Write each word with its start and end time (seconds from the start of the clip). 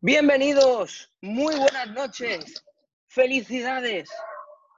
Bienvenidos, 0.00 1.10
muy 1.20 1.56
buenas 1.56 1.88
noches, 1.90 2.64
felicidades, 3.08 4.08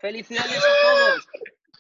felicidades 0.00 0.56
a 0.56 0.88
todos, 0.88 1.26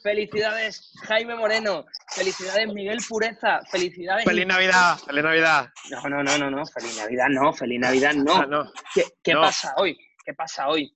felicidades 0.02 0.92
Jaime 1.04 1.34
Moreno, 1.36 1.86
felicidades 2.14 2.68
Miguel 2.74 2.98
Pureza, 3.08 3.60
felicidades. 3.70 4.26
Feliz 4.26 4.46
Navidad, 4.46 4.98
feliz 5.06 5.24
Navidad. 5.24 5.68
No, 5.90 6.02
no, 6.10 6.22
no, 6.22 6.36
no, 6.38 6.50
no, 6.50 6.66
feliz 6.66 6.96
Navidad 6.98 7.28
no, 7.30 7.52
feliz 7.54 7.80
Navidad 7.80 8.12
no. 8.14 8.34
Ah, 8.36 8.46
no. 8.46 8.72
¿Qué, 8.94 9.04
qué 9.22 9.32
No. 9.32 9.40
pasa 9.40 9.72
hoy? 9.78 9.98
¿Qué 10.22 10.34
pasa 10.34 10.68
hoy? 10.68 10.94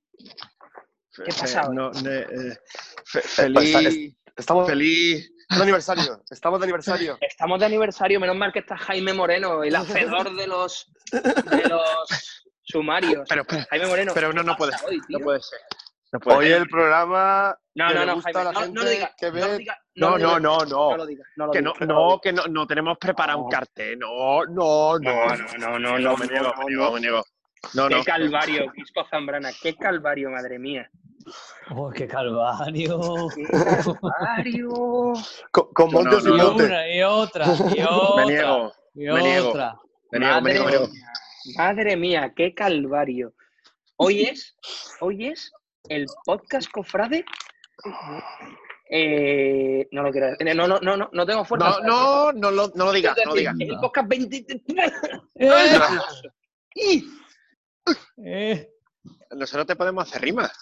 ¿Qué 1.17 1.33
pasa 1.33 1.63
Eh, 1.63 1.67
hoy? 1.69 1.77
no, 1.77 1.91
ne- 1.93 2.19
eh, 2.21 2.59
fe- 3.07 3.23
pues, 3.23 3.73
feliz, 3.73 4.15
Estamos 4.37 4.69
feliz. 4.69 5.31
De 5.57 5.63
aniversario. 5.63 6.23
Estamos 6.31 6.61
de 6.61 6.65
aniversario. 6.65 7.19
Estamos 7.21 7.61
de 7.61 7.67
aniversario, 7.67 8.21
menos 8.21 8.37
mal 8.37 8.53
que 8.53 8.61
está 8.61 8.77
Jaime 8.77 9.13
Moreno, 9.13 9.63
el 9.63 9.75
hacedor 9.77 10.35
de 10.35 10.47
los, 10.47 10.91
de 11.13 11.69
los 11.69 12.51
sumarios. 12.63 13.27
Pero, 13.29 13.43
espera, 13.43 13.67
Jaime 13.71 13.87
Moreno, 13.87 14.13
pero 14.15 14.33
no, 14.33 14.41
¿qué 14.43 14.47
no 14.47 14.57
puede 14.57 14.73
ser. 14.79 14.89
hoy? 14.89 15.01
No 15.09 15.19
puede 15.21 15.41
ser. 15.41 15.59
No 16.13 16.21
puede 16.21 16.39
Hoy 16.39 16.47
ser. 16.47 16.57
el 16.59 16.69
programa 16.69 17.59
No, 17.75 17.89
que 17.89 17.95
no, 17.95 18.07
no, 18.07 18.15
gusta 18.15 18.31
Jaime, 18.33 18.41
a 18.41 18.45
la 18.45 18.53
no, 18.53 18.61
no 18.61 18.83
lo 18.83 18.89
que 19.19 19.27
No 19.27 19.33
ve- 19.33 19.41
lo 19.41 19.59
digas. 19.59 19.79
No, 19.97 20.11
lo 20.11 20.11
no, 20.11 20.17
digas, 20.19 20.43
no, 20.43 20.59
No 20.59 20.65
no. 20.67 20.97
lo 20.97 21.07
digas. 21.07 21.27
No 21.37 21.47
lo 21.47 21.53
Que 21.53 21.59
digas, 21.59 21.75
no, 21.81 21.87
lo 21.87 21.93
no, 21.95 22.07
digas. 22.07 22.21
que 22.23 22.33
no, 22.33 22.43
no 22.47 22.67
tenemos 22.69 22.99
preparado 22.99 23.39
un 23.41 23.45
No. 23.47 23.51
cartel. 23.51 23.99
No, 23.99 24.45
no, 24.45 24.99
no. 25.01 25.27
No, 25.27 25.37
no, 25.59 25.79
no, 25.79 25.79
no, 25.79 25.79
me 25.79 25.81
no, 25.81 25.99
niego, 25.99 26.11
no, 26.11 26.17
me 26.17 26.27
niego, 26.27 26.85
no. 26.85 26.93
me 26.93 27.01
niego. 27.01 27.25
No, 27.75 27.89
Qué 27.89 27.95
no. 27.97 28.05
calvario, 28.05 28.71
Quisco 28.73 29.05
Zambrana, 29.11 29.51
qué 29.61 29.75
calvario, 29.75 30.31
madre 30.31 30.59
mía. 30.59 30.89
¡Oh, 31.71 31.91
qué 31.91 32.07
calvario! 32.07 33.29
Qué 33.35 33.43
calvario. 33.51 35.13
con, 35.51 35.73
con 35.73 35.91
No, 35.91 35.93
montes 36.03 36.25
no, 36.25 36.35
y 36.35 36.39
no. 36.39 36.45
montes. 36.49 36.67
una 36.67 36.95
y 36.95 37.03
otra 37.03 37.47
y 37.75 37.83
otra. 37.83 38.17
Me 38.17 38.27
niego, 38.27 38.73
y 38.95 38.99
me 39.07 39.23
niego. 39.23 39.49
otra. 39.51 39.79
me 40.11 40.19
niego, 40.19 40.41
me 40.41 40.41
Madre 40.41 40.53
niego, 40.53 40.65
me 40.67 40.71
niego. 40.71 40.89
mía, 40.89 41.07
madre 41.57 41.97
mía, 41.97 42.33
qué 42.37 42.55
calvario. 42.55 43.33
Hoy 43.97 44.23
es, 44.25 44.57
hoy 45.01 45.27
es 45.29 45.53
el 45.89 46.07
podcast 46.25 46.71
cofrade. 46.71 47.25
Eh, 48.91 49.89
no 49.93 50.03
lo 50.03 50.11
quiero 50.13 50.29
decir. 50.31 50.55
No, 50.55 50.69
no, 50.69 50.79
no, 50.81 50.97
no, 50.97 51.09
no 51.13 51.27
tengo 51.27 51.45
fuerza. 51.45 51.79
No, 51.83 52.33
no, 52.33 52.33
no 52.33 52.51
lo, 52.51 52.69
no 52.75 52.85
lo 52.87 52.93
digas, 52.93 53.17
no 53.25 53.31
lo 53.31 53.37
digas. 53.37 53.55
El 53.59 53.77
podcast 53.79 54.09
20. 54.09 54.63
Eh, 55.37 55.51
¡Y! 56.75 57.05
eh. 58.25 58.69
Nosotros 59.31 59.67
te 59.67 59.77
podemos 59.77 60.09
hacer 60.09 60.23
rimas. 60.23 60.53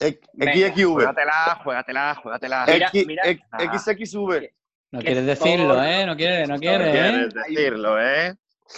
XXV. 0.00 0.92
Juégatela, 0.92 1.60
juégatela, 1.62 2.14
juégatela. 2.16 2.66
Mira, 2.66 2.88
X- 2.92 3.06
mira. 3.06 3.22
X- 3.26 3.44
Ah. 3.52 3.78
XXV. 3.78 4.50
No 4.92 5.00
quieres 5.00 5.26
decirlo. 5.26 5.82
¿eh? 5.82 6.06
No 6.06 6.16
quiere, 6.16 6.46
no 6.46 6.54
Qué 6.54 6.60
quiere, 6.68 6.88
¿eh? 6.88 6.92
Quieres 6.92 7.34
decirlo, 7.34 8.00
¿eh? 8.00 8.34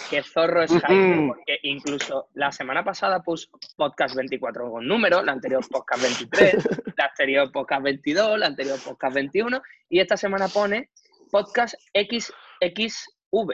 Qué 0.09 0.21
zorro 0.21 0.63
es 0.63 0.71
Jaime, 0.71 1.17
Ujú. 1.17 1.27
porque 1.27 1.59
incluso 1.63 2.27
la 2.33 2.51
semana 2.51 2.83
pasada 2.83 3.21
puso 3.21 3.47
podcast 3.77 4.15
24 4.15 4.69
con 4.69 4.85
número, 4.85 5.23
la 5.23 5.31
anterior 5.31 5.65
podcast 5.69 6.01
23, 6.01 6.55
la 6.97 7.05
anterior 7.05 7.51
podcast 7.51 7.83
22, 7.83 8.37
la 8.39 8.47
anterior 8.47 8.77
podcast 8.83 9.15
21, 9.15 9.61
y 9.89 9.99
esta 9.99 10.17
semana 10.17 10.49
pone 10.49 10.89
podcast 11.31 11.75
XXV. 11.93 13.53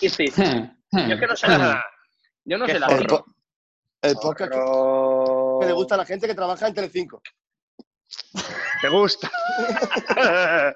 ¿Qué? 0.00 0.08
Yo 0.92 1.14
es 1.14 1.20
que 1.20 1.26
no 1.26 1.36
sé 1.36 1.48
nada. 1.48 1.84
Yo 2.44 2.58
no 2.58 2.66
sé 2.66 2.78
la 2.78 2.88
El, 4.02 4.14
podcast 4.14 4.52
que 4.52 5.66
le 5.66 5.72
gusta 5.72 5.94
a 5.94 5.98
la 5.98 6.06
gente 6.06 6.26
que 6.26 6.34
trabaja 6.34 6.66
en 6.66 6.74
Telecinco. 6.74 7.22
¿Te 8.80 8.88
gusta? 8.88 9.30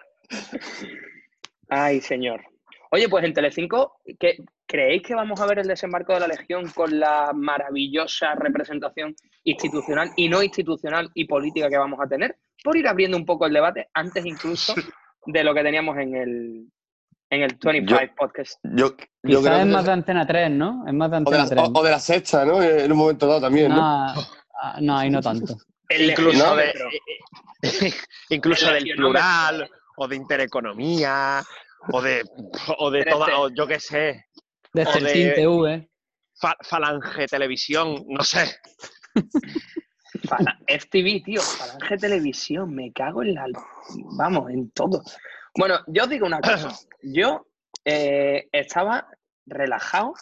Ay, 1.68 2.00
señor. 2.02 2.42
Oye, 2.90 3.08
pues 3.08 3.24
en 3.24 3.32
Telecinco, 3.32 4.00
¿qué, 4.20 4.44
¿creéis 4.66 5.02
que 5.02 5.14
vamos 5.14 5.40
a 5.40 5.46
ver 5.46 5.58
el 5.58 5.66
desembarco 5.66 6.12
de 6.12 6.20
la 6.20 6.28
Legión 6.28 6.70
con 6.70 7.00
la 7.00 7.32
maravillosa 7.34 8.34
representación 8.34 9.16
institucional 9.44 10.10
y 10.16 10.28
no 10.28 10.42
institucional 10.42 11.10
y 11.14 11.24
política 11.24 11.70
que 11.70 11.78
vamos 11.78 12.00
a 12.00 12.08
tener? 12.08 12.36
Por 12.62 12.76
ir 12.76 12.86
abriendo 12.86 13.16
un 13.16 13.24
poco 13.24 13.46
el 13.46 13.54
debate, 13.54 13.88
antes 13.94 14.24
incluso 14.26 14.74
de 15.26 15.44
lo 15.44 15.54
que 15.54 15.62
teníamos 15.62 15.96
en 15.96 16.14
el, 16.14 16.72
en 17.30 17.42
el 17.42 17.56
25 17.60 18.14
podcast. 18.16 18.58
Yo, 18.62 18.96
yo 19.22 19.40
Quizás 19.40 19.60
es 19.60 19.66
más 19.66 19.84
de 19.84 19.92
Antena 19.92 20.26
3, 20.26 20.50
¿no? 20.50 20.84
Es 20.86 20.92
más 20.94 21.10
de 21.10 21.16
o, 21.16 21.20
de 21.30 21.36
Antena 21.38 21.42
la, 21.44 21.48
3. 21.50 21.62
o- 21.68 21.72
o 21.80 21.82
de 21.82 21.90
la 21.90 21.98
sexta, 21.98 22.44
¿no? 22.44 22.62
En 22.62 22.90
un 22.92 22.98
momento 22.98 23.26
dado 23.26 23.40
también, 23.40 23.70
¿no? 23.70 23.76
No, 23.76 24.14
ah, 24.62 24.78
no, 24.80 24.98
ahí 24.98 25.10
no 25.10 25.20
tanto. 25.20 25.56
El 25.88 26.10
incluso 26.10 26.56
de, 26.56 26.72
incluso 28.30 28.70
El 28.74 28.84
del 28.84 28.96
plural, 28.96 29.70
o 29.96 30.08
de 30.08 30.16
intereconomía, 30.16 31.42
o 31.92 32.00
de, 32.02 32.22
o 32.78 32.90
de 32.90 33.04
toda, 33.04 33.38
o 33.40 33.48
yo 33.50 33.66
qué 33.66 33.78
sé, 33.80 34.26
O 34.74 34.78
de- 34.78 35.12
Team 35.12 35.34
TV. 35.34 35.88
fa- 36.40 36.56
falange 36.62 37.26
televisión, 37.26 38.04
no 38.08 38.22
sé. 38.24 38.46
FTV, 40.68 41.22
tío, 41.24 41.40
Falange 41.42 41.96
Televisión, 41.98 42.74
me 42.74 42.92
cago 42.92 43.22
en 43.22 43.34
la... 43.34 43.46
Vamos, 44.16 44.50
en 44.50 44.70
todo. 44.70 45.02
Bueno, 45.56 45.78
yo 45.86 46.04
os 46.04 46.08
digo 46.08 46.26
una 46.26 46.40
cosa. 46.40 46.68
Yo 47.02 47.46
eh, 47.84 48.48
estaba 48.50 49.06
relajado 49.46 50.14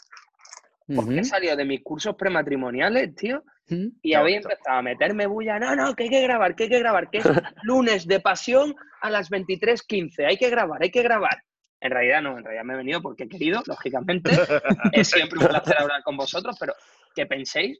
porque 0.94 1.20
he 1.20 1.24
Ujú, 1.24 1.24
salido 1.24 1.56
de 1.56 1.64
mis 1.64 1.82
cursos 1.82 2.16
prematrimoniales, 2.16 3.14
tío, 3.14 3.44
ujú. 3.70 3.92
y 4.02 4.12
No, 4.12 4.20
había 4.20 4.36
empezado 4.38 4.78
a 4.78 4.82
meterme 4.82 5.26
bulla. 5.26 5.58
No, 5.58 5.76
no, 5.76 5.94
que 5.94 6.04
hay 6.04 6.10
que 6.10 6.22
grabar, 6.22 6.54
que 6.54 6.64
hay 6.64 6.68
que 6.68 6.78
grabar, 6.80 7.08
que 7.08 7.18
es 7.18 7.24
lunes 7.62 8.06
de 8.06 8.20
pasión 8.20 8.74
a 9.00 9.10
las 9.10 9.30
23.15. 9.30 10.26
Hay 10.26 10.36
que 10.36 10.50
grabar, 10.50 10.82
hay 10.82 10.90
que 10.90 11.02
grabar. 11.02 11.42
En 11.80 11.90
realidad 11.90 12.20
no, 12.22 12.36
en 12.38 12.44
realidad 12.44 12.64
me 12.64 12.74
he 12.74 12.76
venido 12.76 13.00
porque 13.00 13.24
he 13.24 13.28
querido, 13.28 13.62
lógicamente. 13.66 14.32
es 14.92 15.08
siempre 15.08 15.38
un 15.38 15.46
placer 15.46 15.78
hablar 15.78 16.02
con 16.02 16.16
vosotros, 16.16 16.56
pero 16.58 16.74
que 17.14 17.26
penséis 17.26 17.78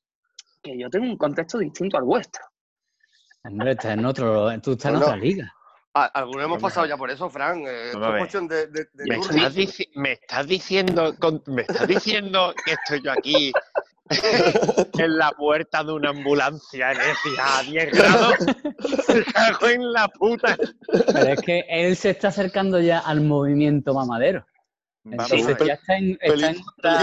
que 0.62 0.78
yo 0.78 0.88
tengo 0.88 1.06
un 1.06 1.18
contexto 1.18 1.58
distinto 1.58 1.98
al 1.98 2.04
vuestro. 2.04 2.42
Hombre, 3.44 3.72
estás 3.72 3.92
en 3.92 4.04
otro, 4.04 4.60
tú 4.60 4.72
estás 4.72 4.90
en 4.90 4.96
otra 4.96 5.16
liga. 5.16 5.52
A- 5.94 6.06
Algunos 6.06 6.44
hemos 6.44 6.56
Vamos 6.58 6.62
pasado 6.62 6.86
ya 6.86 6.96
por 6.96 7.10
eso, 7.10 7.28
Fran. 7.28 7.64
Eh, 7.66 7.90
Vamos 7.94 8.34
es 8.34 8.48
de, 8.48 8.66
de, 8.68 8.84
de 8.94 9.04
Me 9.06 9.16
estás, 9.16 9.54
dici- 9.54 9.90
me 9.94 10.12
estás 10.12 10.46
diciendo, 10.46 11.14
con- 11.18 11.42
me 11.46 11.62
estás 11.62 11.86
diciendo 11.86 12.54
que 12.64 12.72
estoy 12.72 13.02
yo 13.02 13.12
aquí 13.12 13.52
en 14.98 15.18
la 15.18 15.32
puerta 15.32 15.84
de 15.84 15.92
una 15.92 16.10
ambulancia 16.10 16.92
en 16.92 16.98
a 17.38 17.62
10 17.62 17.92
grados. 17.92 18.34
Me 19.08 19.24
cago 19.24 19.68
en 19.68 19.92
la 19.92 20.08
puta. 20.08 20.56
Pero 21.12 21.32
es 21.32 21.40
que 21.42 21.64
él 21.68 21.94
se 21.96 22.10
está 22.10 22.28
acercando 22.28 22.80
ya 22.80 23.00
al 23.00 23.20
movimiento 23.20 23.92
mamadero. 23.94 24.46
Vamos 25.04 25.30
Entonces 25.32 25.58
ver. 25.58 25.66
ya 25.68 25.74
está 25.74 25.96
en, 25.96 26.18
está 26.20 26.50
en 26.50 26.56
otra- 26.78 27.00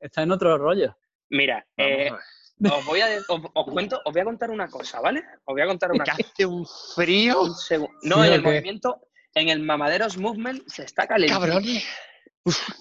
está 0.00 0.22
en 0.22 0.32
otro 0.32 0.58
rollo. 0.58 0.96
Mira, 1.30 1.64
Vamos 1.76 1.92
eh. 1.92 2.10
os, 2.78 2.84
voy 2.86 3.00
a, 3.00 3.06
os, 3.28 3.40
os 3.54 3.64
cuento, 3.66 4.00
os 4.04 4.12
voy 4.12 4.22
a 4.22 4.24
contar 4.24 4.50
una 4.50 4.68
cosa, 4.68 5.00
¿vale? 5.00 5.20
Os 5.44 5.54
voy 5.54 5.62
a 5.62 5.66
contar 5.66 5.90
una 5.92 6.04
cosa. 6.04 6.16
hace 6.18 6.46
un 6.46 6.66
frío, 6.94 7.42
Un 7.42 7.88
No, 8.02 8.24
en 8.24 8.32
el 8.32 8.42
movimiento, 8.42 9.00
en 9.34 9.48
el 9.48 9.60
Mamaderos 9.60 10.16
Movement 10.18 10.62
se 10.68 10.84
está 10.84 11.06
calentito. 11.06 11.40
cabrones. 11.40 11.84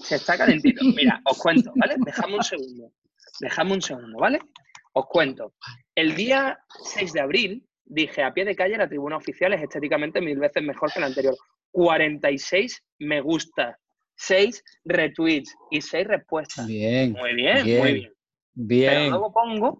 Se 0.03 0.15
está 0.15 0.37
calentito. 0.37 0.83
Mira, 0.83 1.21
os 1.25 1.37
cuento, 1.37 1.71
¿vale? 1.75 1.95
Dejadme 2.05 2.35
un 2.37 2.43
segundo. 2.43 2.91
Dejadme 3.39 3.73
un 3.73 3.81
segundo, 3.81 4.17
¿vale? 4.19 4.39
Os 4.93 5.05
cuento. 5.07 5.53
El 5.95 6.15
día 6.15 6.59
6 6.83 7.13
de 7.13 7.21
abril 7.21 7.67
dije 7.85 8.23
a 8.23 8.33
pie 8.33 8.45
de 8.45 8.55
calle 8.55 8.77
la 8.77 8.87
tribuna 8.87 9.17
oficial 9.17 9.53
es 9.53 9.61
estéticamente 9.61 10.19
mil 10.21 10.37
veces 10.39 10.63
mejor 10.63 10.91
que 10.91 10.99
la 10.99 11.05
anterior. 11.07 11.35
46 11.71 12.83
me 12.99 13.21
gusta, 13.21 13.77
6 14.15 14.63
retweets 14.85 15.55
y 15.69 15.81
6 15.81 16.07
respuestas. 16.07 16.67
Bien, 16.67 17.13
Muy 17.13 17.33
bien, 17.33 17.63
Bien. 17.65 17.79
muy 17.79 17.93
bien. 17.93 18.13
Pero 18.67 19.09
luego 19.09 19.33
pongo, 19.33 19.79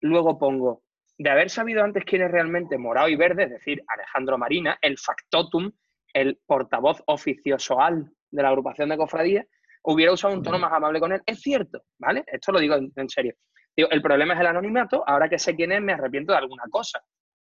luego 0.00 0.38
pongo, 0.38 0.82
de 1.18 1.30
haber 1.30 1.50
sabido 1.50 1.82
antes 1.82 2.04
quién 2.04 2.22
es 2.22 2.30
realmente 2.30 2.78
morado 2.78 3.08
y 3.08 3.16
verde, 3.16 3.44
es 3.44 3.50
decir, 3.50 3.82
Alejandro 3.86 4.38
Marina, 4.38 4.78
el 4.80 4.98
factotum, 4.98 5.70
el 6.12 6.40
portavoz 6.46 7.02
oficiosoal 7.06 8.10
de 8.30 8.42
la 8.42 8.48
agrupación 8.48 8.88
de 8.88 8.96
cofradías, 8.96 9.46
hubiera 9.84 10.12
usado 10.12 10.34
un 10.34 10.42
tono 10.42 10.58
más 10.58 10.72
amable 10.72 11.00
con 11.00 11.12
él. 11.12 11.22
Es 11.26 11.40
cierto, 11.40 11.84
¿vale? 11.98 12.24
Esto 12.26 12.52
lo 12.52 12.60
digo 12.60 12.74
en, 12.74 12.92
en 12.96 13.08
serio. 13.08 13.34
Digo, 13.76 13.88
el 13.90 14.02
problema 14.02 14.34
es 14.34 14.40
el 14.40 14.46
anonimato, 14.46 15.02
ahora 15.06 15.28
que 15.28 15.38
sé 15.38 15.56
quién 15.56 15.72
es, 15.72 15.80
me 15.80 15.92
arrepiento 15.92 16.32
de 16.32 16.38
alguna 16.38 16.64
cosa. 16.70 17.02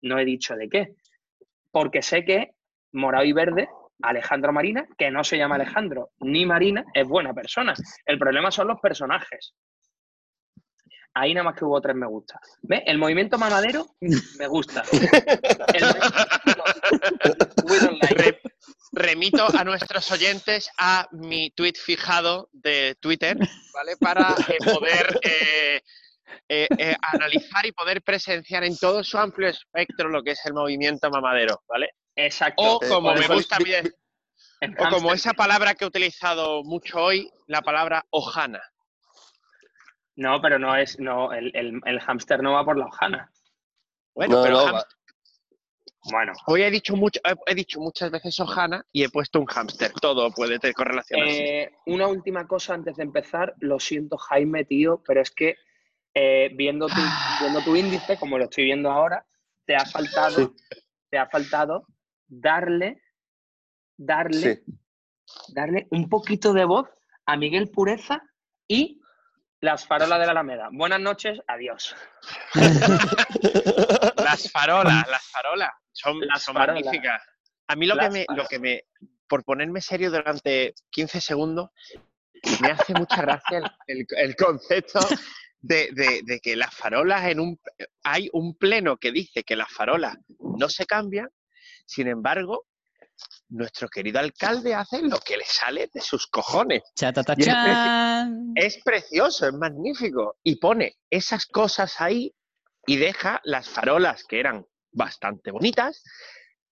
No 0.02 0.18
he 0.18 0.24
dicho 0.24 0.54
de 0.56 0.68
qué. 0.68 0.94
Porque 1.70 2.02
sé 2.02 2.24
que 2.24 2.52
morado 2.92 3.24
y 3.24 3.32
verde, 3.32 3.68
Alejandro 4.02 4.52
Marina, 4.52 4.86
que 4.98 5.10
no 5.10 5.24
se 5.24 5.38
llama 5.38 5.54
Alejandro 5.56 6.10
ni 6.20 6.44
Marina, 6.46 6.84
es 6.94 7.06
buena 7.06 7.32
persona. 7.32 7.74
El 8.04 8.18
problema 8.18 8.50
son 8.50 8.68
los 8.68 8.80
personajes. 8.80 9.54
Ahí 11.14 11.32
nada 11.32 11.44
más 11.44 11.54
que 11.58 11.64
hubo 11.64 11.80
tres 11.80 11.96
me 11.96 12.06
gusta. 12.06 12.38
¿Ves? 12.60 12.82
El 12.84 12.98
movimiento 12.98 13.38
mamadero 13.38 13.86
me 14.38 14.46
gusta. 14.48 14.82
El. 15.74 15.84
Re- 18.16 18.40
remito 18.92 19.46
a 19.58 19.64
nuestros 19.64 20.10
oyentes 20.12 20.70
a 20.78 21.08
mi 21.12 21.50
tweet 21.50 21.74
fijado 21.74 22.48
de 22.52 22.96
Twitter, 23.00 23.36
¿vale? 23.74 23.96
Para 23.98 24.34
eh, 24.48 24.58
poder 24.72 25.18
eh, 25.22 25.80
eh, 26.48 26.68
eh, 26.78 26.96
analizar 27.12 27.64
y 27.66 27.72
poder 27.72 28.02
presenciar 28.02 28.64
en 28.64 28.76
todo 28.76 29.02
su 29.02 29.18
amplio 29.18 29.48
espectro 29.48 30.08
lo 30.08 30.22
que 30.22 30.32
es 30.32 30.40
el 30.46 30.54
movimiento 30.54 31.10
mamadero, 31.10 31.62
¿vale? 31.68 31.90
Exacto. 32.16 32.62
O 32.62 32.82
Eh, 32.82 32.88
como 32.88 33.14
me 33.14 33.26
gusta 33.28 33.58
El 34.60 34.74
O 34.78 34.88
como 34.88 35.12
esa 35.12 35.34
palabra 35.34 35.74
que 35.74 35.84
he 35.84 35.88
utilizado 35.88 36.62
mucho 36.64 36.98
hoy, 36.98 37.30
la 37.46 37.60
palabra 37.62 38.04
hojana. 38.10 38.62
No, 40.16 40.40
pero 40.40 40.58
no 40.58 40.74
es. 40.74 40.98
No, 40.98 41.32
el, 41.32 41.54
el, 41.54 41.80
el 41.84 42.00
hámster 42.00 42.42
no 42.42 42.54
va 42.54 42.64
por 42.64 42.78
la 42.78 42.86
hojana. 42.86 43.30
Bueno, 44.14 44.36
No, 44.36 44.42
pero 44.42 44.66
no, 44.66 44.82
Bueno, 46.10 46.32
hoy 46.46 46.62
he 46.62 46.70
dicho, 46.70 46.96
mucho, 46.96 47.20
he- 47.46 47.54
dicho 47.54 47.80
muchas 47.80 48.10
veces 48.10 48.40
hojana 48.40 48.82
y 48.92 49.04
he 49.04 49.10
puesto 49.10 49.38
un 49.38 49.46
hámster. 49.46 49.92
Todo 49.92 50.30
puede 50.30 50.58
tener 50.58 50.74
correlación 50.74 51.22
así. 51.22 51.42
Eh, 51.42 51.70
una 51.84 52.06
última 52.06 52.46
cosa 52.48 52.72
antes 52.72 52.96
de 52.96 53.02
empezar. 53.02 53.54
Lo 53.58 53.78
siento, 53.78 54.16
Jaime, 54.16 54.64
tío, 54.64 55.02
pero 55.06 55.20
es 55.20 55.30
que 55.30 55.56
eh, 56.14 56.50
viendo, 56.54 56.86
tu, 56.86 56.94
viendo 57.40 57.60
tu 57.60 57.76
índice, 57.76 58.16
como 58.18 58.38
lo 58.38 58.44
estoy 58.44 58.64
viendo 58.64 58.90
ahora, 58.90 59.26
te 59.66 59.76
ha 59.76 59.84
faltado, 59.84 60.38
Sí. 60.38 60.80
te 61.10 61.18
ha 61.18 61.26
faltado 61.28 61.86
darle, 62.28 63.02
darle, 63.96 64.56
sí. 64.56 64.72
darle 65.54 65.86
un 65.90 66.08
poquito 66.08 66.52
de 66.52 66.64
voz 66.64 66.88
a 67.26 67.36
Miguel 67.36 67.68
Pureza 67.70 68.20
y 68.68 69.00
las 69.60 69.86
farolas 69.86 70.18
de 70.20 70.26
la 70.26 70.32
Alameda. 70.32 70.68
Buenas 70.72 71.00
noches, 71.00 71.40
adiós. 71.48 71.94
Las 74.16 74.50
farolas, 74.50 75.08
las 75.08 75.22
farolas. 75.30 75.70
Son, 75.92 76.20
Las 76.20 76.42
son 76.42 76.54
farolas. 76.54 76.84
magníficas. 76.84 77.22
A 77.68 77.76
mí 77.76 77.86
lo 77.86 77.96
que, 77.98 78.10
me, 78.10 78.26
lo 78.36 78.44
que 78.46 78.58
me, 78.58 78.84
por 79.28 79.44
ponerme 79.44 79.80
serio 79.80 80.10
durante 80.10 80.74
15 80.90 81.20
segundos, 81.20 81.70
me 82.60 82.68
hace 82.68 82.92
mucha 82.94 83.20
gracia 83.22 83.58
el, 83.58 83.64
el- 83.86 84.06
el 84.16 84.36
concepto 84.36 85.00
de, 85.60 85.88
de- 85.92 86.20
de 86.24 86.40
que 86.40 86.54
las 86.56 86.74
farolas 86.74 87.24
en 87.24 87.40
un... 87.40 87.60
Hay 88.04 88.28
un 88.32 88.56
pleno 88.56 88.96
que 88.98 89.10
dice 89.10 89.42
que 89.42 89.56
las 89.56 89.70
farolas 89.72 90.16
no 90.38 90.68
se 90.68 90.86
cambian, 90.86 91.28
sin 91.86 92.08
embargo, 92.08 92.66
nuestro 93.48 93.88
querido 93.88 94.18
alcalde 94.18 94.74
hace 94.74 95.00
lo 95.02 95.18
que 95.20 95.36
le 95.36 95.44
sale 95.46 95.88
de 95.92 96.00
sus 96.00 96.26
cojones. 96.26 96.82
Chatatachán. 96.94 98.52
Es 98.54 98.82
precioso, 98.82 99.46
es 99.46 99.54
magnífico. 99.54 100.36
Y 100.42 100.56
pone 100.56 100.96
esas 101.10 101.46
cosas 101.46 102.00
ahí 102.00 102.34
y 102.86 102.96
deja 102.96 103.40
las 103.44 103.68
farolas 103.68 104.24
que 104.24 104.40
eran 104.40 104.66
bastante 104.92 105.50
bonitas, 105.50 106.02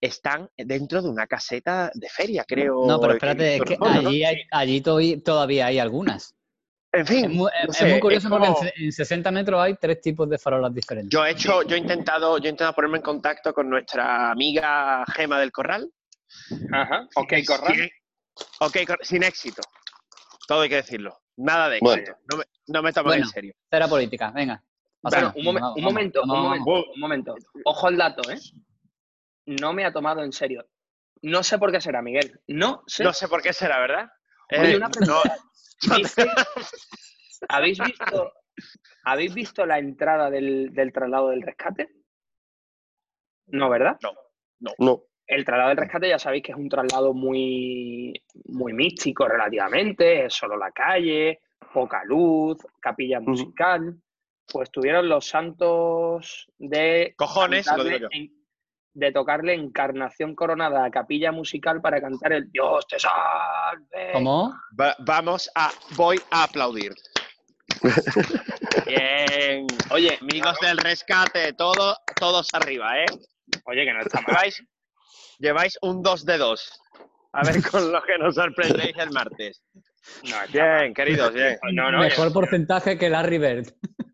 están 0.01 0.49
dentro 0.57 1.01
de 1.01 1.09
una 1.09 1.27
caseta 1.27 1.91
de 1.93 2.09
feria, 2.09 2.43
creo. 2.47 2.85
No, 2.85 2.99
pero 2.99 3.13
espérate, 3.13 3.55
es 3.55 3.61
que 3.63 3.77
allí, 3.81 4.23
hay, 4.23 4.35
allí 4.51 4.81
to- 4.81 4.99
todavía 5.23 5.67
hay 5.67 5.79
algunas. 5.79 6.35
En 6.95 7.05
fin, 7.05 7.25
Es 7.25 7.31
muy, 7.31 7.51
no 7.65 7.71
es 7.71 7.77
sé, 7.77 7.85
muy 7.85 7.99
curioso 7.99 8.27
es 8.27 8.31
porque 8.31 8.47
en 8.47 8.53
como- 8.53 8.65
se- 8.65 8.73
en 8.85 8.91
60 8.91 9.31
metros 9.31 9.61
hay 9.61 9.75
tres 9.75 10.01
tipos 10.01 10.29
de 10.29 10.37
farolas 10.37 10.73
diferentes. 10.73 11.09
yo 11.11 11.25
he 11.25 11.31
hecho, 11.31 11.61
yo 11.63 11.75
he 11.75 11.79
intentado, 11.79 12.37
yo 12.37 12.45
he 12.45 12.49
intentado 12.49 12.73
ponerme 12.73 12.97
en 12.97 13.03
contacto 13.03 13.53
con 13.53 13.69
nuestra 13.69 14.31
amiga 14.31 15.03
Gema 15.13 15.39
del 15.39 15.51
Corral. 15.51 15.91
Ajá. 16.71 17.07
Ok, 17.15 17.33
corral. 17.45 17.73
Sin, 17.75 17.89
ok, 18.59 18.77
cor- 18.87 18.99
sin 19.05 19.23
éxito. 19.23 19.61
Todo 20.47 20.61
hay 20.61 20.69
que 20.69 20.75
decirlo. 20.75 21.17
Nada 21.37 21.69
de 21.69 21.79
Bueno. 21.81 22.01
éxito. 22.01 22.17
No 22.31 22.37
me, 22.37 22.43
no 22.67 22.81
me 22.81 22.91
Bueno. 23.03 23.23
en 23.25 23.29
serio. 23.29 23.53
Cera 23.69 23.87
política, 23.87 24.31
venga. 24.31 24.63
Bueno, 25.01 25.33
un, 25.35 25.43
momen- 25.45 25.81
momento, 25.81 26.21
un 26.23 26.29
momento, 26.29 26.85
un 26.93 26.99
momento. 26.99 27.35
Ojo 27.65 27.87
al 27.87 27.97
dato, 27.97 28.29
¿eh? 28.31 28.39
No 29.45 29.73
me 29.73 29.85
ha 29.85 29.91
tomado 29.93 30.23
en 30.23 30.31
serio. 30.31 30.65
No 31.21 31.43
sé 31.43 31.57
por 31.59 31.71
qué 31.71 31.79
será, 31.79 32.01
Miguel. 32.01 32.39
No 32.47 32.83
sé. 32.87 33.03
No 33.03 33.13
sé 33.13 33.27
por 33.27 33.41
qué 33.41 33.53
será, 33.53 33.79
¿verdad? 33.79 34.07
Oye, 34.51 34.73
Eh, 34.73 34.77
una 34.77 34.87
no, 34.87 34.91
pregunta. 34.93 35.37
¿Viste? 35.97 36.25
¿Habéis 37.49 37.79
visto, 37.79 38.33
¿Habéis 39.03 39.33
visto 39.33 39.65
la 39.65 39.77
entrada 39.79 40.29
del, 40.29 40.73
del 40.73 40.91
traslado 40.91 41.29
del 41.29 41.41
rescate? 41.41 41.89
No, 43.47 43.69
¿verdad? 43.69 43.97
No. 44.79 45.03
El 45.27 45.43
traslado 45.43 45.69
del 45.69 45.77
rescate 45.77 46.09
ya 46.09 46.19
sabéis 46.19 46.43
que 46.43 46.51
es 46.51 46.57
un 46.57 46.69
traslado 46.69 47.13
muy, 47.13 48.13
muy 48.45 48.73
místico 48.73 49.27
relativamente, 49.27 50.25
es 50.25 50.33
solo 50.33 50.55
la 50.57 50.71
calle, 50.71 51.41
poca 51.73 52.03
luz, 52.05 52.57
capilla 52.79 53.19
musical. 53.19 53.95
Pues 54.47 54.69
tuvieron 54.71 55.09
los 55.09 55.25
santos 55.27 56.47
de 56.59 57.15
Cojones, 57.17 57.65
lo 57.75 57.83
digo 57.83 57.97
yo. 57.97 58.07
en- 58.11 58.44
de 58.95 59.11
tocarle 59.11 59.53
encarnación 59.53 60.33
coronada 60.35 60.85
a 60.85 60.89
capilla 60.89 61.31
musical 61.31 61.81
para 61.81 61.99
cantar 62.01 62.31
el 62.33 62.49
Dios 62.49 62.87
te 62.87 62.97
salve. 62.97 64.11
¿Cómo? 64.13 64.55
Va- 64.79 64.95
vamos 64.99 65.51
a, 65.53 65.69
voy 65.95 66.19
a 66.31 66.43
aplaudir. 66.43 66.93
Bien. 68.85 69.67
Oye, 69.91 70.17
Amigos 70.21 70.57
del 70.61 70.77
rescate, 70.77 71.53
todo, 71.53 71.97
todos 72.19 72.47
arriba, 72.53 72.99
¿eh? 72.99 73.05
oye, 73.65 73.85
que 73.85 73.93
no 73.93 73.99
está 74.01 74.21
mal. 74.21 74.27
Lleváis, 74.35 74.63
lleváis 75.39 75.77
un 75.81 76.01
2 76.01 76.25
de 76.25 76.37
2. 76.37 76.81
A 77.33 77.43
ver 77.43 77.61
con 77.69 77.91
lo 77.91 78.01
que 78.01 78.17
nos 78.17 78.35
sorprendéis 78.35 78.97
el 78.97 79.11
martes. 79.11 79.61
No, 80.23 80.37
mal. 80.37 80.47
Bien, 80.51 80.93
queridos, 80.93 81.33
bien. 81.33 81.57
No, 81.73 81.91
no, 81.91 81.99
Mejor 81.99 82.31
porcentaje 82.31 82.97
que 82.97 83.09
Larry 83.09 83.39
Bird. 83.39 83.67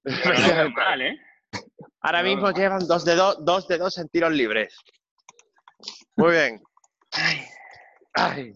no 0.06 0.70
mal, 0.72 1.02
¿eh? 1.02 1.20
Ahora 2.02 2.24
mismo 2.24 2.50
no. 2.52 2.58
llevan 2.58 2.88
2 2.88 3.06
de 3.06 3.16
2 3.16 3.46
dos 3.46 3.68
de 3.68 3.78
dos 3.78 3.98
en 3.98 4.10
tiros 4.10 4.32
libres. 4.32 4.76
Muy 6.16 6.32
bien. 6.32 6.62
Ay, 8.14 8.54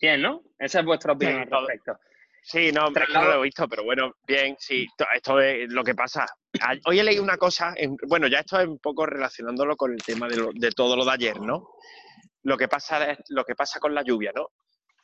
Bien, 0.00 0.20
¿no? 0.20 0.42
Esa 0.58 0.80
es 0.80 0.84
vuestra 0.86 1.12
opinión 1.12 1.44
Sí, 1.44 1.48
al 1.54 1.60
respecto. 1.66 1.98
sí, 2.42 2.72
no, 2.72 2.90
no 2.90 3.22
lo 3.24 3.34
he 3.38 3.42
visto, 3.42 3.68
pero 3.68 3.84
bueno, 3.84 4.12
bien, 4.26 4.56
sí, 4.58 4.86
to- 4.98 5.06
esto 5.14 5.38
es 5.40 5.70
lo 5.72 5.84
que 5.84 5.94
pasa. 5.94 6.26
A- 6.60 6.74
Hoy 6.86 6.98
he 6.98 7.04
leído 7.04 7.22
una 7.22 7.36
cosa, 7.36 7.72
en- 7.76 7.96
bueno, 8.08 8.26
ya 8.26 8.40
esto 8.40 8.58
es 8.60 8.66
un 8.66 8.78
poco 8.80 9.06
relacionándolo 9.06 9.76
con 9.76 9.92
el 9.92 10.02
tema 10.02 10.28
de, 10.28 10.36
lo- 10.36 10.50
de 10.52 10.70
todo 10.72 10.96
lo 10.96 11.04
de 11.04 11.12
ayer, 11.12 11.40
¿no? 11.40 11.68
Lo 12.42 12.56
que, 12.56 12.66
pasa 12.66 13.12
es, 13.12 13.18
lo 13.28 13.44
que 13.44 13.54
pasa 13.54 13.78
con 13.78 13.94
la 13.94 14.02
lluvia, 14.02 14.32
¿no? 14.34 14.48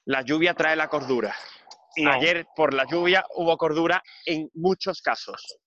La 0.07 0.23
lluvia 0.23 0.55
trae 0.55 0.75
la 0.75 0.89
cordura. 0.89 1.35
No. 1.99 2.11
Ayer, 2.13 2.47
por 2.57 2.75
la 2.75 2.85
lluvia, 2.85 3.25
hubo 3.37 3.57
cordura 3.57 4.03
en 4.27 4.51
muchos 4.55 5.01
casos. 5.01 5.59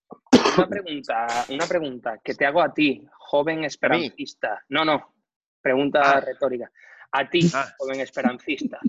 Una 0.57 0.67
pregunta, 0.67 1.27
una 1.49 1.65
pregunta 1.65 2.19
que 2.23 2.33
te 2.33 2.45
hago 2.45 2.61
a 2.61 2.73
ti, 2.73 3.05
joven 3.17 3.63
esperancista. 3.63 4.63
No, 4.69 4.83
no, 4.83 5.13
pregunta 5.61 6.01
Ah. 6.17 6.19
retórica. 6.21 6.69
A 7.11 7.29
ti, 7.29 7.41
Ah. 7.53 7.67
joven 7.77 7.99
esperancista. 8.01 8.79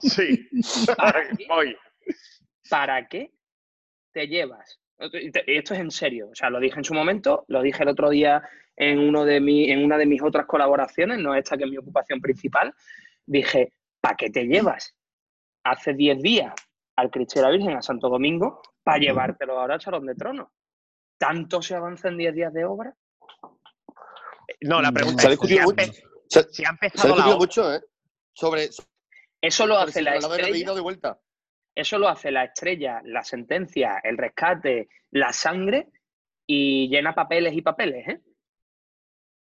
Sí, 0.00 0.48
¿Para 0.96 1.28
qué, 1.36 1.46
voy. 1.48 1.76
para 2.68 3.06
qué 3.08 3.32
te 4.12 4.26
llevas? 4.26 4.78
Esto 4.98 5.74
es 5.74 5.80
en 5.80 5.90
serio. 5.90 6.28
O 6.30 6.34
sea, 6.34 6.50
lo 6.50 6.60
dije 6.60 6.78
en 6.78 6.84
su 6.84 6.94
momento, 6.94 7.44
lo 7.48 7.62
dije 7.62 7.82
el 7.82 7.88
otro 7.88 8.10
día 8.10 8.42
en, 8.76 8.98
uno 8.98 9.24
de 9.24 9.40
mi, 9.40 9.70
en 9.70 9.84
una 9.84 9.98
de 9.98 10.06
mis 10.06 10.22
otras 10.22 10.46
colaboraciones, 10.46 11.18
no 11.18 11.34
esta 11.34 11.56
que 11.56 11.64
es 11.64 11.70
mi 11.70 11.78
ocupación 11.78 12.20
principal. 12.20 12.72
Dije, 13.26 13.72
¿para 14.00 14.16
qué 14.16 14.30
te 14.30 14.44
llevas 14.44 14.94
hace 15.64 15.94
10 15.94 16.20
días 16.22 16.54
al 16.96 17.10
Cristo 17.10 17.40
de 17.40 17.46
la 17.46 17.52
Virgen 17.52 17.76
a 17.76 17.82
Santo 17.82 18.08
Domingo 18.08 18.60
para 18.82 18.98
llevártelo 18.98 19.58
ahora 19.58 19.74
al 19.74 19.80
Salón 19.80 20.06
de 20.06 20.14
Trono? 20.14 20.52
¿Tanto 21.22 21.62
se 21.62 21.76
avanza 21.76 22.08
en 22.08 22.16
10 22.18 22.34
días 22.34 22.52
de 22.52 22.64
obra? 22.64 22.92
No, 24.62 24.82
la 24.82 24.90
Mm, 24.90 24.94
pregunta 24.94 25.22
Se 25.22 25.26
ha 25.28 25.30
discutido 25.30 25.62
mucho. 25.62 25.84
Se, 26.28 26.42
si 26.42 26.42
ha 26.42 26.50
se 26.52 26.66
ha 26.66 26.70
empezado 26.70 27.08
la 27.10 27.14
discutido 27.14 27.38
mucho, 27.38 27.74
¿eh? 27.74 27.80
Sobre, 28.34 28.72
sobre 28.72 28.88
Eso 29.40 29.66
lo 29.68 29.78
hace 29.78 30.02
la 30.02 30.16
estrella. 30.16 30.48
leído 30.48 30.74
de 30.74 30.80
vuelta. 30.80 31.20
Eso 31.76 31.96
lo 31.98 32.08
hace 32.08 32.32
la 32.32 32.42
estrella, 32.44 33.00
la 33.04 33.22
sentencia, 33.22 34.00
el 34.02 34.18
rescate, 34.18 34.88
la 35.12 35.32
sangre 35.32 35.90
y 36.44 36.88
llena 36.88 37.14
papeles 37.14 37.54
y 37.54 37.62
papeles, 37.62 38.08
¿eh? 38.08 38.20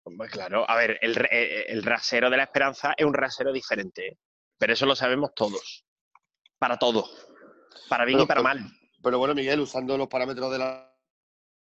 Hombre, 0.04 0.28
claro, 0.28 0.68
a 0.68 0.74
ver, 0.76 0.98
el, 1.02 1.14
re- 1.14 1.28
eh, 1.30 1.66
el 1.68 1.84
rasero 1.84 2.30
de 2.30 2.36
la 2.36 2.42
esperanza 2.44 2.94
es 2.96 3.06
un 3.06 3.14
rasero 3.14 3.52
diferente, 3.52 4.08
¿eh? 4.08 4.18
pero 4.58 4.72
eso 4.72 4.86
lo 4.86 4.96
sabemos 4.96 5.32
todos. 5.36 5.86
Para 6.58 6.76
todo. 6.78 7.08
Para 7.88 8.04
bien 8.04 8.16
Pero- 8.18 8.24
y 8.24 8.26
para 8.26 8.40
pero- 8.42 8.48
mal. 8.64 8.70
Pero 9.02 9.18
bueno, 9.18 9.34
Miguel, 9.34 9.60
usando 9.60 9.96
los 9.96 10.08
parámetros 10.08 10.50
de 10.52 10.58
la 10.58 10.89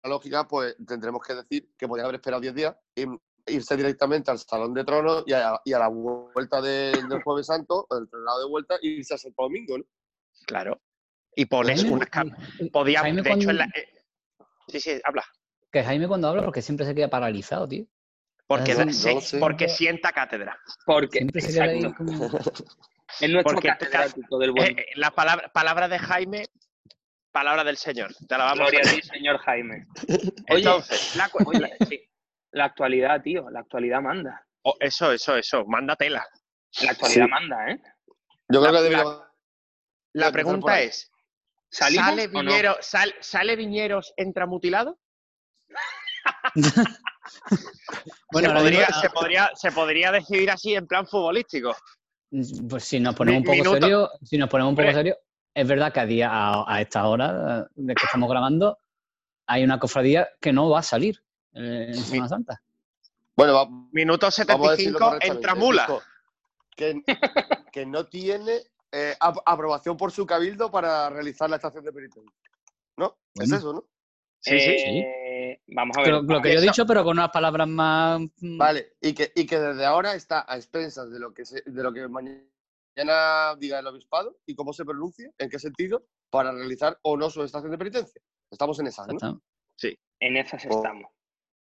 lógica, 0.05 0.47
pues 0.47 0.76
tendremos 0.87 1.23
que 1.26 1.35
decir 1.35 1.71
que 1.76 1.88
podía 1.88 2.05
haber 2.05 2.17
esperado 2.17 2.40
10 2.40 2.55
días 2.55 2.76
y 2.95 3.05
irse 3.47 3.76
directamente 3.76 4.31
al 4.31 4.38
Salón 4.38 4.75
de 4.75 4.85
Tronos 4.85 5.25
y 5.26 5.33
a, 5.33 5.59
y 5.64 5.73
a 5.73 5.78
la 5.78 5.88
vuelta 5.88 6.61
de- 6.61 6.93
del 7.09 7.23
Jueves 7.23 7.47
Santo, 7.47 7.87
el 7.90 8.09
traslado 8.09 8.40
de 8.40 8.49
vuelta, 8.49 8.76
y 8.83 8.99
irse 8.99 9.14
a 9.14 9.19
Santo 9.19 9.43
Domingo, 9.43 9.78
¿no? 9.78 9.85
Claro. 10.47 10.81
Y 11.35 11.47
pones 11.47 11.81
Jaime, 11.81 11.97
unas 11.97 12.11
cam- 12.11 12.37
eh, 12.61 12.71
Podía, 12.71 13.00
Jaime, 13.00 13.23
de 13.23 13.33
hecho, 13.33 13.50
en 13.50 13.59
la. 13.59 13.64
eh, 13.64 13.88
Sí, 14.69 14.81
sí, 14.81 15.00
habla. 15.05 15.25
Que 15.73 15.83
Jaime 15.83 16.07
cuando 16.09 16.28
habla, 16.28 16.45
porque 16.45 16.61
siempre 16.62 16.85
se 16.85 16.95
queda 16.95 17.09
paralizado, 17.09 17.67
tío. 17.69 17.87
Porque, 18.47 18.75
No, 18.75 18.93
se- 18.93 19.14
no 19.14 19.21
sé. 19.21 19.38
porque 19.38 19.69
sienta 19.69 20.12
cátedra. 20.12 20.59
Porque 20.87 21.19
Siempre 21.19 21.40
se 21.40 21.52
queda 21.52 21.64
ahí 21.64 21.78
exacto, 21.78 21.97
como... 22.05 22.25
es 23.21 23.31
nuestro 23.31 23.55
Porque 23.55 23.69
catedrático 23.69 24.38
del 24.38 24.52
buen. 24.52 24.78
Eh, 24.78 24.83
eh, 24.83 24.87
la 24.97 25.11
palabra, 25.11 25.50
palabra 25.52 25.88
de 25.88 25.99
Jaime, 25.99 26.45
palabra 27.33 27.65
del 27.65 27.77
Señor. 27.77 28.15
Te 28.27 28.37
la 28.39 28.45
vamos 28.45 28.59
Gloria 28.71 28.81
a 28.85 28.89
a 28.91 28.95
ti, 28.95 29.03
señor 29.03 29.39
Jaime. 29.39 29.87
Oye, 30.51 30.59
Entonces, 30.59 31.15
la, 31.17 31.29
cu- 31.29 31.39
oye, 31.47 31.77
sí, 31.89 32.01
la 32.53 32.65
actualidad, 32.67 33.21
tío, 33.23 33.49
la 33.51 33.61
actualidad 33.61 34.01
manda. 34.01 34.45
oh, 34.63 34.75
eso, 34.81 35.13
eso, 35.13 35.37
eso, 35.37 35.65
manda 35.67 35.97
tela. 35.97 36.27
La 36.83 36.91
actualidad 36.93 37.25
Sí. 37.27 37.31
manda, 37.31 37.71
¿eh? 37.71 37.81
Yo 38.51 38.61
creo 38.61 38.73
La- 38.73 38.79
que 38.79 38.83
debería. 38.85 39.05
La 40.15 40.27
por 40.27 40.33
pregunta 40.33 40.81
es: 40.81 41.11
¿Salimos 41.71 42.07
¿sale, 42.07 42.29
no? 42.29 42.41
Viñero, 42.41 42.77
sal- 42.81 43.15
¿sale 43.21 43.57
Viñeros, 43.57 44.13
entra 44.17 44.47
mutilado? 44.47 44.99
Bueno, 48.33 48.49
se, 48.51 48.55
podría, 48.55 48.87
mismo- 48.87 49.01
se, 49.01 49.11
podría, 49.11 49.51
se 49.55 49.73
podría 49.73 50.13
decidir 50.13 50.51
así 50.51 50.75
en 50.75 50.87
plan 50.87 51.07
futbolístico. 51.07 51.75
Pues 52.69 52.85
si 52.85 53.01
nos 53.01 53.15
ponemos 53.15 53.39
un 53.41 53.45
poco 53.45 53.57
minuto. 53.57 53.81
serio, 53.81 54.11
si 54.23 54.37
nos 54.39 54.49
ponemos 54.51 54.71
un 54.73 54.77
poco 54.77 54.93
serio, 54.93 55.17
es 55.61 55.67
verdad 55.69 55.93
que 55.93 56.00
a 56.00 56.07
día, 56.07 56.29
a, 56.31 56.65
a 56.73 56.81
esta 56.81 57.07
hora 57.07 57.67
eh, 57.67 57.73
de 57.75 57.95
que 57.95 58.05
estamos 58.05 58.31
grabando, 58.31 58.79
hay 59.47 59.65
una 59.65 59.79
cofradía 59.79 60.29
que 60.41 60.53
no 60.53 60.69
va 60.71 60.81
a 60.81 60.83
salir 60.83 61.23
eh, 61.55 61.87
en 61.88 61.95
Semana 61.97 62.29
Santa. 62.29 62.62
Bueno, 63.37 63.55
va- 63.55 63.69
Minuto 63.93 64.29
vamos 64.47 64.69
a 64.69 64.71
decirlo 64.73 64.99
75 64.99 64.99
correctamente. 64.99 65.37
entra 65.37 65.55
mula. 65.55 65.87
Dijo 65.87 66.03
Que, 66.77 67.03
que 67.73 67.87
no 67.87 68.07
tiene 68.07 68.59
eh, 68.93 69.15
ap- 69.21 69.43
aprobación 69.45 69.97
por 69.97 70.12
su 70.12 70.25
cabildo 70.27 70.71
para 70.71 71.11
realizar 71.11 71.49
la 71.50 71.57
estación 71.57 71.85
de 71.85 71.93
penitencia. 71.93 72.33
¿No? 72.97 73.17
Es 73.35 73.50
eso, 73.53 73.73
¿no? 73.73 73.85
Sí, 74.41 74.59
sí. 74.61 74.69
Eh, 74.69 75.61
Vamos 75.69 75.97
a 75.97 76.00
ver. 76.00 76.11
Pero 76.11 76.23
lo 76.23 76.41
que 76.43 76.53
yo 76.53 76.59
he 76.59 76.62
dicho, 76.62 76.87
pero 76.87 77.03
con 77.05 77.19
unas 77.19 77.31
palabras 77.31 77.67
más. 77.69 78.21
mm, 78.41 78.59
Vale, 78.59 78.95
y 79.00 79.12
que, 79.12 79.33
y 79.35 79.47
que 79.47 79.59
desde 79.59 79.85
ahora 79.85 80.15
está 80.15 80.45
a 80.49 80.57
expensas 80.57 81.11
de 81.11 81.19
lo 81.19 81.33
que 81.35 81.45
se- 81.45 81.62
de 81.67 81.83
lo 81.83 81.93
que 81.93 82.07
mañana 82.09 82.41
diga 83.59 83.78
el 83.78 83.87
obispado 83.87 84.37
y 84.47 84.55
cómo 84.55 84.73
se 84.73 84.85
pronuncia, 84.85 85.31
en 85.38 85.49
qué 85.50 85.59
sentido, 85.59 86.05
para 86.31 86.52
realizar 86.52 86.99
o 87.02 87.17
no 87.17 87.31
su 87.31 87.43
estación 87.43 87.71
de 87.71 87.78
penitencia. 87.78 88.21
Estamos 88.50 88.78
en 88.81 88.87
esa, 88.88 89.02
ya 89.07 89.12
¿no? 89.12 89.14
está. 89.17 89.95
En 90.21 90.37
esas 90.37 90.67
Oh. 90.69 90.76
estamos. 90.76 91.11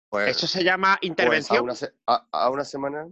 Pues, 0.09 0.29
Eso 0.37 0.45
se 0.47 0.63
llama 0.63 0.97
pues 1.01 1.09
a, 1.09 1.11
intervención. 1.11 1.63
una 1.63 1.75
se- 1.75 1.93
a- 2.07 2.27
a 2.31 2.49
una 2.51 2.63
semana. 2.63 3.07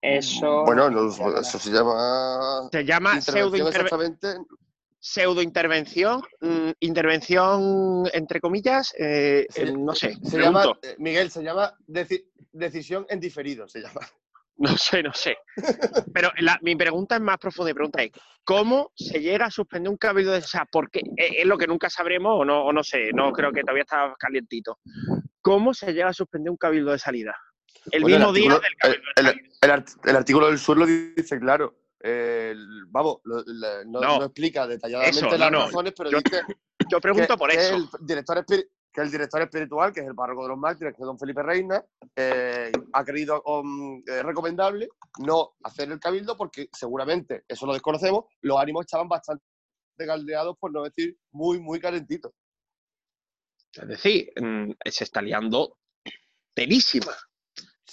Eso. 0.00 0.64
Bueno, 0.64 0.88
no, 0.90 1.08
eso 1.08 1.58
se 1.58 1.70
llama. 1.70 2.68
Se 2.70 2.84
llama 2.84 3.20
pseudo 3.20 3.68
exactamente. 3.68 4.36
pseudo 5.00 5.42
intervención, 5.42 6.22
intervención 6.80 8.04
entre 8.12 8.40
comillas, 8.40 8.94
eh, 8.98 9.46
Se- 9.50 9.62
eh, 9.64 9.72
no 9.76 9.94
sé, 9.94 10.14
Se 10.22 10.38
llama, 10.38 10.60
pregunto. 10.62 10.86
eh, 10.86 10.94
Miguel, 10.98 11.30
se 11.30 11.42
llama 11.42 11.76
deci- 11.88 12.24
decisión 12.52 13.06
en 13.08 13.18
diferido, 13.20 13.68
se 13.68 13.80
llama. 13.80 14.00
No 14.62 14.76
sé, 14.76 15.02
no 15.02 15.12
sé. 15.12 15.36
Pero 16.14 16.30
la- 16.38 16.58
mi 16.62 16.76
pregunta 16.76 17.16
es 17.16 17.20
más 17.20 17.38
profunda, 17.38 17.70
mi 17.70 17.74
pregunta 17.74 18.02
es, 18.02 18.10
¿cómo 18.44 18.92
se 18.94 19.20
llega 19.20 19.46
a 19.46 19.50
suspender 19.50 19.90
un 19.90 19.96
cabildo 19.96 20.32
de 20.32 20.38
o 20.38 20.42
sea, 20.42 20.64
¿por 20.66 20.90
qué? 20.90 21.02
Es, 21.16 21.44
lo 21.44 21.58
que 21.58 21.66
nunca 21.66 21.90
sabremos 21.90 22.32
o 22.40 22.44
no, 22.44 22.64
o 22.64 22.72
no 22.72 22.82
sé, 22.84 23.10
no 23.12 23.32
creo 23.32 23.52
que 23.52 23.62
todavía 23.62 23.82
está 23.82 24.14
calientito. 24.18 24.78
¿Cómo 25.40 25.74
se 25.74 25.92
llega 25.92 26.08
a 26.08 26.12
suspender 26.12 26.50
un 26.50 26.56
cabildo 26.56 26.92
de 26.92 26.98
salida? 26.98 27.36
El 27.90 28.02
Bueno, 28.02 28.32
mismo 28.32 28.32
día 28.32 28.44
artículo- 28.52 28.60
del 28.60 28.76
cabildo 28.76 29.02
de 29.16 29.20
el- 29.20 29.26
salida. 29.26 29.48
el 29.62 29.70
art- 29.70 30.06
el 30.06 30.16
artículo 30.16 30.46
del 30.48 30.58
suelo 30.58 30.86
dice 30.86 31.38
claro. 31.40 31.78
eh, 32.04 32.52
vamos, 32.88 33.18
lo- 33.22 33.44
no, 33.86 34.00
No. 34.00 34.18
no 34.18 34.24
explica 34.24 34.66
detalladamente 34.66 35.18
Eso, 35.18 35.36
las 35.38 35.52
no. 35.52 35.66
razones, 35.66 35.92
pero 35.96 36.10
Yo- 36.10 36.18
dice 36.20 36.42
Yo 36.90 37.00
pregunto 37.00 37.34
que, 37.34 37.38
por 37.38 37.52
eso. 37.52 37.76
el 37.76 37.86
director 38.04 38.38
que 38.92 39.00
el 39.00 39.10
director 39.10 39.40
espiritual, 39.40 39.92
que 39.92 40.00
es 40.00 40.06
el 40.06 40.14
párroco 40.14 40.42
de 40.42 40.48
los 40.50 40.58
mártires, 40.58 40.94
que 40.94 41.02
es 41.02 41.06
don 41.06 41.18
Felipe 41.18 41.42
Reina, 41.42 41.82
eh, 42.14 42.70
ha 42.92 43.04
creído 43.04 43.42
um, 43.44 44.02
recomendable 44.04 44.88
no 45.20 45.54
hacer 45.62 45.90
el 45.90 45.98
cabildo 45.98 46.36
porque 46.36 46.68
seguramente, 46.72 47.44
eso 47.48 47.66
lo 47.66 47.72
desconocemos, 47.72 48.24
los 48.42 48.58
ánimos 48.58 48.82
estaban 48.84 49.08
bastante 49.08 49.42
caldeados, 49.98 50.56
por 50.58 50.72
no 50.72 50.82
decir 50.82 51.16
muy, 51.30 51.60
muy 51.60 51.80
calentitos. 51.80 52.32
Es 53.72 53.88
decir, 53.88 54.30
mm, 54.40 54.72
se 54.84 55.04
está 55.04 55.22
liando 55.22 55.78
tenísima. 56.54 57.12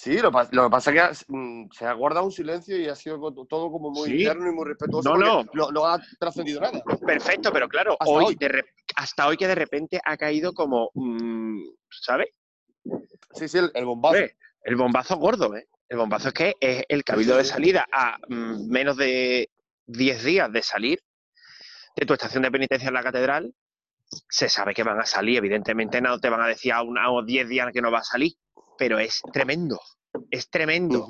Sí, 0.01 0.17
lo, 0.19 0.31
lo 0.31 0.63
que 0.63 0.69
pasa 0.69 0.91
es 0.93 1.25
que 1.27 1.33
mm, 1.33 1.71
se 1.73 1.85
ha 1.85 1.91
guardado 1.91 2.25
un 2.25 2.31
silencio 2.31 2.79
y 2.79 2.87
ha 2.87 2.95
sido 2.95 3.19
todo 3.49 3.69
como 3.69 3.91
muy 3.91 4.07
Sí. 4.07 4.19
interno 4.21 4.49
y 4.49 4.53
muy 4.55 4.65
respetuoso. 4.65 5.09
No, 5.09 5.17
no. 5.17 5.43
no. 5.53 5.71
No 5.71 5.85
ha 5.85 5.99
trascendido 6.17 6.61
nada. 6.61 6.81
Perfecto, 7.05 7.51
pero 7.51 7.67
claro, 7.67 7.97
Hasta 7.99 8.09
hoy, 8.13 8.23
hoy. 8.27 8.35
de 8.35 8.47
rep- 8.47 8.73
hasta 8.95 9.27
hoy 9.27 9.35
que 9.35 9.45
de 9.45 9.55
repente 9.55 9.99
ha 10.05 10.15
caído 10.15 10.53
como, 10.53 10.89
mm, 10.93 11.59
¿sabes? 11.89 12.29
Sí, 13.33 13.49
sí, 13.49 13.57
el, 13.57 13.71
el 13.73 13.83
bombazo. 13.83 14.19
El 14.63 14.75
bombazo 14.77 15.17
gordo, 15.17 15.53
¿eh? 15.57 15.67
El 15.89 15.97
bombazo 15.97 16.29
es 16.29 16.33
que 16.33 16.55
es 16.61 16.83
el 16.87 17.03
cabildo 17.03 17.35
de 17.35 17.43
salida 17.43 17.85
a 17.91 18.19
mm, 18.29 18.69
menos 18.69 18.95
de 18.95 19.49
10 19.85 20.23
días 20.23 20.49
de 20.49 20.61
salir 20.63 21.01
de 21.97 22.05
tu 22.05 22.13
estación 22.13 22.43
de 22.43 22.51
penitencia 22.51 22.87
en 22.87 22.93
la 22.93 23.03
catedral. 23.03 23.53
Se 24.29 24.47
sabe 24.47 24.73
que 24.73 24.83
van 24.83 24.99
a 25.01 25.05
salir, 25.05 25.39
evidentemente 25.39 25.99
no 25.99 26.17
te 26.19 26.29
van 26.29 26.39
a 26.41 26.47
decir 26.47 26.71
a 26.71 26.83
unos 26.83 27.25
10 27.25 27.49
días 27.49 27.67
que 27.73 27.81
no 27.81 27.91
va 27.91 27.99
a 27.99 28.03
salir, 28.03 28.31
pero 28.79 28.97
es 28.97 29.21
tremendo, 29.33 29.79
es 30.31 30.49
tremendo. 30.49 31.05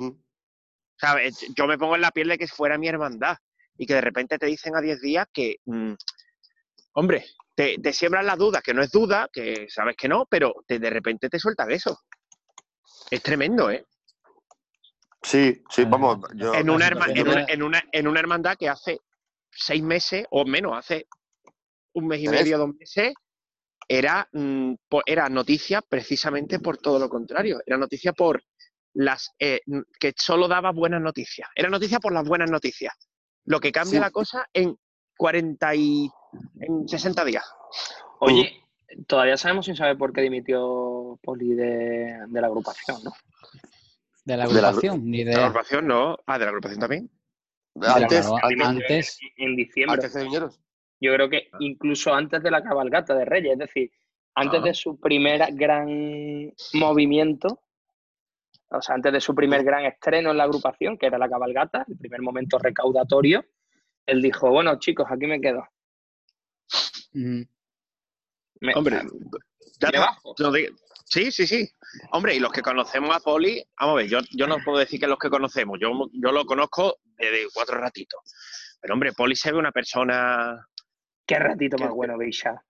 ¿sabes? 0.98 1.46
Yo 1.56 1.66
me 1.66 1.78
pongo 1.78 1.94
en 1.94 2.02
la 2.02 2.10
piel 2.10 2.28
de 2.28 2.36
que 2.36 2.46
fuera 2.46 2.76
mi 2.76 2.88
hermandad 2.88 3.38
y 3.78 3.86
que 3.86 3.94
de 3.94 4.02
repente 4.02 4.36
te 4.36 4.44
dicen 4.44 4.76
a 4.76 4.82
10 4.82 5.00
días 5.00 5.26
que, 5.32 5.56
mm, 5.64 5.94
hombre, 6.94 7.24
te, 7.54 7.78
te 7.78 7.92
siembran 7.94 8.26
la 8.26 8.36
duda, 8.36 8.60
que 8.60 8.74
no 8.74 8.82
es 8.82 8.90
duda, 8.90 9.30
que 9.32 9.66
sabes 9.70 9.96
que 9.96 10.08
no, 10.08 10.26
pero 10.28 10.52
te- 10.66 10.78
de 10.78 10.90
repente 10.90 11.30
te 11.30 11.38
sueltan 11.38 11.70
eso. 11.70 11.98
Es 13.10 13.22
tremendo, 13.22 13.70
¿eh? 13.70 13.86
Sí, 15.22 15.62
sí, 15.70 15.84
vamos. 15.84 16.18
Yo, 16.34 16.54
En 16.54 16.68
una, 16.68 16.86
herma- 16.88 17.10
en, 17.14 17.28
una, 17.28 17.44
en, 17.48 17.62
una, 17.62 17.82
en 17.92 18.06
una 18.08 18.20
hermandad 18.20 18.56
que 18.58 18.68
hace 18.68 19.00
seis 19.50 19.82
meses 19.82 20.26
o 20.30 20.44
menos, 20.44 20.76
hace 20.76 21.06
un 21.94 22.08
mes 22.08 22.20
y 22.20 22.26
¿Tres? 22.26 22.42
medio, 22.42 22.58
dos 22.58 22.74
meses, 22.74 23.14
era, 23.92 24.28
mm, 24.32 24.74
era 25.04 25.28
noticia 25.28 25.82
precisamente 25.82 26.60
por 26.60 26.78
todo 26.78 27.00
lo 27.00 27.08
contrario. 27.08 27.60
Era 27.66 27.76
noticia 27.76 28.12
por 28.12 28.40
las 28.94 29.32
eh, 29.40 29.60
mm, 29.66 29.80
que 29.98 30.14
solo 30.16 30.46
daba 30.46 30.70
buenas 30.70 31.00
noticias. 31.02 31.48
Era 31.56 31.68
noticia 31.68 31.98
por 31.98 32.12
las 32.12 32.26
buenas 32.26 32.48
noticias. 32.52 32.94
Lo 33.46 33.58
que 33.58 33.72
cambia 33.72 33.98
Sí. 33.98 34.00
la 34.00 34.10
cosa 34.12 34.46
en 34.52 34.76
40 35.16 35.74
y 35.74 36.08
en 36.60 36.88
60 36.88 37.24
días. 37.24 37.44
Oye, 38.20 38.62
todavía 39.08 39.36
sabemos 39.36 39.66
sin 39.66 39.74
saber 39.74 39.98
por 39.98 40.12
qué 40.12 40.20
dimitió 40.20 41.18
Poli 41.20 41.54
de, 41.54 42.16
de 42.28 42.40
la 42.40 42.46
agrupación, 42.46 42.98
¿no? 43.02 43.10
De 44.24 44.36
la 44.36 44.46
De 44.46 44.54
la- 44.54 44.68
agrupación, 44.68 45.10
ni 45.10 45.24
De 45.24 45.34
la 45.34 45.46
agrupación 45.46 45.86
no. 45.88 46.16
Ah, 46.26 46.38
de 46.38 46.44
la 46.44 46.50
agrupación 46.50 46.78
también. 46.80 47.10
antes, 47.82 48.26
antes, 48.62 49.18
En 49.36 49.56
diciembre. 49.56 49.94
antes 49.96 50.14
de 50.14 50.22
Viñeros. 50.22 50.60
Yo 51.00 51.14
creo 51.14 51.28
que 51.30 51.48
incluso 51.60 52.12
antes 52.14 52.42
de 52.42 52.50
la 52.50 52.62
cabalgata 52.62 53.14
de 53.14 53.24
Reyes, 53.24 53.52
es 53.54 53.58
decir, 53.58 53.90
antes 54.34 54.60
Ah. 54.60 54.64
de 54.64 54.74
su 54.74 54.98
primer 55.00 55.40
gran 55.54 56.52
movimiento, 56.74 57.62
o 58.68 58.80
sea, 58.82 58.94
antes 58.94 59.12
de 59.12 59.20
su 59.20 59.34
primer 59.34 59.64
gran 59.64 59.84
estreno 59.86 60.30
en 60.30 60.36
la 60.36 60.44
agrupación, 60.44 60.96
que 60.98 61.06
era 61.06 61.18
la 61.18 61.28
cabalgata, 61.28 61.84
el 61.88 61.96
primer 61.98 62.20
momento 62.22 62.58
recaudatorio, 62.58 63.44
él 64.06 64.22
dijo, 64.22 64.50
bueno, 64.50 64.78
chicos, 64.78 65.06
aquí 65.10 65.26
me 65.26 65.40
quedo. 65.40 65.66
mm, 67.12 67.42
Me- 68.62 68.74
Hombre, 68.74 69.00
ya 69.80 69.90
te. 69.90 69.98
Lo 70.42 70.50
de- 70.52 70.70
Sí, 71.06 71.32
sí, 71.32 71.44
sí. 71.46 71.68
Hombre, 72.12 72.36
y 72.36 72.38
los 72.38 72.52
que 72.52 72.62
conocemos 72.62 73.16
a 73.16 73.20
Poli, 73.20 73.64
vamos 73.80 73.94
a 73.94 73.96
ver, 73.96 74.06
yo, 74.08 74.18
yo 74.36 74.46
no 74.46 74.58
puedo 74.64 74.78
decir 74.78 75.00
que 75.00 75.08
los 75.08 75.18
que 75.18 75.28
conocemos, 75.30 75.76
yo, 75.80 75.90
yo 76.12 76.30
lo 76.30 76.44
conozco 76.44 76.98
desde 77.16 77.48
cuatro 77.52 77.78
ratitos. 77.78 78.20
Pero 78.80 78.94
hombre, 78.94 79.12
Poli 79.12 79.34
se 79.34 79.50
ve 79.50 79.58
una 79.58 79.72
persona, 79.72 80.64
Qué 81.30 81.38
ratito 81.38 81.76
¿Qué- 81.76 81.84
más 81.84 81.94
bueno, 81.94 82.18
Beisha. 82.18 82.62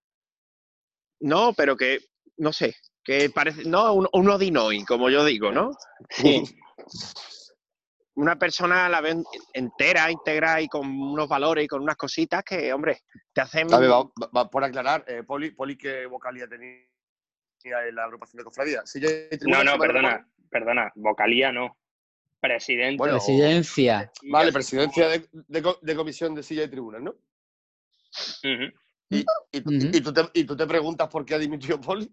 no, 1.21 1.53
pero 1.55 1.77
que, 1.77 1.99
no 2.37 2.53
sé, 2.53 2.77
que 3.03 3.31
parece, 3.31 3.65
no, 3.65 3.93
un, 3.95 4.09
un 4.13 4.29
odinoy, 4.31 4.85
como 4.85 5.09
yo 5.11 5.25
digo, 5.25 5.51
¿no? 5.51 5.71
Sí. 6.11 6.43
Una 8.17 8.37
persona 8.39 8.85
a 8.87 8.89
la 8.91 9.01
vez 9.01 9.17
entera, 9.55 10.11
íntegra 10.11 10.61
y 10.61 10.69
con 10.69 10.87
unos 10.87 11.27
valores 11.27 11.65
y 11.65 11.69
con 11.69 11.81
unas 11.83 11.97
cositas 11.97 12.43
que, 12.45 12.71
hombre, 12.73 12.99
te 13.33 13.41
hacen... 13.41 13.73
A 13.73 13.79
ver, 13.79 13.91
va- 13.91 14.11
va- 14.37 14.51
por 14.51 14.63
aclarar, 14.63 15.05
eh, 15.07 15.23
Poli, 15.23 15.53
Poli, 15.53 15.79
¿qué 15.79 16.05
vocalía 16.07 16.47
tenía 16.47 16.81
en 17.65 17.95
la 17.95 18.05
agrupación 18.05 18.39
de 18.39 18.45
cofradía? 18.45 18.83
Sí, 18.85 19.01
ya- 19.01 19.09
No, 19.49 19.65
no, 19.65 19.73
si 19.73 19.79
perdona, 19.79 20.29
perdona, 20.51 20.93
vocalía 20.97 21.51
no. 21.51 21.79
Presidente. 22.41 22.99
Bueno, 22.99 23.15
presidencia. 23.15 24.11
Vale, 24.31 24.53
presidencia 24.53 25.09
de, 25.09 25.27
de 25.33 25.63
co- 25.63 25.79
de 25.81 25.95
comisión 25.97 26.35
de 26.35 26.43
silla 26.43 26.65
y 26.65 26.69
tribunas, 26.69 27.01
¿no? 27.01 27.15
Y, 28.43 29.25
y 29.53 29.61
tú- 29.61 29.71
Ujú. 29.71 29.89
y 29.93 30.01
tú 30.01 30.13
te, 30.13 30.31
y 30.35 30.45
tú 30.45 30.57
te 30.57 30.67
preguntas 30.67 31.09
por 31.09 31.25
qué 31.25 31.35
ha 31.35 31.39
dimitido 31.39 31.81
Poli. 31.81 32.11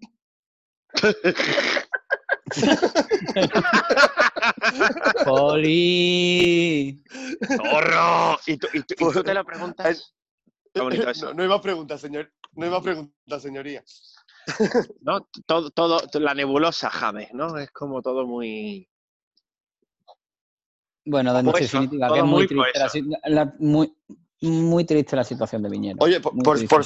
Poli. 5.37 7.03
¡Zorro! 7.55 8.39
Y 8.47 8.57
tú, 8.57 8.67
y 8.73 8.81
tú- 8.81 8.95
y 8.97 9.11
tú 9.13 9.23
te 9.23 9.33
lo 9.33 9.45
preguntas... 9.45 9.87
Eso. 9.87 10.13
No, 10.75 11.33
no 11.33 11.43
hay 11.43 11.49
más 11.49 11.61
preguntas, 11.61 12.01
señor. 12.01 12.31
No 12.53 12.65
hay 12.65 12.71
más 12.71 12.83
preguntas, 12.83 13.41
señoría. 13.41 13.83
¿no? 15.01 15.27
Todo, 15.45 15.71
todo, 15.71 16.01
la 16.19 16.33
nebulosa 16.35 16.89
James, 16.89 17.29
¿no? 17.33 17.57
Es 17.57 17.71
como 17.71 18.01
todo 18.01 18.25
muy... 18.27 18.87
Bueno, 21.05 21.37
en 21.37 21.45
Poeso, 21.45 21.59
definitiva, 21.79 22.11
que 22.13 22.19
es 22.19 22.25
muy 22.25 22.47
muy 22.47 22.47
triste, 22.47 23.01
la, 23.23 23.43
la- 23.45 23.55
muy, 23.59 23.95
muy 24.41 24.85
triste 24.85 25.15
la 25.15 25.23
situación 25.23 25.63
de 25.63 25.69
Viñero. 25.69 25.97
Oye, 25.99 26.19
por, 26.19 26.83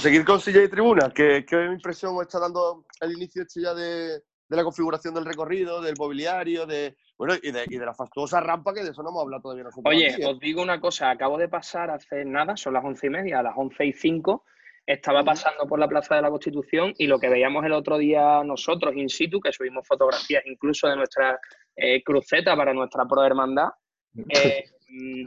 seguir 0.00 0.24
con 0.24 0.40
silla 0.40 0.62
y 0.62 0.68
tribuna, 0.68 1.10
¿qué, 1.14 1.44
qué 1.46 1.66
impresión 1.66 2.16
está 2.22 2.38
dando 2.38 2.86
el 3.00 3.12
inicio 3.12 3.42
este 3.42 3.60
ya 3.62 3.74
de, 3.74 4.22
de 4.48 4.56
la 4.56 4.64
configuración 4.64 5.14
del 5.14 5.24
recorrido, 5.24 5.80
del 5.80 5.94
mobiliario, 5.98 6.66
de 6.66 6.96
bueno 7.16 7.34
y 7.42 7.50
de, 7.50 7.64
y 7.68 7.76
de 7.76 7.86
la 7.86 7.94
fastuosa 7.94 8.40
rampa 8.40 8.72
que 8.74 8.82
de 8.82 8.90
eso 8.90 9.02
no 9.02 9.10
hemos 9.10 9.22
hablado 9.22 9.42
todavía 9.42 9.64
nosotros? 9.64 9.94
Oye, 9.94 10.12
aquí, 10.12 10.22
¿eh? 10.22 10.26
os 10.26 10.38
digo 10.38 10.62
una 10.62 10.80
cosa, 10.80 11.10
acabo 11.10 11.38
de 11.38 11.48
pasar 11.48 11.90
hace 11.90 12.24
nada, 12.24 12.56
son 12.56 12.74
las 12.74 12.84
once 12.84 13.06
y 13.06 13.10
media, 13.10 13.40
a 13.40 13.42
las 13.42 13.54
once 13.56 13.84
y 13.84 13.92
cinco, 13.92 14.44
estaba 14.86 15.24
pasando 15.24 15.66
por 15.66 15.78
la 15.78 15.88
Plaza 15.88 16.16
de 16.16 16.22
la 16.22 16.30
Constitución 16.30 16.94
y 16.98 17.06
lo 17.06 17.18
que 17.18 17.28
veíamos 17.28 17.64
el 17.64 17.72
otro 17.72 17.98
día 17.98 18.42
nosotros 18.44 18.94
in 18.96 19.08
situ, 19.08 19.40
que 19.40 19.52
subimos 19.52 19.86
fotografías 19.86 20.44
incluso 20.46 20.88
de 20.88 20.96
nuestra 20.96 21.38
eh, 21.76 22.02
cruceta 22.02 22.56
para 22.56 22.74
nuestra 22.74 23.06
pro 23.06 23.24
hermandad, 23.24 23.68
eh, 24.28 24.64
mm, 24.88 25.26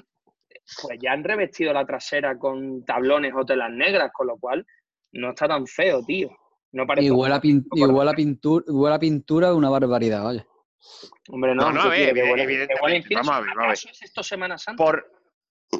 pues 0.81 0.97
ya 1.01 1.11
han 1.13 1.23
revestido 1.23 1.73
la 1.73 1.85
trasera 1.85 2.37
con 2.37 2.83
tablones 2.85 3.33
o 3.35 3.45
telas 3.45 3.71
negras, 3.71 4.11
con 4.13 4.27
lo 4.27 4.37
cual 4.37 4.65
no 5.13 5.29
está 5.29 5.47
tan 5.47 5.65
feo, 5.67 6.03
tío. 6.05 6.29
No 6.73 6.85
parece. 6.85 7.11
Huele 7.11 7.35
a, 7.35 7.39
pin- 7.41 7.65
huele 7.71 8.11
a 8.11 8.13
pintura, 8.13 8.65
huele 8.67 8.95
a 8.95 8.99
pintura 8.99 9.53
una 9.53 9.69
barbaridad, 9.69 10.27
oye. 10.27 10.45
Hombre, 11.29 11.55
no, 11.55 11.63
No, 11.63 11.71
no, 11.71 11.81
tío, 11.83 11.91
que 11.91 12.13
que 12.13 12.41
evidentemente, 12.41 13.15
vamos 13.15 13.31
a 13.31 13.39
ver, 13.39 13.49
vamos 13.49 13.57
a 13.57 13.61
ver. 13.61 13.69
¿Acaso 13.71 13.89
es 13.89 14.01
esto 14.01 14.23
Semana 14.23 14.57
Santa? 14.57 14.83
Por, 14.83 15.11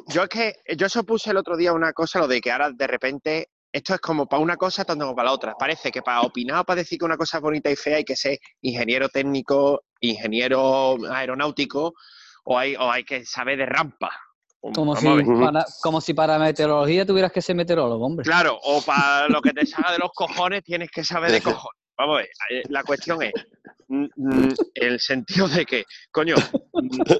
yo 0.08 0.22
es 0.24 0.28
que, 0.28 0.54
yo 0.76 0.86
eso 0.86 1.04
puse 1.04 1.30
el 1.30 1.36
otro 1.36 1.56
día 1.56 1.72
una 1.72 1.92
cosa, 1.92 2.18
lo 2.18 2.26
de 2.28 2.40
que 2.40 2.50
ahora 2.50 2.70
de 2.72 2.86
repente, 2.86 3.48
esto 3.72 3.94
es 3.94 4.00
como 4.00 4.26
para 4.26 4.42
una 4.42 4.56
cosa 4.56 4.84
tanto 4.84 5.04
como 5.04 5.14
para 5.16 5.26
la 5.28 5.34
otra. 5.34 5.54
Parece 5.54 5.90
que 5.90 6.02
para 6.02 6.22
opinar 6.22 6.60
o 6.60 6.64
para 6.64 6.78
decir 6.80 6.98
que 6.98 7.04
una 7.04 7.16
cosa 7.16 7.36
es 7.38 7.42
bonita 7.42 7.70
y 7.70 7.76
fea 7.76 7.96
hay 7.98 8.04
que 8.04 8.16
ser 8.16 8.38
ingeniero 8.62 9.08
técnico, 9.08 9.84
ingeniero 10.00 10.96
aeronáutico 11.10 11.92
o 12.44 12.58
hay, 12.58 12.74
o 12.76 12.90
hay 12.90 13.04
que 13.04 13.24
saber 13.24 13.58
de 13.58 13.66
rampa. 13.66 14.10
Como 14.60 14.96
si, 14.96 15.06
para, 15.06 15.64
como 15.82 16.00
si 16.00 16.14
para 16.14 16.38
meteorología 16.38 17.06
tuvieras 17.06 17.30
que 17.30 17.40
ser 17.40 17.54
meteorólogo, 17.54 18.04
hombre. 18.04 18.24
Claro, 18.24 18.58
o 18.62 18.82
para 18.82 19.28
lo 19.28 19.40
que 19.40 19.52
te 19.52 19.64
salga 19.64 19.92
de 19.92 19.98
los 19.98 20.10
cojones 20.12 20.64
tienes 20.64 20.90
que 20.90 21.04
saber 21.04 21.30
de 21.30 21.40
cojones. 21.40 21.80
Vamos 21.96 22.14
a 22.14 22.18
ver, 22.18 22.28
eh, 22.50 22.62
la 22.68 22.82
cuestión 22.84 23.22
es 23.22 23.32
el 24.74 25.00
sentido 25.00 25.48
de 25.48 25.64
que, 25.64 25.84
coño, 26.10 26.36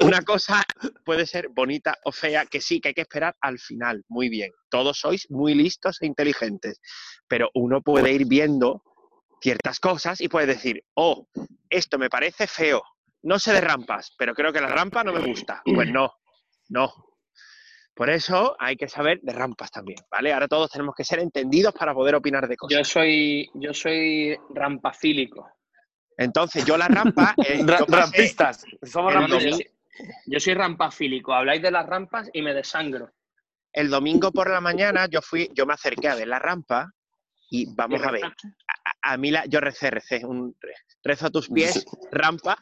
una 0.02 0.22
cosa 0.22 0.62
puede 1.04 1.26
ser 1.26 1.48
bonita 1.48 1.96
o 2.04 2.12
fea, 2.12 2.46
que 2.46 2.60
sí, 2.60 2.80
que 2.80 2.88
hay 2.88 2.94
que 2.94 3.00
esperar 3.02 3.34
al 3.40 3.58
final. 3.58 4.04
Muy 4.08 4.28
bien, 4.28 4.50
todos 4.68 4.98
sois 4.98 5.30
muy 5.30 5.54
listos 5.54 6.00
e 6.00 6.06
inteligentes, 6.06 6.80
pero 7.26 7.50
uno 7.54 7.80
puede 7.82 8.12
ir 8.12 8.26
viendo 8.26 8.82
ciertas 9.40 9.80
cosas 9.80 10.20
y 10.20 10.28
puede 10.28 10.46
decir, 10.46 10.84
oh, 10.94 11.26
esto 11.70 11.98
me 11.98 12.10
parece 12.10 12.46
feo, 12.46 12.82
no 13.22 13.38
sé 13.38 13.52
de 13.52 13.60
rampas, 13.60 14.14
pero 14.16 14.34
creo 14.34 14.52
que 14.52 14.60
la 14.60 14.68
rampa 14.68 15.02
no 15.02 15.12
me 15.12 15.20
gusta. 15.20 15.62
Pues 15.64 15.90
no, 15.90 16.12
no, 16.68 16.92
por 17.98 18.10
eso 18.10 18.54
hay 18.60 18.76
que 18.76 18.86
saber 18.88 19.18
de 19.22 19.32
rampas 19.32 19.72
también, 19.72 19.98
¿vale? 20.08 20.32
Ahora 20.32 20.46
todos 20.46 20.70
tenemos 20.70 20.94
que 20.94 21.02
ser 21.02 21.18
entendidos 21.18 21.74
para 21.74 21.92
poder 21.92 22.14
opinar 22.14 22.46
de 22.46 22.54
Yo 22.54 22.56
cosas. 22.58 22.88
soy, 22.88 23.50
yo 23.54 23.74
soy 23.74 24.38
rampafílico. 24.50 25.50
Entonces, 26.16 26.64
yo 26.64 26.76
la 26.76 26.86
rampa... 26.86 27.34
eh, 27.44 27.58
yo 27.66 27.84
rampistas. 27.88 28.64
Somos 28.82 29.12
Yo 29.14 29.20
rampistas. 29.20 29.56
soy, 29.56 29.66
yo 30.26 30.38
soy 30.38 30.54
rampafílico. 30.54 31.32
Habláis 31.34 31.60
de 31.60 31.72
las 31.72 31.86
rampas 31.86 32.30
y 32.32 32.40
me 32.40 32.54
desangro. 32.54 33.10
el 33.72 33.90
domingo 33.90 34.30
por 34.30 34.48
la 34.48 34.60
mañana 34.60 35.06
yo 35.10 35.20
fui, 35.20 35.50
yo 35.54 35.66
me 35.66 35.74
acerqué 35.74 36.08
a 36.08 36.14
ver 36.14 36.28
la 36.28 36.38
rampa 36.38 36.92
y 37.50 37.66
vamos 37.74 38.00
a 38.04 38.12
ver, 38.12 38.24
a, 38.24 39.12
a 39.12 39.16
mí 39.16 39.30
la, 39.32 39.44
yo 39.46 39.58
recé, 39.60 39.90
recé, 39.90 40.24
un, 40.24 40.56
rezo 41.02 41.26
a 41.26 41.30
tus 41.30 41.48
pies, 41.48 41.84
rampa, 42.12 42.58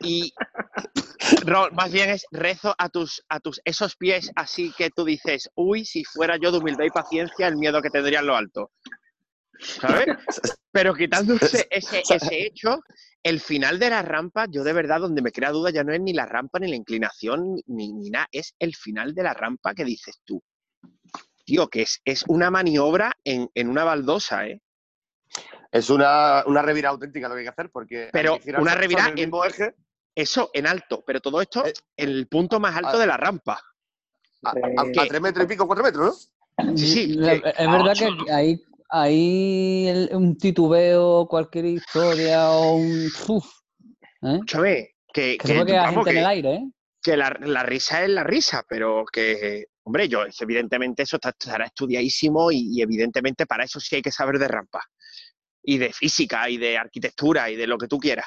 y 0.00 0.32
ro- 1.44 1.70
más 1.72 1.92
bien 1.92 2.10
es 2.10 2.26
rezo 2.30 2.74
a 2.78 2.88
tus, 2.88 3.22
a 3.28 3.40
tus, 3.40 3.60
esos 3.64 3.96
pies 3.96 4.30
así 4.36 4.72
que 4.76 4.90
tú 4.90 5.04
dices, 5.04 5.50
uy, 5.54 5.84
si 5.84 6.04
fuera 6.04 6.36
yo 6.36 6.50
de 6.52 6.58
humildad 6.58 6.84
y 6.84 6.90
paciencia, 6.90 7.48
el 7.48 7.56
miedo 7.56 7.80
que 7.82 7.90
tendría 7.90 8.20
en 8.20 8.26
lo 8.26 8.36
alto. 8.36 8.70
¿Sabes? 9.58 10.06
Pero 10.70 10.94
quitándose 10.94 11.66
ese, 11.70 12.02
ese 12.10 12.46
hecho, 12.46 12.80
el 13.22 13.40
final 13.40 13.78
de 13.78 13.90
la 13.90 14.02
rampa, 14.02 14.46
yo 14.50 14.62
de 14.64 14.72
verdad, 14.72 15.00
donde 15.00 15.22
me 15.22 15.32
crea 15.32 15.50
duda 15.50 15.70
ya 15.70 15.82
no 15.82 15.92
es 15.92 16.00
ni 16.00 16.12
la 16.12 16.26
rampa, 16.26 16.58
ni 16.58 16.68
la 16.68 16.76
inclinación, 16.76 17.56
ni, 17.66 17.92
ni 17.92 18.10
nada, 18.10 18.28
es 18.30 18.54
el 18.58 18.74
final 18.76 19.14
de 19.14 19.22
la 19.22 19.32
rampa 19.34 19.74
que 19.74 19.84
dices 19.84 20.20
tú. 20.24 20.42
Tío, 21.44 21.68
que 21.68 21.82
es, 21.82 22.00
es 22.04 22.24
una 22.28 22.50
maniobra 22.50 23.12
en, 23.24 23.48
en 23.54 23.68
una 23.68 23.84
baldosa, 23.84 24.46
¿eh? 24.46 24.60
Es 25.70 25.90
una, 25.90 26.42
una 26.46 26.62
revira 26.62 26.88
auténtica 26.90 27.28
lo 27.28 27.34
que 27.34 27.40
hay 27.40 27.44
que 27.46 27.50
hacer 27.50 27.70
porque. 27.70 28.08
Pero 28.12 28.38
una 28.58 28.74
revira 28.74 29.06
el 29.08 29.14
mismo 29.14 29.44
eje 29.44 29.74
Eso 30.16 30.50
en 30.54 30.66
alto, 30.66 31.04
pero 31.06 31.20
todo 31.20 31.40
esto 31.42 31.64
Eh, 31.66 31.74
en 31.98 32.08
el 32.08 32.26
punto 32.26 32.58
más 32.58 32.74
alto 32.74 32.98
de 32.98 33.06
la 33.06 33.16
rampa. 33.18 33.60
a, 34.42 34.50
a- 34.50 35.06
tres 35.08 35.20
metros 35.20 35.44
y 35.44 35.48
pico, 35.48 35.66
cuatro 35.66 35.84
metros, 35.84 36.30
¿no? 36.58 36.76
Sí, 36.76 36.86
sí, 36.86 37.06
La- 37.08 37.34
eh, 37.34 37.42
es 37.58 37.70
verdad 37.70 37.92
ocho, 37.92 38.08
que 38.24 38.32
hay, 38.32 38.62
hay 38.88 39.88
el- 39.88 40.08
un 40.12 40.38
titubeo, 40.38 41.26
cualquier 41.28 41.66
historia 41.66 42.50
o 42.50 42.76
un... 42.76 43.10
uf, 43.28 43.44
¿eh? 44.22 44.34
Escúchame, 44.34 44.90
que, 45.12 45.36
Que 45.36 45.38
que, 45.38 45.72
vamos, 45.72 45.90
gente 45.94 46.10
en 46.10 46.14
que- 46.16 46.20
el 46.20 46.26
aire, 46.26 46.54
¿eh? 46.54 46.70
que 47.02 47.16
la, 47.16 47.36
la 47.40 47.62
risa 47.62 48.02
es 48.04 48.10
la 48.10 48.24
risa, 48.24 48.64
pero 48.68 49.04
que, 49.12 49.66
hombre, 49.84 50.08
yo, 50.08 50.24
es- 50.24 50.40
evidentemente 50.40 51.02
eso 51.02 51.16
está- 51.16 51.30
estará 51.30 51.66
estudiadísimo 51.66 52.50
y, 52.50 52.68
y 52.72 52.82
evidentemente 52.82 53.46
para 53.46 53.64
eso 53.64 53.80
sí 53.80 53.96
hay 53.96 54.02
que 54.02 54.12
saber 54.12 54.38
de 54.38 54.48
rampa. 54.48 54.82
Y 55.62 55.78
de 55.78 55.92
física, 55.92 56.48
y 56.48 56.56
de 56.58 56.78
arquitectura, 56.78 57.50
y 57.50 57.56
de 57.56 57.66
lo 57.66 57.76
que 57.76 57.88
tú 57.88 57.98
quieras. 57.98 58.26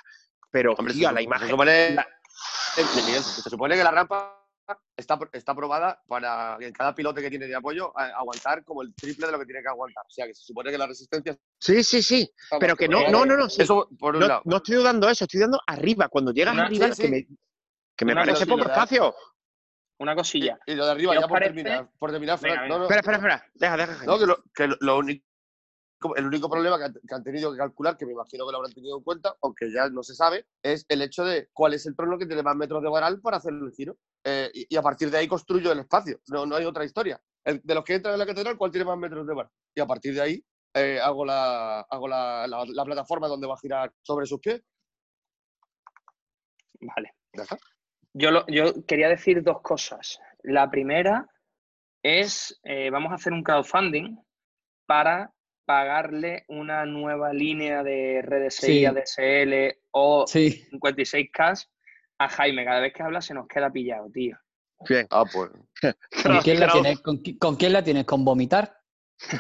Pero, 0.52 0.74
Hombre, 0.74 0.94
tío, 0.94 1.08
se, 1.10 1.14
la 1.14 1.20
se 1.20 1.24
imagen... 1.26 1.50
supone, 1.50 1.92
la- 1.96 2.08
eh, 2.78 2.86
Miguel, 2.96 3.24
se 3.24 3.50
supone 3.50 3.76
que 3.76 3.84
la 3.84 3.92
rampa 3.92 4.36
está, 4.96 5.20
está 5.34 5.56
probada 5.56 6.02
para 6.08 6.58
en 6.60 6.72
cada 6.74 6.94
pilote 6.94 7.22
que 7.22 7.30
tiene 7.30 7.48
de 7.48 7.56
apoyo 7.56 7.92
a- 7.98 8.08
aguantar 8.18 8.64
como 8.64 8.82
el 8.82 8.94
triple 8.96 9.26
de 9.28 9.32
lo 9.32 9.40
que 9.40 9.46
tiene 9.46 9.62
que 9.62 9.68
aguantar. 9.70 10.04
O 10.08 10.10
sea, 10.12 10.26
que 10.28 10.34
se 10.34 10.44
supone 10.44 10.72
que 10.72 10.78
la 10.78 10.88
resistencia 10.88 11.38
Sí, 11.60 11.84
sí, 11.84 12.02
sí, 12.02 12.32
pero 12.60 12.76
que 12.76 12.88
no, 12.88 13.10
no, 13.10 13.26
no, 13.26 13.36
no, 13.38 13.50
sí. 13.50 13.62
Eso 13.64 13.90
por 14.00 14.16
un 14.16 14.22
no, 14.22 14.28
lado. 14.28 14.42
no 14.46 14.58
estoy 14.58 14.76
dudando 14.76 15.10
eso, 15.10 15.26
estoy 15.26 15.40
dudando 15.40 15.60
arriba. 15.68 16.08
Cuando 16.08 16.32
llegas 16.32 16.54
Una- 16.54 16.66
arriba, 16.66 16.88
sí, 16.88 17.02
que 17.02 17.08
sí. 17.08 17.12
me, 17.12 17.28
que 17.96 18.06
me 18.06 18.12
Una 18.14 18.22
parece 18.22 18.34
cosilla, 18.40 18.54
poco 18.56 18.68
¿verdad? 18.68 18.84
espacio. 18.84 19.16
Una 20.00 20.14
Y, 20.14 20.16
cosilla. 20.16 20.60
y 20.66 20.76
lo 20.76 20.86
de 20.86 20.92
arriba, 20.92 21.14
¿Qué 21.14 21.20
ya 21.22 21.28
por 21.28 21.40
terminar, 21.40 21.90
por 22.00 22.12
terminar, 22.12 22.40
no, 22.42 22.78
no, 22.80 22.84
Espera, 22.84 23.00
espera, 23.02 23.18
espera. 23.18 23.46
Deja, 23.54 23.78
deja. 23.78 24.06
No, 24.06 24.18
que 24.18 24.26
lo, 24.26 24.44
que 24.56 24.70
lo 24.80 24.98
único, 24.98 25.26
el 26.16 26.26
único 26.26 26.50
problema 26.50 26.78
que 26.78 26.86
han, 26.86 26.94
que 26.94 27.16
han 27.16 27.24
tenido 27.24 27.52
que 27.52 27.58
calcular, 27.58 27.98
que 27.98 28.06
me 28.06 28.14
imagino 28.14 28.46
que 28.46 28.52
lo 28.52 28.58
habrán 28.58 28.74
tenido 28.74 28.98
en 28.98 29.04
cuenta, 29.04 29.36
aunque 29.42 29.72
ya 29.72 29.90
no 29.90 30.02
se 30.04 30.16
sabe, 30.16 30.46
es 30.64 30.86
el 30.90 31.02
hecho 31.02 31.24
de 31.26 31.50
cuál 31.54 31.74
es 31.74 31.86
el 31.86 31.96
trono 31.96 32.18
que 32.18 32.26
tiene 32.26 32.44
más 32.44 32.56
metros 32.56 32.82
de 32.82 32.90
varal 32.90 33.20
para 33.22 33.38
hacer 33.38 33.54
el 33.54 33.72
giro. 33.72 33.98
Eh, 34.24 34.50
y, 34.54 34.74
y 34.74 34.78
a 34.78 34.82
partir 34.82 35.10
de 35.12 35.18
ahí 35.18 35.28
construyo 35.28 35.72
el 35.72 35.80
espacio. 35.80 36.20
No, 36.28 36.46
no 36.46 36.56
hay 36.56 36.66
otra 36.66 36.86
historia. 36.86 37.22
El- 37.44 37.62
de 37.64 37.74
los 37.76 37.84
que 37.84 37.96
entran 37.96 38.14
en 38.14 38.20
la 38.20 38.26
catedral, 38.26 38.58
¿cuál 38.58 38.72
tiene 38.72 38.86
más 38.86 38.98
metros 38.98 39.26
de 39.28 39.34
varal? 39.34 39.52
Y 39.76 39.82
a 39.82 39.86
partir 39.86 40.14
de 40.14 40.22
ahí 40.22 40.46
eh, 40.74 41.00
hago, 41.02 41.26
la, 41.26 41.82
hago 41.82 42.08
la, 42.08 42.46
la- 42.48 42.66
la 42.66 42.86
plataforma 42.86 43.28
donde 43.28 43.48
va 43.48 43.56
a 43.56 43.60
girar 43.60 43.92
sobre 44.02 44.26
sus 44.26 44.40
pies. 44.40 44.62
Vale. 46.82 47.14
Ya 47.34 47.44
está. 47.44 47.58
Yo, 48.14 48.32
lo- 48.32 48.46
yo 48.48 48.86
quería 48.86 49.10
decir 49.10 49.44
dos 49.44 49.62
cosas. 49.62 50.20
La 50.44 50.70
primera 50.70 51.28
es, 52.04 52.60
eh, 52.64 52.90
vamos 52.90 53.12
a 53.12 53.16
hacer 53.16 53.34
un 53.34 53.44
crowdfunding 53.44 54.18
para 54.86 55.34
pagarle 55.70 56.46
una 56.48 56.84
nueva 56.88 57.32
línea 57.32 57.84
de 57.84 58.24
RDSI, 58.24 58.66
Sí. 58.66 58.86
ADSL 58.88 59.78
o 59.92 60.26
Sí. 60.26 60.66
56K 60.72 61.68
a 62.18 62.28
Jaime. 62.28 62.66
Cada 62.66 62.80
vez 62.80 62.92
que 62.92 63.04
habla 63.04 63.22
se 63.22 63.36
nos 63.36 63.48
queda 63.48 63.70
pillado, 63.72 64.10
tío. 64.12 64.36
Bien. 64.90 65.06
Ah, 65.12 65.26
pues. 65.32 65.52
¿Con 66.24 66.40
quién, 66.42 66.60
la 66.60 66.72
tienes, 66.72 67.00
con, 67.02 67.22
qui- 67.22 67.38
con 67.38 67.56
quién 67.56 67.74
la 67.74 67.84
tienes? 67.84 68.06
¿Con 68.06 68.26
vomitar? 68.26 68.80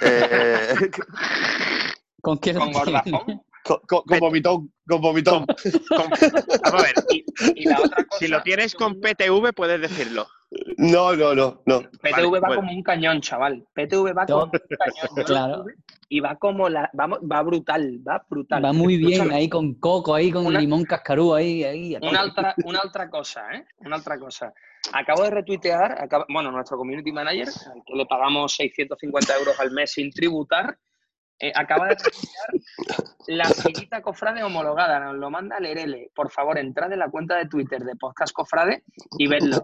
eh, 0.03 0.67
¿Con 2.21 2.37
quién 2.37 2.59
la 2.59 2.65
Con 2.65 2.73
tienes? 2.73 2.85
gordafón. 3.03 3.41
con, 3.63 3.79
con- 3.87 4.03
con 4.03 4.19
vomitón, 4.19 4.73
con 4.87 5.01
vomitón. 5.01 5.45
Con- 5.47 6.09
Vamos 6.09 6.19
a 6.63 6.81
ver, 6.83 6.93
Y, 7.09 7.25
y 7.55 7.65
la 7.65 7.79
otra 7.79 8.03
cosa, 8.05 8.19
si 8.19 8.27
lo 8.27 8.43
tienes 8.43 8.75
con 8.75 9.01
PTV, 9.01 9.51
puedes 9.55 9.81
decirlo. 9.81 10.27
No, 10.77 11.15
no, 11.15 11.35
no, 11.35 11.61
no. 11.65 11.79
PTV 11.81 12.11
Vale, 12.11 12.27
va 12.27 12.39
bueno. 12.39 12.55
como 12.55 12.71
un 12.71 12.81
cañón, 12.83 13.21
chaval. 13.21 13.67
PTV 13.73 14.17
va 14.17 14.25
como 14.25 14.45
un 14.45 14.51
cañón. 14.51 15.25
Claro. 15.25 15.65
Y 16.07 16.21
va 16.21 16.37
como 16.37 16.69
la. 16.69 16.89
Va, 16.99 17.05
va 17.07 17.43
brutal, 17.43 17.99
va 18.07 18.25
brutal. 18.27 18.65
Va 18.65 18.73
muy 18.73 18.97
bien 18.97 19.13
Escúchame, 19.13 19.35
ahí 19.35 19.47
con 19.47 19.75
coco, 19.75 20.15
ahí 20.15 20.31
con 20.31 20.47
Una- 20.47 20.59
limón 20.59 20.85
cascarú, 20.85 21.35
ahí, 21.35 21.63
ahí. 21.63 21.95
Una 22.01 22.23
otra, 22.23 22.55
una 22.65 22.81
otra 22.83 23.09
cosa, 23.11 23.43
¿eh? 23.53 23.65
Una 23.85 23.97
otra 23.97 24.17
cosa. 24.17 24.51
Acabo 24.93 25.23
de 25.23 25.29
retuitear, 25.29 26.07
bueno, 26.29 26.51
nuestro 26.51 26.77
community 26.77 27.11
manager, 27.11 27.47
al 27.49 27.83
que 27.85 27.93
le 27.95 28.05
pagamos 28.07 28.55
650 28.55 29.37
euros 29.37 29.59
al 29.59 29.69
mes 29.71 29.91
sin 29.91 30.09
tributar, 30.09 30.79
eh, 31.37 31.51
acaba 31.53 31.89
de 31.89 31.95
retuitear 31.95 32.49
la 33.27 33.45
siguita 33.45 34.01
cofrade 34.01 34.41
homologada. 34.41 34.99
Nos 34.99 35.15
lo 35.17 35.29
manda 35.29 35.59
Lerele. 35.59 36.09
Por 36.15 36.31
favor, 36.31 36.57
entrad 36.57 36.91
en 36.91 36.99
la 36.99 37.09
cuenta 37.11 37.35
de 37.37 37.45
Twitter 37.47 37.83
de 37.83 37.95
Podcast 37.95 38.33
Cofrade 38.33 38.83
y 39.17 39.27
vedlo. 39.27 39.61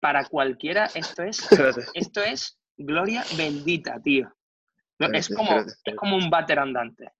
Para 0.00 0.24
cualquiera, 0.24 0.86
esto 0.94 1.22
es, 1.22 1.40
Espérate. 1.52 1.84
esto 1.94 2.22
es 2.22 2.58
gloria 2.76 3.22
bendita, 3.36 4.00
tío. 4.02 4.32
No, 4.98 5.06
es, 5.08 5.28
Espérate, 5.30 5.34
como, 5.34 5.48
espérate, 5.50 5.66
es 5.70 5.76
espérate. 5.76 5.96
como 5.98 6.16
un 6.16 6.30
váter 6.30 6.58
andante. 6.58 7.12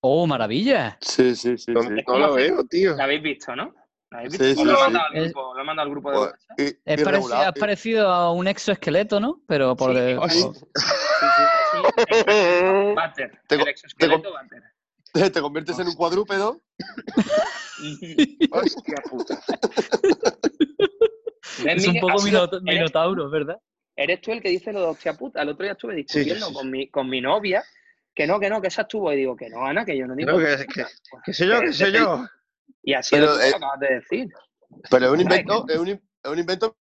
Oh, 0.00 0.26
maravilla. 0.26 0.96
Sí, 1.00 1.34
sí, 1.34 1.56
sí. 1.58 1.72
No, 1.72 1.82
sí. 1.82 1.88
no 2.06 2.18
lo 2.18 2.34
veo, 2.34 2.64
tío. 2.66 2.94
¿La 2.96 3.04
habéis 3.04 3.22
visto, 3.22 3.56
no? 3.56 3.74
¿La 4.10 4.18
habéis 4.18 4.38
visto? 4.38 4.60
sí, 4.62 4.64
lo 4.66 4.76
sí. 4.76 4.82
mandado 4.82 5.06
al 5.06 5.16
Es- 5.16 5.24
grupo, 5.32 5.54
lo 5.54 5.60
he 5.60 5.64
mandado 5.64 5.86
al 5.86 5.90
grupo 5.90 6.10
de 6.12 6.18
WhatsApp. 6.18 6.60
y- 6.60 6.62
Es 6.84 7.02
parecido, 7.02 7.42
es 7.42 7.52
parecido 7.58 8.08
a 8.10 8.32
un 8.32 8.46
exoesqueleto, 8.48 9.20
¿no? 9.20 9.40
Pero 9.48 9.74
por 9.76 9.90
Sí, 9.92 9.98
de- 10.00 10.12
sí. 10.28 10.42
por- 10.42 10.54
Sí, 10.54 10.60
sí, 11.72 11.78
Váter, 12.94 13.40
Te 13.48 13.54
el 13.56 13.68
exoesqueleto 13.68 14.32
váter. 14.32 14.62
y 15.14 15.14
te 15.32 15.40
conviertes 15.40 15.78
en 15.78 15.88
un 15.88 15.94
cuadrúpedo. 15.94 16.60
Hostia 18.50 18.96
puta. 19.10 19.40
¿Ves, 21.64 21.82
es 21.82 21.88
un 21.88 22.00
poco 22.00 22.22
minota- 22.22 22.60
minotauro, 22.62 23.30
¿verdad? 23.30 23.56
eres 23.96 24.20
tú 24.20 24.30
el 24.30 24.40
que 24.40 24.48
dice 24.50 24.72
lo 24.72 24.80
de 24.80 24.86
hostia 24.86 25.14
puta. 25.14 25.42
El 25.42 25.48
otro 25.48 25.64
día 25.64 25.72
estuve 25.72 25.92
sí, 25.94 26.02
discutiendo 26.02 26.46
sí. 26.46 26.54
Con, 26.54 26.70
mi, 26.70 26.88
con 26.88 27.08
mi 27.10 27.20
novia 27.20 27.64
que 28.14 28.26
no, 28.28 28.38
que 28.38 28.48
no, 28.48 28.60
que 28.60 28.68
esa 28.68 28.82
estuvo. 28.82 29.12
Y 29.12 29.16
digo 29.16 29.34
que 29.36 29.48
no, 29.50 29.64
Ana, 29.66 29.84
que 29.84 29.96
yo 29.98 30.06
no 30.06 30.14
digo. 30.14 30.30
No, 30.32 30.38
que, 30.38 30.66
que, 30.72 30.84
que 31.24 31.32
sé 31.32 31.46
yo, 31.48 31.60
que 31.60 31.72
sé 31.72 31.90
yo. 31.92 32.24
Y 32.82 32.94
así 32.94 33.16
Pero, 33.16 33.32
lo 33.32 33.38
que 33.38 33.48
eh, 33.48 33.52
acabas 33.56 33.80
de 33.80 33.94
decir. 33.96 34.28
Pero 34.90 35.06
es 35.06 35.12
un 35.12 35.20
invento, 35.20 35.64
es 35.68 35.78
un, 35.78 35.88
es 35.88 36.00
un 36.30 36.38
invento 36.38 36.76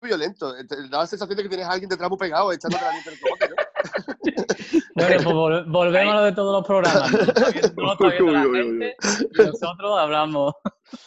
violento. 0.00 0.54
Te 0.66 0.88
da 0.88 0.98
la 1.00 1.06
sensación 1.06 1.36
de 1.36 1.42
que 1.42 1.48
tienes 1.50 1.66
a 1.66 1.72
alguien 1.72 1.88
detrás 1.90 2.08
muy 2.08 2.18
pegado 2.18 2.50
echándote 2.52 2.82
la 2.84 2.92
lista 2.92 3.10
en 3.10 3.16
el 3.16 3.20
cogote, 3.20 3.48
¿no? 3.48 3.56
Bueno, 4.94 5.16
pues 5.16 5.26
vol- 5.34 5.64
volvemos 5.72 6.14
a 6.14 6.16
lo 6.18 6.24
de 6.24 6.32
todos 6.32 6.52
los 6.58 6.66
programas. 6.66 7.12
¿no? 7.12 7.18
Está 7.20 7.50
viendo- 7.50 7.82
no 7.82 7.92
está 7.92 8.08
viendo 8.08 8.32
la 8.32 8.40
Uy, 8.42 8.46
uy, 8.46 8.60
uy, 8.62 8.78
gente 8.80 8.96
y 9.32 9.42
nosotros 9.46 9.98
hablamos. 9.98 10.54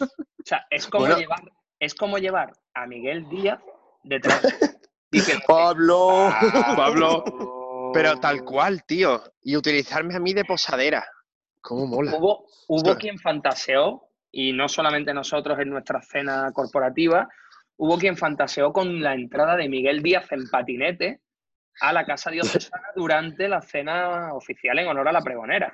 O 0.02 0.08
sea, 0.44 0.66
es 0.70 0.88
como, 0.88 1.06
Bueno. 1.06 1.18
llevar, 1.20 1.40
es 1.80 1.94
como 1.96 2.18
llevar 2.18 2.54
a 2.74 2.86
Miguel 2.88 3.28
Díaz 3.30 3.62
detrás 4.04 4.42
Pablo. 5.48 6.30
Pablo, 6.76 7.24
Pero 7.94 8.20
tal 8.20 8.44
cual, 8.44 8.84
tío. 8.84 9.22
Y 9.42 9.56
utilizarme 9.56 10.16
a 10.16 10.20
mí 10.20 10.34
de 10.34 10.44
posadera. 10.44 11.06
¿Cómo 11.62 11.88
mola? 11.88 12.16
Hubo, 12.16 12.46
hubo 12.68 12.96
quien 12.96 13.18
fantaseó, 13.18 14.10
y 14.32 14.52
no 14.52 14.68
solamente 14.68 15.14
nosotros 15.14 15.58
en 15.60 15.70
nuestra 15.70 16.02
cena 16.02 16.52
corporativa, 16.52 17.28
hubo 17.78 17.98
quien 17.98 18.18
fantaseó 18.18 18.74
con 18.74 19.02
la 19.02 19.14
entrada 19.14 19.56
de 19.56 19.70
Miguel 19.70 20.04
Díaz 20.04 20.32
en 20.32 20.50
patinete 20.50 21.22
a 21.82 21.94
la 21.94 22.06
Casa 22.06 22.32
Diocesana 22.32 22.88
durante 22.96 23.48
la 23.48 23.62
cena 23.62 24.34
oficial 24.34 24.78
en 24.80 24.88
honor 24.88 25.08
a 25.08 25.14
la 25.14 25.22
pregonera. 25.22 25.74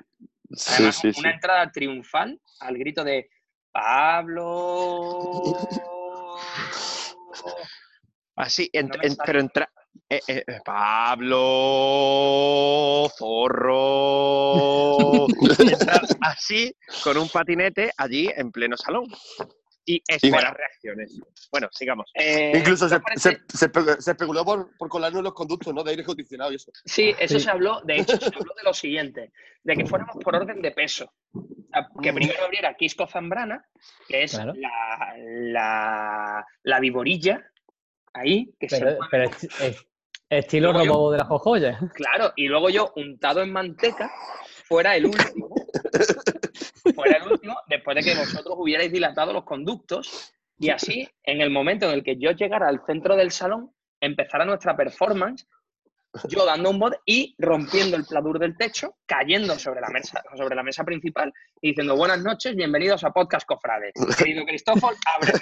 Sí, 0.51 0.73
Además, 0.75 0.95
sí, 0.97 1.13
sí. 1.13 1.19
una 1.19 1.31
entrada 1.31 1.71
triunfal 1.71 2.39
al 2.59 2.77
grito 2.77 3.03
de 3.03 3.29
Pablo. 3.71 5.57
Así, 8.35 8.69
en- 8.73 8.87
No 8.87 8.97
me 8.97 9.05
en- 9.07 9.15
sale. 9.15 9.25
pero 9.25 9.39
entra. 9.39 9.69
eh, 10.09 10.19
eh, 10.27 10.43
eh, 10.47 10.59
Pablo 10.65 11.39
Zorro. 13.17 14.55
Entrar 15.59 16.01
así, 16.21 16.73
con 17.03 17.17
un 17.17 17.27
patinete, 17.29 17.91
allí 17.97 18.29
en 18.35 18.51
pleno 18.51 18.75
salón. 18.77 19.05
Y 19.83 20.01
esperar 20.07 20.55
reacciones. 20.55 21.19
Bueno, 21.51 21.67
sigamos. 21.71 22.11
Eh, 22.13 22.51
Incluso 22.55 22.87
¿qué 22.87 23.19
se, 23.19 23.39
especuló 24.11 24.45
por, 24.45 24.77
por 24.77 24.87
colarnos 24.89 25.23
los 25.23 25.33
conductos, 25.33 25.73
¿no? 25.73 25.83
De 25.83 25.89
aire 25.91 26.03
acondicionado 26.03 26.51
y 26.51 26.55
eso. 26.55 26.71
Sí, 26.85 27.15
eso 27.19 27.39
Sí. 27.39 27.45
se 27.45 27.49
habló, 27.49 27.81
de 27.81 27.97
hecho, 27.97 28.15
se 28.17 28.25
habló 28.27 28.53
de 28.55 28.63
lo 28.63 28.73
siguiente, 28.75 29.31
de 29.63 29.75
que 29.75 29.85
fuéramos 29.87 30.17
por 30.23 30.35
orden 30.35 30.61
de 30.61 30.71
peso. 30.71 31.11
Que 32.01 32.11
Mm. 32.11 32.15
primero 32.15 32.43
abriera 32.43 32.73
Quisco 32.75 33.07
Zambrana, 33.07 33.65
que 34.07 34.23
es 34.23 34.33
Claro. 34.33 34.53
la, 34.55 35.15
la, 35.17 36.45
la 36.63 36.79
viborilla, 36.79 37.45
ahí, 38.13 38.53
que 38.59 38.69
se 38.69 38.79
Pero, 38.79 38.91
mueve. 38.97 39.07
pero 39.11 39.23
es- 39.25 39.61
es- 39.61 39.87
estilo 40.29 40.73
yo- 40.73 40.85
robo 40.85 41.11
de 41.11 41.17
la 41.19 41.25
jojoya. 41.25 41.79
Claro, 41.93 42.33
y 42.35 42.47
luego 42.47 42.69
yo, 42.69 42.91
untado 42.95 43.41
en 43.41 43.51
manteca, 43.51 44.11
fuera 44.65 44.95
el 44.95 45.05
último, 45.07 45.49
fuera 46.95 47.17
el 47.17 47.31
último, 47.31 47.57
después 47.67 47.95
de 47.95 48.03
que 48.03 48.17
vosotros 48.19 48.55
hubierais 48.57 48.91
dilatado 48.91 49.33
los 49.33 49.43
conductos, 49.43 50.33
y 50.57 50.69
así, 50.69 51.09
en 51.23 51.41
el 51.41 51.49
momento 51.49 51.87
en 51.87 51.93
el 51.95 52.03
que 52.03 52.17
yo 52.17 52.31
llegara 52.31 52.67
al 52.67 52.85
centro 52.85 53.15
del 53.15 53.31
salón, 53.31 53.71
empezara 53.99 54.45
nuestra 54.45 54.75
performance, 54.75 55.47
yo 56.27 56.45
dando 56.45 56.69
un 56.69 56.79
bot 56.79 56.93
y 57.05 57.35
rompiendo 57.39 57.95
el 57.95 58.05
pladur 58.05 58.37
del 58.39 58.57
techo, 58.57 58.95
cayendo 59.05 59.57
sobre 59.57 59.81
la 59.81 59.89
mesa, 59.89 60.21
sobre 60.35 60.55
la 60.55 60.63
mesa 60.63 60.83
principal 60.83 61.33
y 61.61 61.69
diciendo 61.69 61.95
buenas 61.95 62.21
noches, 62.21 62.55
bienvenidos 62.55 63.03
a 63.03 63.11
Podcast 63.11 63.47
Cofrade. 63.47 63.91
Querido 64.17 64.45
Cristófol, 64.45 64.95
abre. 65.15 65.33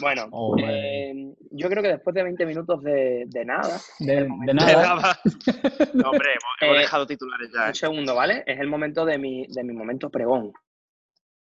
Bueno, 0.00 0.26
Hombre. 0.32 1.10
eh, 1.10 1.34
yo 1.52 1.68
creo 1.68 1.82
que 1.82 1.90
después 1.90 2.14
de 2.14 2.22
20 2.24 2.46
minutos 2.46 2.82
de, 2.82 3.24
de 3.28 3.44
nada, 3.44 3.78
De, 4.00 4.14
de 4.16 4.28
De 4.46 4.54
nada. 4.54 5.20
No, 5.94 6.10
hombre, 6.10 6.30
hemos, 6.32 6.54
hemos 6.62 6.76
Eh, 6.76 6.80
dejado 6.80 7.06
titulares 7.06 7.50
ya. 7.52 7.64
un 7.64 7.70
¿eh? 7.70 7.74
segundo, 7.74 8.14
¿vale? 8.14 8.42
Es 8.46 8.58
el 8.58 8.66
momento 8.68 9.04
de 9.04 9.18
mi, 9.18 9.46
de 9.48 9.62
mi 9.62 9.72
momento 9.74 10.10
pregón, 10.10 10.52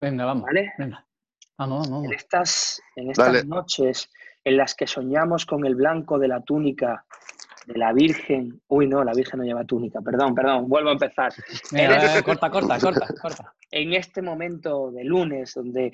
Venga, 0.00 0.24
vamos. 0.26 0.44
¿vale? 0.44 0.72
Venga. 0.78 1.04
Vamos, 1.58 1.88
vamos. 1.90 2.04
En 2.06 2.12
estas, 2.14 2.80
en 2.96 3.10
estas 3.10 3.26
Dale. 3.26 3.44
noches 3.44 4.08
en 4.44 4.56
las 4.56 4.74
que 4.74 4.86
soñamos 4.86 5.46
con 5.46 5.64
el 5.64 5.74
blanco 5.74 6.18
de 6.18 6.28
la 6.28 6.40
túnica 6.42 7.04
de 7.66 7.78
la 7.78 7.92
Virgen. 7.92 8.60
Uy, 8.68 8.86
no, 8.86 9.02
la 9.02 9.12
Virgen 9.14 9.40
no 9.40 9.44
lleva 9.44 9.64
túnica, 9.64 10.00
perdón, 10.00 10.34
perdón, 10.34 10.68
vuelvo 10.68 10.90
a 10.90 10.92
empezar. 10.92 11.32
Venga, 11.72 12.22
corta, 12.22 12.50
corta, 12.50 12.78
corta, 12.78 13.06
corta. 13.20 13.54
en 13.70 13.94
este 13.94 14.20
momento 14.22 14.90
de 14.90 15.04
lunes, 15.04 15.54
donde 15.54 15.92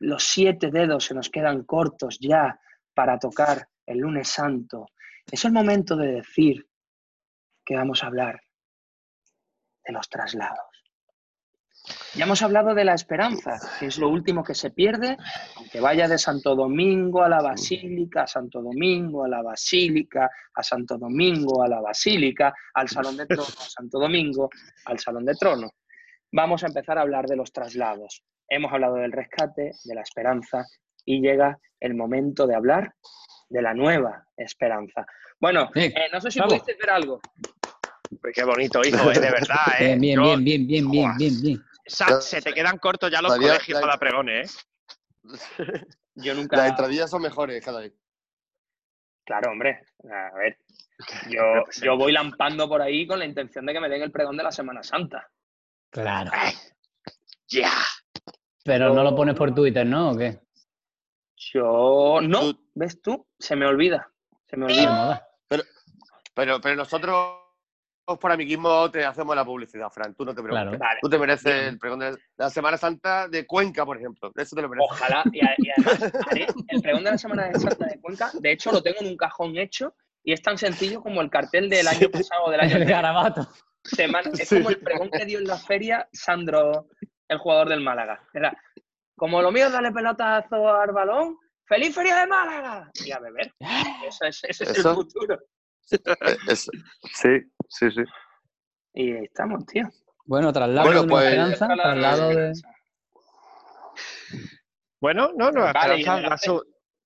los 0.00 0.24
siete 0.24 0.70
dedos 0.70 1.04
se 1.04 1.14
nos 1.14 1.30
quedan 1.30 1.64
cortos 1.64 2.18
ya 2.20 2.58
para 2.94 3.18
tocar 3.18 3.68
el 3.86 3.98
lunes 3.98 4.28
santo, 4.28 4.86
es 5.30 5.44
el 5.44 5.52
momento 5.52 5.96
de 5.96 6.14
decir 6.14 6.66
que 7.64 7.76
vamos 7.76 8.02
a 8.02 8.06
hablar 8.06 8.40
de 9.84 9.92
los 9.92 10.08
traslados. 10.08 10.77
Ya 12.14 12.24
hemos 12.24 12.42
hablado 12.42 12.74
de 12.74 12.84
la 12.84 12.94
esperanza, 12.94 13.58
que 13.78 13.86
es 13.86 13.98
lo 13.98 14.08
último 14.08 14.42
que 14.42 14.54
se 14.54 14.70
pierde, 14.70 15.16
aunque 15.56 15.80
vaya 15.80 16.08
de 16.08 16.18
Santo 16.18 16.56
Domingo 16.56 17.22
a 17.22 17.28
la 17.28 17.40
Basílica, 17.42 18.22
a 18.22 18.26
Santo 18.26 18.60
Domingo 18.60 19.24
a 19.24 19.28
la 19.28 19.42
Basílica, 19.42 20.28
a 20.54 20.62
Santo 20.62 20.98
Domingo 20.98 21.62
a 21.62 21.68
la 21.68 21.80
Basílica, 21.80 22.52
al 22.74 22.88
Salón 22.88 23.16
de 23.16 23.26
Trono, 23.26 23.44
a 23.46 23.68
Santo 23.68 23.98
Domingo, 24.00 24.50
al 24.86 24.98
Salón 24.98 25.24
de 25.26 25.34
Trono. 25.34 25.70
Vamos 26.32 26.64
a 26.64 26.66
empezar 26.66 26.98
a 26.98 27.02
hablar 27.02 27.26
de 27.26 27.36
los 27.36 27.52
traslados. 27.52 28.22
Hemos 28.48 28.72
hablado 28.72 28.96
del 28.96 29.12
rescate, 29.12 29.72
de 29.84 29.94
la 29.94 30.02
esperanza, 30.02 30.64
y 31.04 31.20
llega 31.20 31.58
el 31.78 31.94
momento 31.94 32.46
de 32.46 32.54
hablar 32.56 32.94
de 33.48 33.62
la 33.62 33.74
nueva 33.74 34.24
esperanza. 34.36 35.06
Bueno, 35.38 35.70
eh, 35.74 35.94
no 36.12 36.20
sé 36.20 36.30
si 36.30 36.38
vamos. 36.40 36.54
pudiste 36.54 36.74
ver 36.80 36.90
algo. 36.90 37.20
Pues 38.20 38.34
qué 38.34 38.44
bonito, 38.44 38.80
hijo, 38.84 39.10
eh, 39.12 39.14
de 39.20 39.30
verdad, 39.30 39.56
¿eh? 39.80 39.84
Bien, 39.96 40.00
bien, 40.00 40.16
Yo- 40.16 40.22
bien, 40.24 40.44
bien, 40.44 40.66
bien, 40.66 40.90
bien, 40.90 41.16
bien, 41.16 41.42
bien. 41.42 41.67
Se 41.88 42.40
te 42.42 42.52
quedan 42.52 42.78
cortos 42.78 43.10
ya 43.10 43.20
los 43.22 43.34
colegios 43.34 43.80
la- 43.80 43.86
para 43.86 43.98
pregones, 43.98 44.56
¿eh? 44.56 45.24
Yo 46.14 46.34
nunca. 46.34 46.56
Las 46.56 46.70
entradillas 46.70 47.10
son 47.10 47.22
mejores 47.22 47.64
cada 47.64 47.80
vez. 47.80 47.92
Claro, 49.24 49.50
hombre. 49.52 49.80
A 50.10 50.34
ver. 50.36 50.58
Yo, 51.30 51.42
yo 51.80 51.96
voy 51.96 52.10
lampando 52.12 52.68
por 52.68 52.82
ahí 52.82 53.06
con 53.06 53.20
la 53.20 53.24
intención 53.24 53.64
de 53.66 53.72
que 53.72 53.78
me 53.80 53.88
den 53.88 54.02
el 54.02 54.10
pregón 54.10 54.36
de 54.36 54.42
la 54.42 54.50
Semana 54.50 54.82
Santa. 54.82 55.30
Claro. 55.90 56.30
¡Ya! 57.46 57.70
Pero 58.64 58.92
no 58.92 59.04
lo 59.04 59.14
pones 59.14 59.36
por 59.36 59.54
Twitter, 59.54 59.86
¿no? 59.86 60.10
¿O 60.10 60.16
qué? 60.16 60.40
Yo. 61.36 62.18
No, 62.20 62.52
¿ves 62.74 63.00
tú? 63.00 63.26
Se 63.38 63.54
me 63.54 63.66
olvida. 63.66 64.10
Se 64.48 64.56
me 64.56 64.66
De 64.66 64.72
olvida. 64.72 64.90
moda. 64.92 65.28
Pero, 66.34 66.60
pero 66.60 66.76
nosotros, 66.76 67.38
por 68.16 68.32
amiguismo, 68.32 68.90
te 68.90 69.04
hacemos 69.04 69.36
la 69.36 69.44
publicidad, 69.44 69.90
Fran. 69.90 70.14
Tú 70.14 70.24
no 70.24 70.34
te 70.34 70.42
preocupes. 70.42 70.62
Claro. 70.62 70.78
Vale. 70.78 71.00
Tú 71.02 71.10
te 71.10 71.18
mereces 71.18 71.68
el 71.68 71.78
pregón 71.78 71.98
de 71.98 72.16
la 72.36 72.48
Semana 72.48 72.76
Santa 72.78 73.28
de 73.28 73.46
Cuenca, 73.46 73.84
por 73.84 73.98
ejemplo. 73.98 74.32
Eso 74.36 74.56
te 74.56 74.62
lo 74.62 74.68
mereces. 74.68 74.90
Ojalá. 74.90 75.22
Y, 75.32 75.40
a- 75.44 75.54
y 75.58 75.70
además, 75.70 76.12
haré 76.30 76.46
el 76.68 76.80
pregón 76.80 77.04
de 77.04 77.10
la 77.10 77.18
Semana 77.18 77.52
Santa 77.54 77.86
de 77.86 78.00
Cuenca. 78.00 78.30
De 78.34 78.52
hecho, 78.52 78.72
lo 78.72 78.82
tengo 78.82 78.98
en 79.00 79.08
un 79.08 79.16
cajón 79.16 79.58
hecho 79.58 79.94
y 80.24 80.32
es 80.32 80.40
tan 80.40 80.56
sencillo 80.56 81.02
como 81.02 81.20
el 81.20 81.28
cartel 81.30 81.68
del 81.68 81.86
año 81.88 82.08
pasado 82.10 82.44
o 82.46 82.50
del 82.50 82.60
año 82.60 82.76
El 82.76 82.84
garabato. 82.86 83.46
semana, 83.82 84.30
es 84.32 84.48
Sí. 84.48 84.56
como 84.56 84.70
el 84.70 84.78
pregón 84.80 85.10
que 85.10 85.24
dio 85.26 85.38
en 85.38 85.46
la 85.46 85.56
feria 85.58 86.08
Sandro, 86.12 86.86
el 87.28 87.38
jugador 87.38 87.68
del 87.68 87.80
Málaga. 87.82 88.22
Era, 88.32 88.56
como 89.16 89.42
lo 89.42 89.50
mío 89.52 89.66
es 89.66 89.72
darle 89.72 89.92
pelotazo 89.92 90.68
al 90.74 90.92
balón, 90.92 91.36
¡Feliz 91.66 91.94
Feria 91.94 92.16
de 92.16 92.26
Málaga! 92.26 92.90
Y 93.04 93.10
a 93.12 93.18
beber. 93.18 93.52
Eso 94.06 94.24
es, 94.24 94.42
ese 94.44 94.64
es 94.64 94.78
el 94.78 94.94
futuro. 94.94 95.38
Eh, 95.90 96.36
eso. 96.48 96.70
Sí, 97.12 97.28
sí, 97.68 97.90
sí. 97.90 98.02
Y 98.94 99.12
ahí 99.12 99.24
estamos, 99.24 99.64
tío. 99.66 99.88
Bueno, 100.24 100.52
traslado 100.52 100.86
Bueno, 100.86 101.02
de 101.02 101.08
pues- 101.08 101.24
esperanza, 101.24 101.68
traslado 101.68 102.28
de... 102.30 102.52
Bueno, 105.00 105.30
no, 105.36 105.50
no, 105.50 105.62
Vale, 105.72 106.00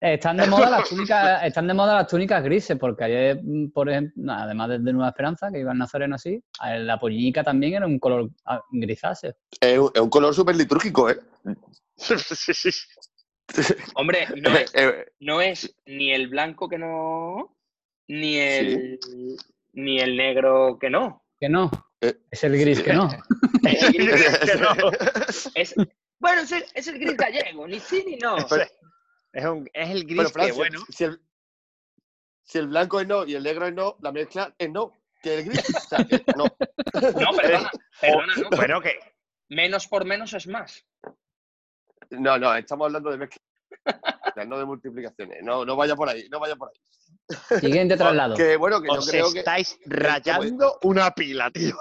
Están 0.00 0.36
de 0.38 0.46
moda 0.46 0.70
las 0.70 0.88
túnicas, 0.88 1.44
están 1.44 1.66
de 1.66 1.74
moda 1.74 1.94
las 1.94 2.06
túnicas 2.08 2.42
grises, 2.42 2.78
porque 2.78 3.04
ayer, 3.04 3.40
mm, 3.42 3.70
por 3.70 3.90
ejemplo, 3.90 4.14
nada, 4.24 4.44
además 4.44 4.70
de, 4.70 4.78
de 4.78 4.92
Nueva 4.92 5.10
Esperanza, 5.10 5.50
que 5.52 5.60
iba 5.60 5.72
en 5.72 5.78
Nazareno 5.78 6.14
así, 6.16 6.42
la 6.60 6.98
pollinica 6.98 7.44
también 7.44 7.74
era 7.74 7.86
un 7.86 7.98
color 7.98 8.30
ah, 8.46 8.62
grisáceo. 8.70 9.34
Es 9.60 9.78
un, 9.78 9.90
es 9.94 10.00
un 10.00 10.10
color 10.10 10.34
súper 10.34 10.56
litúrgico, 10.56 11.10
¿eh? 11.10 11.18
Sí, 11.96 12.16
sí. 12.54 12.70
Hombre, 13.94 14.26
no 14.42 14.56
es, 14.56 14.74
Eh, 14.74 15.06
no 15.20 15.40
es 15.40 15.76
ni 15.86 16.12
el 16.12 16.28
blanco 16.28 16.68
que 16.68 16.78
no, 16.78 17.56
ni 18.08 18.38
el, 18.38 18.98
ni 19.72 19.98
el 20.00 20.16
negro 20.16 20.78
que 20.80 20.90
no. 20.90 21.24
Que 21.38 21.48
no, 21.48 21.70
Eh, 22.00 22.14
es 22.30 22.44
el 22.44 22.56
gris 22.58 22.82
que 22.82 22.92
no. 22.92 23.08
Es 23.64 23.82
el 23.82 23.92
gris, 23.94 24.38
Que 24.38 24.54
no. 24.56 24.90
es- 25.54 25.74
bueno, 26.18 26.42
es 26.42 26.52
el, 26.52 26.64
es 26.74 26.86
el 26.88 26.98
gris 26.98 27.16
gallego, 27.16 27.66
ni 27.66 27.80
sí 27.80 28.04
ni 28.06 28.16
no. 28.16 28.36
Pero- 28.48 28.66
Es, 29.32 29.44
un- 29.44 29.70
es 29.72 29.90
el 29.90 30.04
gris 30.04 30.30
Pero, 30.32 30.46
que, 30.46 30.52
bueno, 30.52 30.80
si, 30.88 31.04
el, 31.04 31.20
si 32.44 32.58
el 32.58 32.68
blanco 32.68 33.00
es 33.00 33.06
no 33.08 33.24
y 33.26 33.34
el 33.34 33.42
negro 33.42 33.66
es 33.66 33.74
no, 33.74 33.96
la 34.00 34.12
mezcla 34.12 34.54
es 34.58 34.70
no. 34.70 34.92
Que 35.22 35.38
el 35.38 35.44
gris. 35.44 35.74
O 35.76 35.80
sea, 35.80 36.04
que 36.04 36.22
no. 36.36 36.44
No, 37.20 37.36
perdona, 37.36 37.70
perdona, 38.00 38.34
no. 38.36 38.50
bueno, 38.56 38.80
que 38.80 38.98
Menos 39.48 39.86
por 39.88 40.04
menos 40.04 40.32
es 40.34 40.46
más. 40.46 40.84
No, 42.10 42.38
no, 42.38 42.54
estamos 42.54 42.86
hablando 42.86 43.10
de 43.10 43.16
mezcla, 43.18 43.42
no 44.46 44.58
de 44.58 44.64
multiplicaciones. 44.64 45.38
No, 45.42 45.64
no 45.64 45.76
vaya 45.76 45.94
por 45.96 46.08
ahí, 46.08 46.28
no 46.30 46.40
vaya 46.40 46.56
por 46.56 46.70
ahí. 46.70 47.60
Siguiente 47.60 47.96
traslado. 47.96 48.34
Que 48.36 48.56
bueno, 48.56 48.80
que 48.80 48.88
yo 48.88 48.94
os 48.94 49.08
creo 49.08 49.32
que. 49.32 49.40
estáis 49.40 49.78
rayando 49.86 50.78
una 50.82 51.10
pila, 51.12 51.50
tío. 51.50 51.76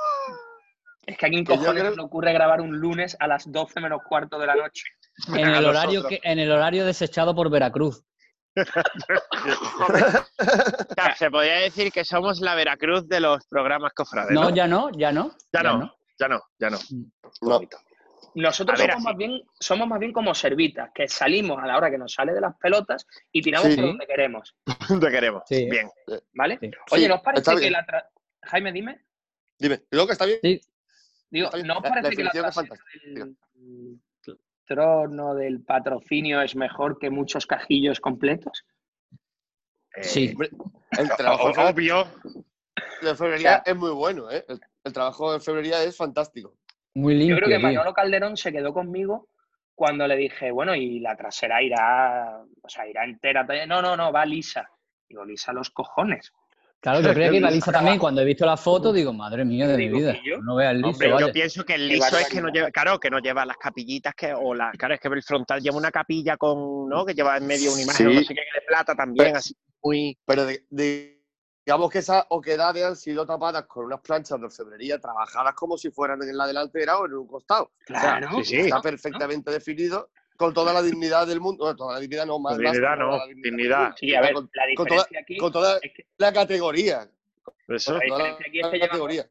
Es 1.06 1.18
que 1.18 1.26
a 1.26 1.30
quién 1.30 1.44
yo 1.46 1.56
cojones 1.56 1.82
creo- 1.82 1.92
se 1.92 1.98
le 1.98 2.04
ocurre 2.04 2.32
grabar 2.34 2.62
un 2.62 2.78
lunes 2.78 3.18
a 3.20 3.28
las 3.28 3.52
12 3.52 3.80
menos 3.82 4.02
cuarto 4.08 4.38
de 4.38 4.46
la 4.48 4.56
noche. 4.56 4.84
En 5.30 5.48
el, 5.50 5.66
horario 5.66 6.04
que, 6.08 6.20
en 6.24 6.40
el 6.40 6.52
horario 6.52 6.86
desechado 6.86 7.34
por 7.36 7.50
Veracruz. 7.50 8.04
O 9.82 10.94
sea, 10.96 11.16
se 11.16 11.30
podría 11.32 11.56
decir 11.56 11.92
que 11.92 12.04
somos 12.06 12.40
la 12.42 12.56
Veracruz 12.56 13.08
de 13.08 13.20
los 13.20 13.46
programas 13.48 13.94
cofrades. 13.94 14.32
No, 14.32 14.44
No, 14.46 14.50
ya 14.56 14.68
no, 14.68 14.90
ya 14.92 15.12
no. 15.12 15.32
ya, 15.54 15.64
no, 15.64 15.94
ya 16.20 16.28
no, 16.28 16.42
ya 16.60 16.70
no. 16.70 16.78
No. 17.42 17.62
Nosotros 18.36 18.80
ver, 18.80 18.91
somos, 18.91 19.06
así. 19.06 19.06
más 19.06 19.17
bien, 19.17 19.41
somos 19.60 19.88
más 19.88 20.00
bien 20.00 20.13
como 20.13 20.34
servitas, 20.34 20.89
que 20.94 21.08
salimos 21.08 21.62
a 21.62 21.67
la 21.67 21.78
hora 21.78 21.91
que 21.91 21.98
nos 21.98 22.13
sale 22.13 22.34
de 22.34 22.41
las 22.41 22.56
pelotas 22.58 23.06
y 23.32 23.41
tiramos 23.41 23.70
Sí. 23.70 23.76
por 23.76 23.86
donde 23.88 24.08
queremos, 24.08 24.56
Te 25.02 25.12
queremos. 25.12 25.44
Sí. 25.48 25.70
Bien. 25.70 25.89
¿vale? 26.34 26.58
Sí. 26.62 26.72
Oye, 26.91 27.08
¿nos 27.10 27.22
parece 27.22 27.56
que 27.58 27.70
la... 27.72 27.86
tra- 27.86 28.08
Jaime, 28.44 28.72
dime. 28.72 29.02
Dime, 29.60 29.82
creo 29.89 30.06
que 30.08 30.13
está 30.13 30.26
bien. 30.26 30.39
Sí, 30.41 30.62
Digo, 31.30 31.46
Está 31.48 31.58
bien. 31.58 31.67
¿no 31.67 31.78
os 31.78 31.82
parece 31.84 32.02
la 32.02 32.10
que 32.10 32.24
la 32.24 32.32
trasera 32.32 32.72
del 33.04 33.38
trono 34.65 35.36
del 35.36 35.62
patrocinio 35.63 36.41
es 36.41 36.56
mejor 36.56 36.98
que 37.00 37.10
muchos 37.10 37.46
cajillos 37.46 38.00
completos? 38.00 38.65
Eh, 39.96 40.04
Sí. 40.04 40.36
El 40.98 41.10
trabajo 41.17 41.52
obvio. 41.70 42.06
de 43.02 43.10
orfebrería 43.10 43.62
es 43.65 43.76
muy 43.76 43.91
bueno, 43.91 44.30
¿eh? 44.32 44.44
El, 44.48 44.60
el 44.84 44.94
trabajo 44.94 45.30
de 45.30 45.36
orfebrería 45.38 45.84
es 45.84 45.96
fantástico. 45.96 46.56
Muy 46.93 47.13
Yo 47.13 47.19
limpio. 47.19 47.36
creo 47.38 47.49
que 47.49 47.58
tío. 47.58 47.67
Manolo 47.67 47.93
Calderón 47.93 48.38
se 48.38 48.51
quedó 48.51 48.73
conmigo 48.73 49.27
cuando 49.75 50.08
le 50.08 50.15
dije, 50.15 50.51
bueno, 50.51 50.75
y 50.75 50.99
la 50.99 51.15
trasera 51.15 51.62
irá, 51.62 52.41
o 52.62 52.69
sea, 52.69 52.88
irá 52.88 53.04
entera. 53.06 53.45
No, 53.67 53.82
no, 53.82 53.95
no, 53.97 54.12
va 54.12 54.25
lisa. 54.25 54.69
Digo, 55.10 55.25
lisa 55.25 55.54
los 55.54 55.69
cojones. 55.71 56.32
Claro, 56.80 57.01
yo 57.01 57.13
creía 57.13 57.30
que 57.30 57.38
iba 57.38 57.49
Liso 57.49 57.56
lisa 57.67 57.71
también. 57.71 57.97
Cuando 57.99 58.21
he 58.21 58.25
visto 58.25 58.45
la 58.45 58.58
foto, 58.58 58.91
digo, 58.91 59.13
madre 59.13 59.45
mía 59.45 59.67
de 59.67 59.77
mi 59.77 59.89
vida. 59.89 60.15
¿y 60.23 60.30
yo? 60.30 60.38
No 60.41 60.56
veas 60.56 60.71
el 60.71 60.77
liso, 60.82 60.89
Hombre, 60.89 61.13
yo 61.19 61.32
pienso 61.32 61.63
que 61.63 61.75
el 61.75 61.88
liso 61.88 62.17
es 62.17 62.27
que 62.30 62.41
no 62.41 62.49
lleva, 62.49 62.71
claro, 62.71 62.99
que 62.99 63.10
no 63.10 63.19
lleva 63.19 63.45
las 63.45 63.58
capillitas 63.58 64.13
que, 64.15 64.34
o 64.34 64.54
la, 64.54 64.71
claro, 64.71 64.93
es 64.95 64.99
que 64.99 65.08
el 65.08 65.23
frontal 65.23 65.62
lleva 65.62 65.77
una 65.77 65.91
capilla 65.91 66.38
con, 66.38 66.89
¿no? 66.89 67.06
Que 67.06 67.13
lleva 67.13 67.38
en 67.38 67.45
medio 67.47 67.71
una 67.71 67.82
imagen, 67.84 68.10
Sí. 68.10 68.15
no 68.15 68.21
sé 68.21 68.34
qué, 68.34 68.41
de 68.41 68.62
plata 68.67 68.95
también, 68.95 69.27
Pero- 69.27 69.38
así 69.38 69.56
muy. 69.84 70.17
Pero 70.25 70.45
de- 70.45 70.65
de- 70.69 71.20
digamos 71.65 71.91
que 71.91 72.00
esas 72.00 72.26
oquedades 72.30 72.84
han 72.84 72.95
sido 72.95 73.26
tapadas 73.26 73.63
con 73.67 73.86
unas 73.86 74.02
planchas 74.02 74.39
de 74.39 74.45
orfebrería 74.45 75.00
trabajadas 75.00 75.54
como 75.54 75.78
si 75.78 75.91
fueran 75.91 76.21
en 76.24 76.36
la 76.38 76.47
delantera 76.47 76.97
o 76.97 77.06
en 77.06 77.13
un 77.13 77.28
costado. 77.28 77.71
Claro. 77.86 78.30
sí, 78.38 78.45
sí. 78.45 78.58
Está 78.62 78.82
perfectamente 78.82 79.52
definido 79.52 80.10
con 80.38 80.54
toda 80.54 80.74
la 80.74 80.82
dignidad 80.82 81.28
del 81.28 81.39
mundo. 81.39 81.65
Bueno, 81.65 81.76
toda 81.78 81.93
la 81.95 82.00
dignidad 82.00 82.26
no, 82.26 82.39
más. 82.39 82.58
más 82.58 82.71
Dignidad 82.74 82.97
no, 82.97 83.17
la 83.17 83.26
dignidad. 83.28 83.93
Sí, 84.00 84.15
a 84.15 84.21
ver, 84.21 84.34
Con, 84.34 84.50
la 84.54 84.63
con 84.76 84.88
toda, 84.88 85.04
diferencia 85.04 85.19
aquí 85.21 85.38
con 85.38 85.52
toda 85.52 85.78
es 85.82 85.93
que 85.93 86.08
la 86.17 86.34
categoría. 86.34 87.08
Eso. 87.67 87.93
La 87.93 88.00
diferencia 88.00 88.45
aquí 88.47 88.60
es 88.60 88.67
que 88.67 88.78
la 88.78 88.88
llevamos 88.88 88.89
categoría. 88.89 89.30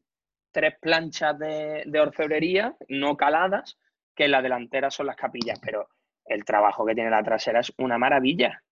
tres 0.51 0.75
planchas 0.81 1.37
de, 1.37 1.83
de 1.85 1.99
orfebrería 1.99 2.75
no 2.87 3.17
caladas, 3.17 3.77
que 4.15 4.25
en 4.25 4.31
la 4.31 4.41
delantera 4.41 4.89
son 4.89 5.07
las 5.07 5.17
capillas, 5.17 5.59
pero 5.61 5.89
el 6.25 6.45
trabajo 6.45 6.85
que 6.85 6.95
tiene 6.95 7.09
la 7.09 7.23
trasera 7.23 7.59
es 7.59 7.73
una 7.77 7.97
maravilla. 7.97 8.63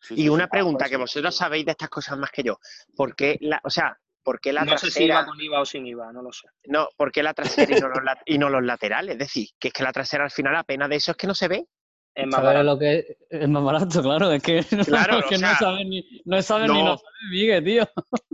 Sí, 0.00 0.14
Y 0.14 0.22
sí, 0.22 0.28
una 0.28 0.44
sí. 0.44 0.50
pregunta, 0.50 0.84
Sí. 0.86 0.90
que 0.92 0.96
vosotros 0.96 1.34
sabéis 1.36 1.64
de 1.66 1.72
estas 1.72 1.88
cosas 1.88 2.16
más 2.18 2.30
que 2.30 2.42
yo. 2.42 2.58
¿Por 2.96 3.14
qué 3.16 3.36
la, 3.40 3.60
o 3.64 3.70
sea, 3.70 3.98
por 4.22 4.40
qué 4.40 4.52
la 4.52 4.64
no 4.64 4.76
sé 4.78 4.90
si 4.90 5.04
iba 5.04 5.14
trasera, 5.16 5.26
con 5.26 5.40
IVA 5.40 5.60
o 5.60 5.64
sin 5.64 5.86
IVA, 5.86 6.12
no 6.12 6.22
lo 6.22 6.32
sé. 6.32 6.48
no, 6.66 6.88
por 6.96 7.10
qué 7.10 7.22
la 7.22 7.32
trasera 7.34 7.76
y 7.76 7.80
no, 7.80 7.88
los, 7.88 8.00
y 8.26 8.38
no 8.38 8.48
los 8.50 8.62
laterales? 8.62 9.12
Es 9.14 9.18
decir, 9.18 9.48
que 9.58 9.68
es 9.68 9.74
que 9.74 9.82
la 9.82 9.92
trasera 9.92 10.24
al 10.24 10.30
final 10.30 10.54
apenas 10.56 10.88
de 10.88 10.96
eso 10.96 11.12
es 11.12 11.16
que 11.16 11.26
no 11.26 11.34
se 11.34 11.48
ve. 11.48 11.66
Es 12.14 12.26
más 12.26 12.34
¿Sabes 12.36 12.46
barato. 12.48 12.64
lo 12.64 12.78
que 12.78 12.98
es? 12.98 13.06
Es 13.30 13.48
más 13.48 13.62
barato, 13.62 14.02
claro. 14.02 14.32
Es 14.32 14.42
que, 14.42 14.58
Claro, 14.86 15.18
es 15.20 15.24
que 15.26 15.36
o 15.36 15.38
no 15.38 15.46
sea, 15.48 15.56
sabes 15.58 15.86
ni, 15.86 16.04
no 16.24 16.42
sabes 16.42 16.70
ni 16.70 16.78
no. 16.78 16.84
lo 16.90 16.96
sabe 16.98 17.10
Miguel, 17.30 17.64
tío. 17.64 17.88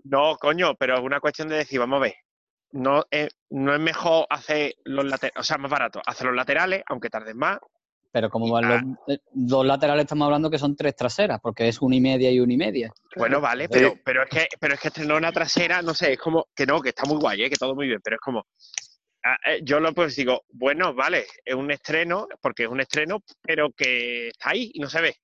No, 0.05 0.37
coño, 0.37 0.75
pero 0.75 0.95
es 0.97 1.01
una 1.01 1.21
cuestión 1.21 1.49
de 1.49 1.57
decir, 1.57 1.79
vamos 1.81 1.99
a 1.99 2.03
ver, 2.03 2.15
no 2.73 3.05
es, 3.11 3.29
no 3.51 3.73
es 3.75 3.81
mejor 3.81 4.27
hacer 4.31 4.75
los 4.85 5.05
laterales, 5.05 5.39
o 5.41 5.43
sea, 5.45 5.59
más 5.59 5.71
barato, 5.71 6.01
hacer 6.07 6.27
los 6.27 6.37
laterales, 6.37 6.83
aunque 6.87 7.11
tarden 7.11 7.37
más. 7.37 7.59
Pero 8.15 8.31
como 8.31 8.61
los 8.61 8.81
eh, 9.09 9.19
dos 9.33 9.67
laterales, 9.67 10.05
estamos 10.05 10.27
hablando 10.27 10.49
que 10.49 10.57
son 10.57 10.77
tres 10.77 10.95
traseras, 10.95 11.41
porque 11.43 11.67
es 11.67 11.83
una 11.83 11.97
y 11.97 12.01
media 12.01 12.31
y 12.31 12.39
una 12.39 12.53
y 12.53 12.57
media. 12.57 12.93
Bueno, 13.17 13.41
vale, 13.41 13.69
pero, 13.69 13.97
pero 14.05 14.23
es 14.23 14.29
que 14.29 14.47
pero 14.61 14.75
es 14.75 14.81
que 14.81 14.87
estrenar 14.87 15.17
una 15.17 15.33
trasera, 15.33 15.83
no 15.83 15.95
sé, 15.95 16.13
es 16.13 16.19
como 16.21 16.47
que 16.55 16.65
no, 16.65 16.81
que 16.81 16.91
está 16.91 17.05
muy 17.07 17.17
guay, 17.17 17.43
¿eh? 17.43 17.51
que 17.51 17.57
todo 17.57 17.75
muy 17.75 17.89
bien, 17.89 17.99
pero 18.05 18.15
es 18.15 18.21
como 18.21 18.47
ah, 19.25 19.37
eh, 19.51 19.63
yo 19.65 19.81
lo 19.81 19.93
pues 19.93 20.15
digo, 20.15 20.45
bueno, 20.53 20.95
vale, 20.95 21.27
es 21.45 21.57
un 21.57 21.73
estreno, 21.73 22.29
porque 22.41 22.63
es 22.63 22.69
un 22.69 22.81
estreno, 22.81 23.19
pero 23.43 23.73
que 23.73 24.29
está 24.29 24.51
ahí 24.51 24.71
y 24.73 24.79
no 24.79 24.89
se 24.89 25.01
ve. 25.01 25.17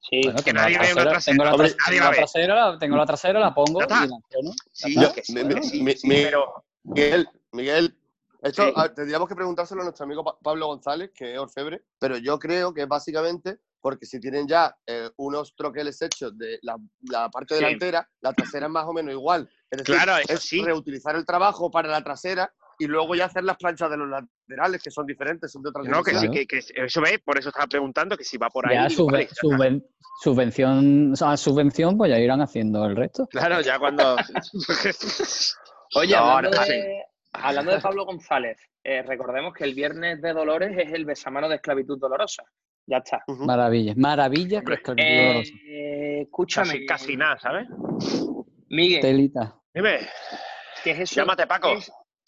Sí, 0.00 0.22
Bueno, 0.24 0.42
que 0.42 0.52
nadie 0.54 0.78
ve 0.78 0.94
una 0.94 1.04
trasera, 1.04 1.36
tengo 1.36 1.44
la, 1.44 1.52
Hombre, 1.52 1.68
nadie 1.68 1.98
tengo 1.98 2.00
va 2.00 2.00
a 2.00 2.04
la 2.04 2.10
ver. 2.12 2.18
trasera, 2.20 2.54
la, 2.54 2.78
tengo 2.78 2.96
la 2.96 3.06
trasera, 3.06 3.40
la 3.40 3.54
pongo 3.54 3.82
y 3.82 3.90
la 3.90 4.04
entreno. 4.04 4.52
Sí, 4.72 5.84
pero 6.08 6.64
Miguel, 6.84 7.28
Miguel, 7.52 7.97
esto 8.42 8.62
Sí. 8.64 8.72
tendríamos 8.94 9.28
que 9.28 9.34
preguntárselo 9.34 9.80
a 9.80 9.84
nuestro 9.84 10.04
amigo 10.04 10.22
Pa- 10.24 10.38
Pablo 10.42 10.66
González, 10.68 11.10
que 11.14 11.32
es 11.34 11.38
orfebre, 11.38 11.82
pero 11.98 12.16
yo 12.18 12.38
creo 12.38 12.72
que 12.72 12.82
es 12.82 12.88
básicamente 12.88 13.58
porque 13.80 14.06
si 14.06 14.18
tienen 14.18 14.46
ya 14.48 14.76
eh, 14.86 15.08
unos 15.18 15.54
troqueles 15.54 16.02
hechos 16.02 16.36
de 16.36 16.58
la, 16.62 16.76
la 17.02 17.28
parte 17.30 17.54
Sí. 17.56 17.62
delantera, 17.64 18.08
la 18.20 18.32
trasera 18.32 18.66
es 18.66 18.72
más 18.72 18.84
o 18.86 18.92
menos 18.92 19.12
igual. 19.14 19.48
Es 19.70 19.78
decir, 19.78 19.94
Claro, 19.94 20.16
eso 20.18 20.32
es 20.32 20.40
sí. 20.42 20.62
reutilizar 20.64 21.14
el 21.14 21.24
trabajo 21.24 21.70
para 21.70 21.88
la 21.88 22.02
trasera 22.02 22.52
y 22.80 22.86
luego 22.86 23.14
ya 23.14 23.24
hacer 23.26 23.44
las 23.44 23.56
planchas 23.56 23.88
de 23.90 23.96
los 23.96 24.08
laterales, 24.08 24.82
que 24.82 24.90
son 24.90 25.06
diferentes, 25.06 25.50
son 25.50 25.62
de 25.62 25.70
otras 25.70 25.86
no, 25.86 26.02
que 26.02 26.10
sí, 26.12 26.16
dimensiones. 26.28 26.46
que, 26.48 26.74
que 26.74 26.84
eso 26.84 27.00
ve, 27.00 27.18
por 27.24 27.38
eso 27.38 27.48
estaba 27.50 27.66
preguntando 27.66 28.16
que 28.16 28.24
si 28.24 28.36
va 28.36 28.48
por 28.50 28.68
ahí. 28.68 28.74
Ya 28.74 28.82
vale, 28.82 29.28
subven- 29.30 29.84
subvención, 30.22 31.12
o 31.12 31.16
sea, 31.16 31.36
subvención, 31.36 31.96
pues 31.96 32.10
ya 32.10 32.18
irán 32.18 32.40
haciendo 32.40 32.84
el 32.84 32.96
resto. 32.96 33.26
Claro, 33.28 33.60
ya 33.60 33.78
cuando. 33.78 34.16
Oye, 35.94 36.14
No, 36.16 36.18
hablando, 36.18 36.56
no, 36.58 36.64
de, 36.66 37.02
hablando 37.32 37.72
de 37.72 37.80
Pablo 37.80 38.04
González, 38.04 38.58
eh, 38.82 39.02
recordemos 39.02 39.52
que 39.54 39.64
el 39.64 39.74
viernes 39.74 40.20
de 40.20 40.32
Dolores 40.32 40.76
es 40.76 40.92
el 40.92 41.04
besamano 41.04 41.48
de 41.48 41.56
esclavitud 41.56 41.98
dolorosa. 41.98 42.44
Ya 42.86 42.98
está. 42.98 43.22
Maravilla, 43.26 43.92
maravilla. 43.96 44.62
Que 44.62 44.74
es 44.74 44.80
que 44.80 44.92
el 44.92 44.96
doloroso. 44.96 45.52
Eh, 45.66 46.22
escúchame, 46.22 46.86
casi, 46.86 46.86
casi 46.86 47.16
nada, 47.16 47.38
¿sabes? 47.38 47.68
Miguel, 48.70 49.00
Telita. 49.00 49.60
Dime, 49.74 50.00
¿qué 50.82 50.90
es 50.92 51.00
eso? 51.00 51.16
llámate 51.16 51.46
Paco. 51.46 51.68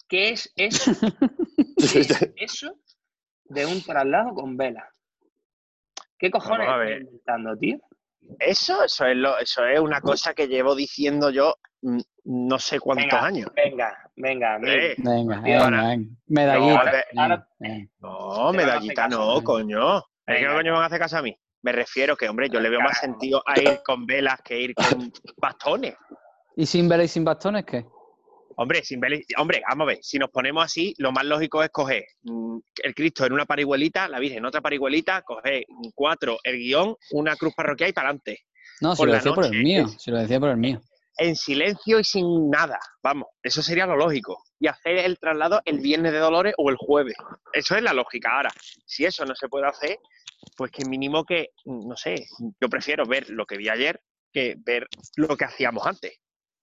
¿Qué 0.09 0.31
es, 0.31 0.53
qué 0.55 0.65
es 0.67 0.89
eso? 0.89 0.93
¿Qué 1.77 2.01
es 2.01 2.33
eso 2.37 2.75
de 3.45 3.67
un 3.67 3.83
traslado 3.83 4.35
con 4.35 4.57
vela? 4.57 4.89
¿Qué 6.19 6.31
cojones 6.31 6.69
estás 6.69 7.01
inventando, 7.01 7.57
tío? 7.57 7.79
Eso, 8.39 8.85
eso 8.85 9.07
es 9.07 9.17
lo, 9.17 9.39
eso 9.39 9.65
es 9.65 9.81
una 9.81 10.01
cosa 10.01 10.35
que 10.35 10.47
llevo 10.47 10.75
diciendo 10.75 11.31
yo 11.31 11.55
mm, 11.83 12.01
no 12.25 12.59
sé 12.59 12.79
cuántos 12.81 13.05
Venga, 13.07 13.25
años. 13.25 13.51
Venga, 13.55 14.11
venga. 14.17 14.57
Eh, 14.67 14.95
Venga, 14.99 15.41
venga, 15.41 15.65
ahora- 15.65 15.83
venga. 15.89 16.11
Medallita. 16.27 17.05
ahora- 17.17 17.49
no, 18.01 18.53
medallita 18.53 19.09
caso, 19.09 19.19
no, 19.37 19.43
coño. 19.45 19.99
¿Es 20.27 20.39
que 20.39 20.47
coño 20.47 20.73
van 20.75 20.83
a 20.83 20.87
hacer 20.87 20.99
caso 20.99 21.19
a 21.19 21.23
mí? 21.23 21.35
Me 21.63 21.73
refiero 21.73 22.17
que, 22.17 22.29
hombre, 22.29 22.49
yo 22.49 22.61
le 22.61 22.71
veo 22.71 22.81
más 22.81 22.99
sentido 23.01 23.43
a 23.47 23.59
ir 23.61 23.81
con 23.85 24.07
velas 24.07 24.41
que 24.43 24.59
ir 24.61 24.75
con 24.75 24.85
bastones. 25.37 25.95
¿Y 26.57 26.67
sin 26.67 26.89
vela 26.89 27.05
y 27.05 27.09
sin 27.09 27.25
bastones 27.25 27.65
qué? 27.65 27.85
Hombre, 28.57 28.83
sin 28.85 29.01
velas- 29.01 29.25
hombre, 29.39 29.63
vamos 29.69 29.85
a 29.87 29.89
ver, 29.89 29.99
si 30.03 30.19
nos 30.19 30.31
ponemos 30.31 30.65
así, 30.65 30.95
lo 30.99 31.13
más 31.13 31.25
lógico 31.25 31.63
es 31.63 31.71
coger 31.71 32.05
mm, 32.23 32.59
el 32.83 32.95
Cristo 32.95 33.25
en 33.27 33.33
una 33.33 33.47
parihuelita, 33.47 34.09
la 34.09 34.19
Virgen 34.19 34.39
en 34.39 34.45
otra 34.47 34.61
parihuelita, 34.61 35.23
coger 35.23 35.65
cuatro, 35.95 36.39
el 36.45 36.57
guion, 36.59 36.95
una 37.13 37.37
cruz 37.37 37.55
parroquial 37.55 37.91
y 37.91 37.93
para 37.93 38.09
adelante. 38.09 38.41
No, 38.81 38.95
si 38.95 38.99
Por 38.99 39.07
lo 39.09 39.13
la 39.13 39.19
decía 39.19 39.35
por 39.35 39.45
el 39.47 39.63
mío. 39.63 39.89
Si 39.89 40.11
lo 40.11 40.19
decía 40.19 40.41
por 40.41 40.51
el 40.51 40.57
mío. 40.57 40.81
En 41.19 41.37
silencio 41.37 41.99
y 42.01 42.05
sin 42.05 42.51
nada. 42.51 42.79
Vamos, 43.03 43.29
eso 43.43 43.63
sería 43.63 43.87
lo 43.87 43.97
lógico. 43.97 44.43
Y 44.59 44.67
hacer 44.69 44.99
el 44.99 45.19
traslado 45.19 45.61
el 45.65 45.81
viernes 45.81 46.13
de 46.13 46.19
Dolores 46.19 46.55
o 46.59 46.71
el 46.71 46.77
jueves. 46.77 47.15
Eso 47.53 47.77
es 47.77 47.83
la 47.83 47.93
lógica. 47.93 48.31
Ahora, 48.37 48.51
si 48.87 49.05
eso 49.05 49.25
no 49.25 49.35
se 49.35 49.49
puede 49.49 49.67
hacer, 49.67 49.99
pues 50.57 50.71
que 50.71 50.85
mínimo 50.85 51.25
que, 51.25 51.49
no 51.67 51.97
sé, 51.97 52.27
yo 52.61 52.69
prefiero 52.69 53.05
ver 53.07 53.29
lo 53.31 53.45
que 53.47 53.57
vi 53.57 53.69
ayer 53.69 54.01
que 54.33 54.55
ver 54.65 54.87
lo 55.17 55.37
que 55.37 55.45
hacíamos 55.45 55.87
antes. 55.87 56.13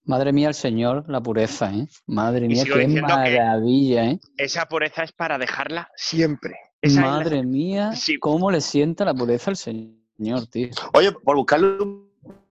Madre 0.04 0.32
mía, 0.32 0.48
el 0.48 0.54
Señor, 0.54 1.04
la 1.08 1.20
pureza, 1.20 1.70
¿eh? 1.70 1.86
Madre 2.06 2.48
mía, 2.48 2.64
qué 2.64 2.86
maravilla, 2.88 4.04
¿eh? 4.12 4.18
Esa 4.38 4.64
pureza 4.66 5.02
es 5.02 5.12
para 5.12 5.36
dejarla 5.36 5.90
siempre. 5.96 6.54
Esa 6.80 7.00
es 7.00 7.04
la- 7.06 7.10
Madre 7.10 7.42
mía, 7.44 7.92
Sí. 7.92 8.18
cómo 8.18 8.50
le 8.50 8.62
sienta 8.62 9.04
la 9.04 9.12
pureza 9.12 9.50
al 9.50 9.56
Señor, 9.58 10.46
tío. 10.50 10.70
Oye, 10.94 11.12
por 11.12 11.36
buscarlo, 11.36 11.82
un- 11.84 12.07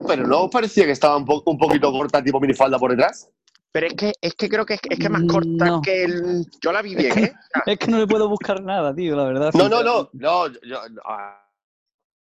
pero 0.08 0.26
¿no 0.28 0.44
os 0.46 0.52
parecía 0.52 0.86
que 0.86 0.92
estaba 0.92 1.18
un, 1.18 1.26
po- 1.26 1.44
un 1.46 1.58
poquito 1.58 1.92
corta, 1.92 2.24
tipo 2.24 2.40
minifalda 2.40 2.78
por 2.80 2.92
detrás? 2.92 3.30
Pero 3.72 3.88
es 3.88 3.94
que, 3.94 4.14
es 4.22 4.34
que 4.34 4.50
creo 4.50 4.66
que 4.66 4.76
es, 4.76 4.80
es 4.90 4.98
que 5.00 5.10
más 5.10 5.24
corta 5.30 5.66
No. 5.66 5.82
que 5.82 6.04
el... 6.06 6.46
Yo 6.62 6.72
la 6.72 6.82
vi 6.82 6.96
bien, 6.96 7.18
¿eh? 7.26 7.34
Es 7.66 7.78
que 7.78 7.88
no 7.92 7.98
le 8.00 8.08
puedo 8.08 8.28
buscar 8.30 8.62
nada, 8.64 8.94
tío, 8.96 9.16
la 9.16 9.26
verdad. 9.26 9.52
No, 9.54 9.68
no, 9.70 9.84
no, 9.84 10.10
no, 10.14 10.48
yo- 10.64 10.80
a, 11.06 11.44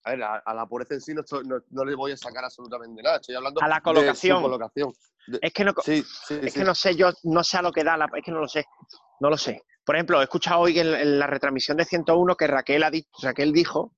a 0.04 0.10
ver, 0.12 0.24
a, 0.24 0.36
a 0.38 0.54
la 0.54 0.66
pureza 0.66 0.96
en 0.96 1.02
sí 1.02 1.14
no, 1.14 1.22
estoy- 1.22 1.46
no, 1.48 1.58
no 1.70 1.86
le 1.86 1.96
voy 1.96 2.12
a 2.12 2.18
sacar 2.18 2.44
absolutamente 2.44 3.02
nada, 3.02 3.18
estoy 3.18 3.36
hablando 3.36 3.62
A 3.62 3.68
la 3.68 3.76
de 3.76 3.80
su 3.80 3.84
colocación. 3.84 4.42
colocación. 4.42 4.94
De- 5.28 5.40
Es 5.42 5.54
que 5.54 5.64
no, 5.64 5.74
sí, 5.84 6.04
sí, 6.28 6.40
Es 6.42 6.54
sí. 6.54 6.60
que 6.60 6.66
no 6.66 6.76
sé, 6.76 6.96
yo 6.96 7.12
no 7.24 7.44
sé 7.44 7.58
a 7.58 7.62
lo 7.62 7.72
que 7.72 7.84
da, 7.84 7.96
la, 7.96 8.10
es 8.16 8.24
que 8.24 8.32
no 8.32 8.40
lo 8.40 8.48
sé, 8.48 8.66
no 9.20 9.30
lo 9.30 9.38
sé. 9.38 9.62
Por 9.86 9.96
ejemplo, 9.96 10.20
he 10.20 10.24
escuchado 10.24 10.62
hoy 10.62 10.80
en, 10.80 10.88
en 10.94 11.20
la 11.20 11.28
retransmisión 11.28 11.78
de 11.78 11.86
101 11.86 12.36
que 12.36 12.48
Raquel, 12.48 12.84
ha 12.84 12.90
dicho, 12.92 13.10
Raquel 13.22 13.52
dijo 13.54 13.94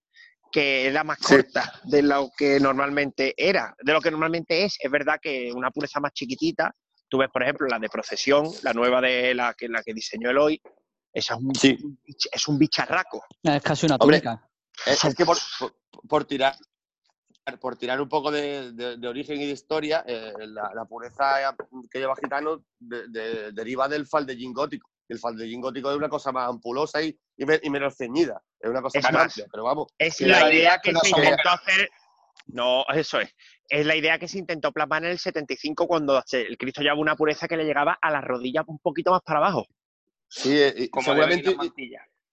que 0.51 0.88
era 0.88 1.03
más 1.03 1.17
Sí. 1.19 1.36
corta 1.36 1.71
de 1.83 2.01
lo 2.01 2.29
que 2.38 2.60
normalmente 2.60 3.33
era, 3.38 3.75
de 3.81 3.93
lo 3.93 4.01
que 4.01 4.12
normalmente 4.12 4.63
es. 4.65 4.77
Es 4.79 4.89
verdad 4.91 5.19
que 5.21 5.51
una 5.53 5.71
pureza 5.71 5.99
más 5.99 6.13
chiquitita, 6.13 6.73
tú 7.10 7.17
ves, 7.19 7.29
por 7.31 7.43
ejemplo, 7.43 7.67
la 7.67 7.79
de 7.79 7.89
Procesión, 7.89 8.47
la 8.63 8.73
nueva 8.73 9.01
de 9.01 9.33
la 9.33 9.53
que, 9.53 9.67
la 9.69 9.81
que 9.83 9.93
diseñó 9.93 10.29
el 10.29 10.38
hoy, 10.38 10.62
esa 11.13 11.36
es 11.36 11.39
un, 11.41 11.55
Sí. 11.55 11.77
es 12.31 12.47
un 12.47 12.57
bicharraco. 12.57 13.23
Es 13.43 13.62
casi 13.63 13.86
una 13.86 13.97
túnica. 13.97 14.47
Es, 14.86 15.03
es 15.03 15.15
que 15.15 15.25
por, 15.25 15.38
por- 15.60 15.75
por 16.07 16.25
tirar 16.25 16.55
por 17.62 17.77
tirar 17.77 18.01
un 18.01 18.10
poco 18.10 18.29
de, 18.29 18.73
de- 18.73 18.97
de 18.97 19.07
origen 19.07 19.39
y 19.39 19.45
de 19.45 19.53
historia, 19.53 20.03
eh, 20.05 20.33
la, 20.39 20.69
la 20.75 20.83
pureza 20.83 21.55
que 21.89 21.99
lleva 21.99 22.13
Gitano 22.21 22.65
de- 22.77 23.07
de- 23.07 23.51
deriva 23.53 23.88
del 23.88 24.05
faldellín 24.05 24.51
gótico. 24.51 24.89
El 25.10 25.20
faldellín 25.20 25.62
gótico 25.62 25.89
es 25.91 25.98
una 25.98 26.10
cosa 26.10 26.32
más 26.32 26.50
ampulosa 26.50 27.02
y, 27.02 27.17
y, 27.38 27.46
me- 27.46 27.60
y 27.63 27.70
menos 27.70 27.96
ceñida. 27.98 28.41
Es 28.60 28.70
una 28.70 28.82
cosa 28.82 29.00
Es 29.00 29.04
más 29.06 29.13
más, 29.13 29.24
amplia, 29.26 29.46
pero 29.52 29.63
vamos. 29.63 29.88
Es 29.98 30.20
la 30.22 30.41
la- 30.41 30.54
idea 30.54 30.80
que 30.80 30.93
se 30.93 31.10
intentó 31.10 31.50
hacer. 31.50 31.89
No, 32.48 32.86
eso 32.93 33.20
es. 33.20 33.34
Es 33.70 33.86
la 33.86 33.96
idea 33.96 34.17
que 34.20 34.28
se 34.28 34.38
intentó 34.39 34.72
plasmar 34.72 35.04
en 35.04 35.12
el 35.12 35.20
75 35.20 35.88
cuando 35.88 36.22
el 36.32 36.58
Cristo 36.58 36.82
llevaba 36.82 37.02
una 37.02 37.15
pureza 37.15 37.48
que 37.48 37.58
le 37.58 37.65
llegaba 37.65 37.98
a 38.02 38.10
la 38.12 38.22
rodilla 38.22 38.63
un 38.67 38.80
poquito 38.80 39.12
más 39.12 39.22
para 39.22 39.39
abajo. 39.39 39.65
Sí, 40.30 40.58
eh, 40.58 40.74
y 40.78 40.89
Como 40.89 41.06
seguramente, 41.06 41.56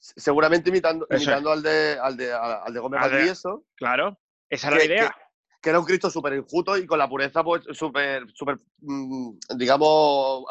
seguramente, 0.00 0.70
imitando, 0.70 1.06
Eso 1.08 1.16
imitando 1.22 1.50
al, 1.52 1.62
de, 1.62 1.98
al, 2.00 2.16
de, 2.16 2.32
al 2.32 2.72
de 2.72 2.80
Gómez 2.80 3.00
de- 3.02 3.08
Valdivieso, 3.08 3.64
Claro, 3.76 4.18
esa 4.48 4.68
era 4.68 4.76
la 4.76 4.84
idea. 4.84 5.08
que- 5.08 5.24
que 5.62 5.70
era 5.70 5.78
un 5.80 5.86
Cristo 5.86 6.10
súper 6.10 6.34
enjuto 6.34 6.76
y 6.76 6.86
con 6.86 6.98
la 6.98 7.08
pureza 7.08 7.42
pues 7.42 7.64
súper, 7.72 8.24
súper, 8.34 8.58
mm, 8.80 9.38
digamos, 9.56 10.44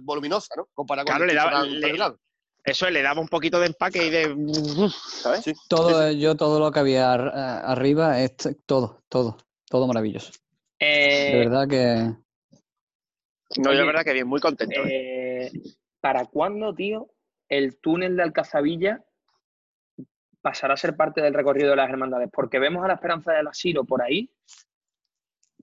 voluminosa, 0.00 0.54
¿no? 0.56 0.68
Comparado 0.74 1.06
Claro, 1.06 1.20
con 1.20 1.28
le 1.28 1.34
daba- 1.34 1.62
le-. 1.64 2.16
Eso 2.64 2.90
le 2.90 3.00
daba 3.02 3.20
un 3.20 3.28
poquito 3.28 3.60
de 3.60 3.66
empaque 3.66 4.06
y 4.06 4.10
de. 4.10 4.90
¿Sabes? 4.90 5.44
Sí. 5.44 5.52
Todo, 5.68 6.10
yo 6.10 6.34
todo 6.36 6.58
lo 6.58 6.72
que 6.72 6.80
había 6.80 7.12
ar- 7.12 7.28
a- 7.32 7.60
arriba, 7.72 8.20
es 8.20 8.36
todo, 8.66 9.04
todo, 9.08 9.36
todo 9.68 9.86
maravilloso. 9.86 10.32
De 10.80 11.32
Eh, 11.34 11.38
verdad 11.38 11.68
que 11.68 12.12
No, 13.62 13.72
yo 13.72 13.78
la 13.78 13.84
verdad 13.84 14.04
que 14.04 14.12
bien, 14.12 14.26
muy 14.26 14.40
contento. 14.40 14.80
¿eh? 14.84 15.46
eh, 15.46 15.52
¿Para 16.00 16.26
cuándo, 16.26 16.74
tío, 16.74 17.08
el 17.48 17.78
túnel 17.80 18.16
de 18.16 18.24
Alcazabilla 18.24 19.04
pasará 20.42 20.74
a 20.74 20.76
ser 20.76 20.96
parte 20.96 21.20
del 21.22 21.34
recorrido 21.34 21.70
de 21.70 21.76
las 21.76 21.88
hermandades? 21.88 22.28
Porque 22.32 22.58
vemos 22.58 22.84
a 22.84 22.88
la 22.88 22.94
Esperanza 22.94 23.32
del 23.32 23.46
Asilo 23.46 23.84
por 23.84 24.02
ahí, 24.02 24.28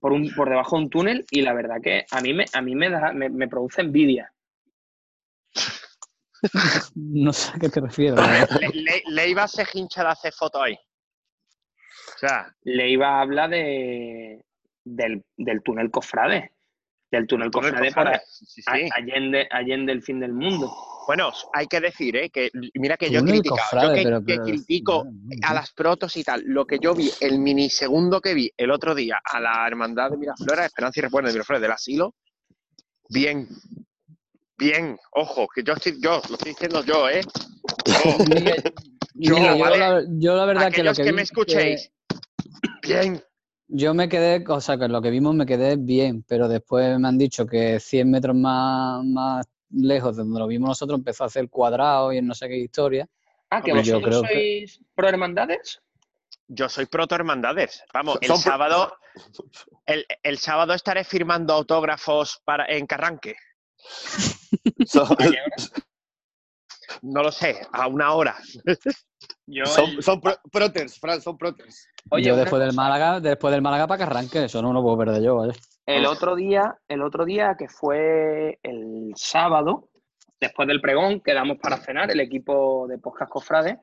por, 0.04 0.12
un, 0.12 0.30
por 0.34 0.50
debajo 0.50 0.76
de 0.76 0.82
un 0.82 0.90
túnel, 0.90 1.24
y 1.30 1.40
la 1.40 1.54
verdad 1.54 1.76
que 1.82 2.04
a 2.10 2.20
mí 2.20 2.34
me, 2.34 2.44
a 2.52 2.60
mí 2.60 2.74
me, 2.74 2.90
da, 2.90 3.10
me, 3.14 3.30
me 3.30 3.48
produce 3.48 3.80
envidia. 3.80 4.30
no 6.94 7.32
sé 7.32 7.52
a 7.56 7.58
qué 7.58 7.70
te 7.70 7.80
refieres. 7.80 8.20
Le, 8.60 8.68
le- 8.82 9.02
le 9.06 9.28
iba 9.30 9.44
a 9.44 9.48
ser 9.48 9.66
hincha 9.72 10.02
de 10.02 10.10
hacer 10.10 10.34
fotos 10.34 10.60
ahí. 10.62 10.74
O 10.74 12.18
sea, 12.18 12.54
Le 12.64 12.90
iba 12.90 13.16
a 13.16 13.22
hablar 13.22 13.48
de, 13.48 14.44
del, 14.84 15.24
del 15.38 15.62
túnel 15.62 15.90
Cofrade. 15.90 16.52
Del 17.10 17.26
túnel 17.26 17.50
Cofrade 17.50 17.90
para 17.92 18.20
sí, 18.26 18.60
sí. 18.60 18.62
Allende, 18.94 19.48
Allende 19.50 19.90
el 19.92 20.02
fin 20.02 20.20
del 20.20 20.34
mundo. 20.34 20.70
Bueno, 21.06 21.30
hay 21.52 21.66
que 21.66 21.80
decir, 21.80 22.16
¿eh? 22.16 22.30
que 22.30 22.50
mira 22.74 22.96
que 22.96 23.10
yo 23.10 23.18
he 23.18 23.20
Túnel 23.20 23.40
criticado, 23.40 23.60
cofrade, 23.62 23.88
yo 23.88 23.94
que, 23.94 24.02
pero- 24.04 24.20
que 24.20 24.34
pero- 24.34 24.44
critico 24.44 25.04
no, 25.04 25.36
a 25.48 25.54
las 25.54 25.72
protos 25.72 26.16
y 26.16 26.24
tal. 26.24 26.42
Lo 26.46 26.66
que 26.66 26.78
yo 26.78 26.94
vi, 26.94 27.10
el 27.20 27.38
minisegundo 27.38 28.20
que 28.20 28.34
vi 28.34 28.50
el 28.56 28.70
otro 28.70 28.94
día 28.94 29.18
a 29.24 29.40
la 29.40 29.66
hermandad 29.66 30.10
de 30.10 30.16
Miraflores, 30.16 30.66
Esperanza 30.66 31.00
y 31.00 31.02
Recuerdo 31.02 31.28
de 31.28 31.34
Miraflores 31.34 31.62
del 31.62 31.72
Asilo, 31.72 32.14
bien, 33.10 33.48
bien, 34.56 34.98
ojo, 35.12 35.46
que 35.54 35.62
yo 35.62 35.74
estoy, 35.74 36.00
yo, 36.00 36.22
lo 36.28 36.34
estoy 36.36 36.52
diciendo 36.52 36.82
yo, 36.84 37.08
¿eh? 37.08 37.20
Yo, 39.16 39.36
la, 39.38 40.02
yo 40.08 40.34
la 40.34 40.44
verdad 40.44 40.72
que 40.72 40.82
lo 40.82 40.92
que, 40.92 41.04
que, 41.04 41.12
me 41.12 41.22
es 41.22 41.30
escuchéis, 41.30 41.92
bien, 42.82 43.22
Yo 43.68 43.94
me 43.94 44.08
quedé, 44.08 44.44
o 44.48 44.60
sea, 44.60 44.76
que 44.76 44.88
lo 44.88 45.00
que 45.00 45.10
vimos 45.10 45.36
me 45.36 45.46
quedé 45.46 45.76
bien, 45.76 46.24
pero 46.26 46.48
después 46.48 46.98
me 46.98 47.06
han 47.06 47.16
dicho 47.16 47.46
que 47.46 47.78
100 47.78 48.10
metros 48.10 48.34
más, 48.34 49.04
más 49.04 49.46
lejos 49.74 50.16
de 50.16 50.22
donde 50.22 50.38
lo 50.40 50.46
vimos 50.46 50.68
nosotros 50.68 50.98
empezó 50.98 51.24
a 51.24 51.26
hacer 51.28 51.48
cuadrado 51.48 52.12
y 52.12 52.18
en 52.18 52.26
no 52.26 52.34
sé 52.34 52.48
qué 52.48 52.56
historia. 52.56 53.08
Ah, 53.50 53.62
que 53.62 53.72
Hombre, 53.72 53.84
yo 53.86 54.00
vosotros 54.00 54.22
creo 54.22 54.32
que- 54.40 54.66
sois 54.68 54.80
pro 54.94 55.08
hermandades. 55.08 55.80
yo 56.48 56.68
soy 56.68 56.86
proto 56.86 57.14
hermandades. 57.14 57.82
Vamos, 57.92 58.18
el 58.20 58.36
sábado, 58.36 58.96
el, 59.86 60.06
el 60.22 60.38
sábado 60.38 60.74
estaré 60.74 61.04
firmando 61.04 61.52
autógrafos 61.54 62.40
para, 62.44 62.66
en 62.66 62.86
Carranque. 62.86 63.36
No 67.02 67.22
lo 67.22 67.32
sé, 67.32 67.66
a 67.72 67.86
una 67.86 68.12
hora. 68.12 68.36
Yo, 69.46 69.64
son, 69.66 69.90
el- 69.90 70.02
son 70.02 70.20
pro- 70.20 70.38
proters, 70.50 70.98
Fran, 70.98 71.20
son 71.20 71.36
proters. 71.38 71.86
Oye, 72.10 72.24
yo 72.24 72.36
después 72.36 72.60
del. 72.62 72.74
Málaga, 72.74 73.20
después 73.20 73.52
del 73.52 73.62
Málaga 73.62 73.86
para 73.86 73.98
que 73.98 74.04
arranque, 74.04 74.44
eso 74.44 74.60
no 74.62 74.72
lo 74.72 74.82
puedo 74.82 74.98
perder 74.98 75.22
yo, 75.22 75.36
¿vale? 75.36 75.54
El 75.86 76.06
otro 76.06 76.34
día, 76.34 76.78
el 76.88 77.02
otro 77.02 77.24
día 77.24 77.56
que 77.58 77.68
fue 77.68 78.58
el 78.62 79.12
sábado, 79.16 79.90
después 80.40 80.66
del 80.66 80.80
pregón, 80.80 81.20
quedamos 81.20 81.58
para 81.58 81.76
cenar 81.76 82.10
el 82.10 82.20
equipo 82.20 82.86
de 82.88 82.98
Podcast 82.98 83.30
Cofrade 83.30 83.78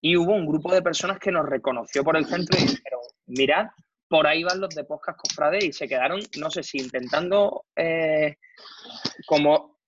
y 0.00 0.16
hubo 0.16 0.32
un 0.32 0.46
grupo 0.46 0.72
de 0.72 0.82
personas 0.82 1.18
que 1.18 1.30
nos 1.30 1.46
reconoció 1.46 2.02
por 2.02 2.16
el 2.16 2.26
centro 2.26 2.58
y 2.58 2.62
dijeron, 2.62 3.00
mirad, 3.26 3.66
por 4.08 4.26
ahí 4.26 4.42
van 4.42 4.60
los 4.60 4.74
de 4.74 4.84
Podcast 4.84 5.18
Cofrade 5.18 5.64
y 5.64 5.72
se 5.72 5.88
quedaron, 5.88 6.20
no 6.38 6.50
sé 6.50 6.62
si 6.62 6.78
intentando 6.78 7.64
eh, 7.76 8.36
como 9.26 9.78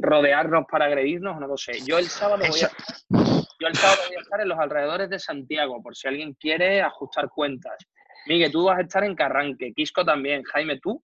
rodearnos 0.00 0.64
para 0.70 0.86
agredirnos, 0.86 1.38
no 1.40 1.46
lo 1.46 1.56
sé. 1.56 1.80
Yo 1.86 1.98
el 1.98 2.06
sábado 2.06 2.44
voy 2.48 2.60
a, 2.60 2.70
yo 3.60 3.66
el 3.66 3.74
sábado 3.74 4.02
voy 4.08 4.16
a 4.16 4.20
estar 4.20 4.40
en 4.40 4.48
los 4.48 4.58
alrededores 4.58 5.10
de 5.10 5.18
Santiago, 5.18 5.82
por 5.82 5.96
si 5.96 6.08
alguien 6.08 6.34
quiere 6.34 6.82
ajustar 6.82 7.28
cuentas. 7.30 7.76
Miguel, 8.26 8.52
tú 8.52 8.64
vas 8.64 8.78
a 8.78 8.82
estar 8.82 9.04
en 9.04 9.14
Carranque, 9.14 9.72
Quisco 9.74 10.04
también, 10.04 10.42
Jaime, 10.44 10.78
tú. 10.80 11.02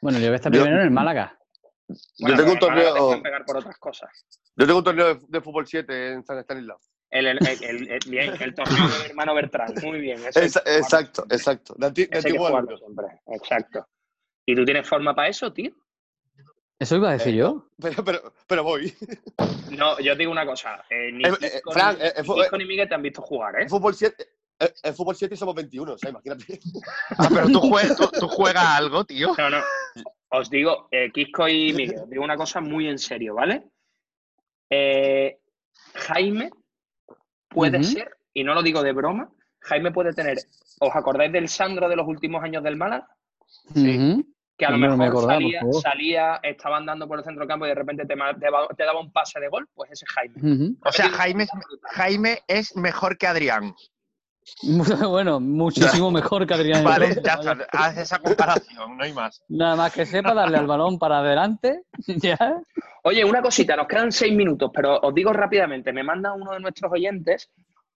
Bueno, 0.00 0.18
yo 0.18 0.26
voy 0.26 0.32
a 0.34 0.36
estar 0.36 0.52
Yo- 0.52 0.62
primero 0.62 0.80
en 0.80 0.86
el 0.88 0.92
Málaga. 0.92 1.38
Bueno, 2.18 2.36
yo 2.36 2.42
tengo 2.42 2.52
un 2.52 2.58
te 2.58 2.66
torneo, 2.66 3.22
pegar 3.22 3.44
por 3.44 3.56
otras 3.58 3.76
cosas. 3.78 4.10
yo 4.56 4.66
tengo 4.66 4.78
un 4.78 4.84
torneo 4.84 5.14
de, 5.14 5.20
de 5.28 5.40
fútbol 5.40 5.66
7 5.66 6.12
en 6.12 6.24
San 6.24 6.38
Estanislao. 6.38 6.78
El, 7.10 7.26
el, 7.26 7.38
el- 7.46 7.64
el- 7.64 7.90
el- 7.92 7.98
bien, 8.10 8.34
el 8.40 8.54
torneo 8.54 8.88
de 8.88 8.98
mi 8.98 9.04
hermano 9.10 9.34
Bertrán, 9.34 9.72
muy 9.82 10.00
bien. 10.00 10.18
Esa- 10.34 10.40
exacto, 10.66 11.22
siempre, 11.22 11.36
exacto. 11.36 11.74
De, 11.78 11.86
anti- 11.86 12.06
de 12.06 12.18
ese 12.18 12.32
que 12.32 12.38
jugarlo 12.38 12.76
siempre, 12.76 13.06
exacto. 13.26 13.86
¿Y 14.46 14.54
tú 14.56 14.64
tienes 14.64 14.88
forma 14.88 15.14
para 15.14 15.28
eso, 15.28 15.52
tío? 15.52 15.70
Eso 16.78 16.96
iba 16.96 17.10
a 17.10 17.12
decir 17.12 17.34
yo. 17.34 17.68
Pero, 17.80 18.04
pero, 18.04 18.32
pero 18.46 18.64
voy. 18.64 18.92
No, 19.70 19.98
yo 20.00 20.12
te 20.12 20.18
digo 20.18 20.32
una 20.32 20.44
cosa. 20.44 20.84
eh, 20.90 21.12
ni 21.12 21.24
Eh, 21.24 21.28
eh, 21.28 21.50
Kisco 21.52 21.70
Fran, 21.72 21.96
ni- 21.96 22.02
eh, 22.04 22.08
eh, 22.08 22.14
ni 22.18 22.24
fu- 22.26 22.34
Kisco 22.34 22.58
ni 22.58 22.64
Miguel 22.64 22.88
te 22.88 22.94
han 22.94 23.02
visto 23.02 23.22
jugar, 23.22 23.60
¿eh? 23.60 23.68
Fútbol 23.68 23.94
7, 23.94 24.22
eh, 24.22 24.26
en 24.58 24.94
fútbol 24.94 25.16
7 25.16 25.36
somos 25.36 25.54
21, 25.54 25.92
o 25.92 25.98
sea, 25.98 26.10
imagínate. 26.10 26.60
Ah, 27.18 27.28
pero 27.32 27.46
tú, 27.48 27.60
jue- 27.60 27.96
tú- 27.96 28.10
tú 28.20 28.28
juegas 28.28 28.64
algo, 28.64 29.04
tío. 29.04 29.34
No, 29.36 29.50
no. 29.50 29.58
Os 30.30 30.50
digo, 30.50 30.88
eh, 30.90 31.10
Kisco 31.12 31.46
y 31.48 31.72
Miguel, 31.72 32.00
os 32.02 32.10
digo 32.10 32.24
una 32.24 32.36
cosa 32.36 32.60
muy 32.60 32.88
en 32.88 32.98
serio, 32.98 33.34
¿vale? 33.34 33.68
Eh, 34.70 35.38
Jaime 35.94 36.50
puede 37.48 37.82
ser, 37.84 38.16
y 38.32 38.42
no 38.42 38.54
lo 38.54 38.62
digo 38.62 38.82
de 38.82 38.92
broma, 38.92 39.30
Jaime 39.60 39.92
puede 39.92 40.12
tener. 40.12 40.38
¿Os 40.80 40.94
acordáis 40.94 41.32
del 41.32 41.48
Sandro 41.48 41.88
de 41.88 41.96
los 41.96 42.06
últimos 42.08 42.42
años 42.42 42.62
del 42.64 42.76
Málaga? 42.76 43.08
Ujú. 43.70 44.24
Que 44.56 44.66
a 44.66 44.70
lo 44.70 44.78
me 44.78 44.88
mejor 44.88 45.06
acordaba, 45.08 45.40
salía, 45.82 46.40
estaba 46.42 46.76
andando 46.78 47.06
por 47.08 47.18
el 47.18 47.24
centro 47.24 47.40
del 47.40 47.48
campo 47.48 47.66
y 47.66 47.68
de 47.70 47.74
repente 47.74 48.04
te, 48.06 48.14
daba 48.16 49.00
un 49.00 49.12
pase 49.12 49.40
de 49.40 49.48
gol, 49.48 49.68
pues 49.74 49.90
ese 49.92 50.04
es 50.04 50.10
Jaime. 50.12 50.74
O 50.84 50.92
sea, 50.92 51.08
Jaime, 51.10 51.46
Jaime 51.92 52.38
es 52.48 52.76
mejor 52.76 53.18
que 53.18 53.26
Adrián. 53.26 53.74
bueno, 55.08 55.40
muchísimo 55.40 56.10
mejor 56.10 56.46
que 56.46 56.54
Adrián. 56.54 56.84
Vale, 56.84 57.06
entonces, 57.06 57.44
ya 57.44 57.52
está. 57.52 57.66
Haz 57.72 57.98
esa 57.98 58.18
comparación, 58.18 58.96
no 58.96 59.04
hay 59.04 59.12
más. 59.12 59.42
Nada 59.48 59.76
más 59.76 59.92
que 59.92 60.06
sepa 60.06 60.34
darle 60.34 60.58
al 60.58 60.66
balón 60.66 60.98
para 60.98 61.18
adelante. 61.18 61.82
ya. 62.06 62.38
Oye, 63.02 63.24
una 63.24 63.42
cosita, 63.42 63.76
nos 63.76 63.86
quedan 63.86 64.12
seis 64.12 64.34
minutos, 64.34 64.70
pero 64.72 64.98
os 65.00 65.14
digo 65.14 65.32
rápidamente, 65.32 65.92
me 65.92 66.02
manda 66.02 66.32
uno 66.32 66.52
de 66.52 66.60
nuestros 66.60 66.90
oyentes 66.92 67.50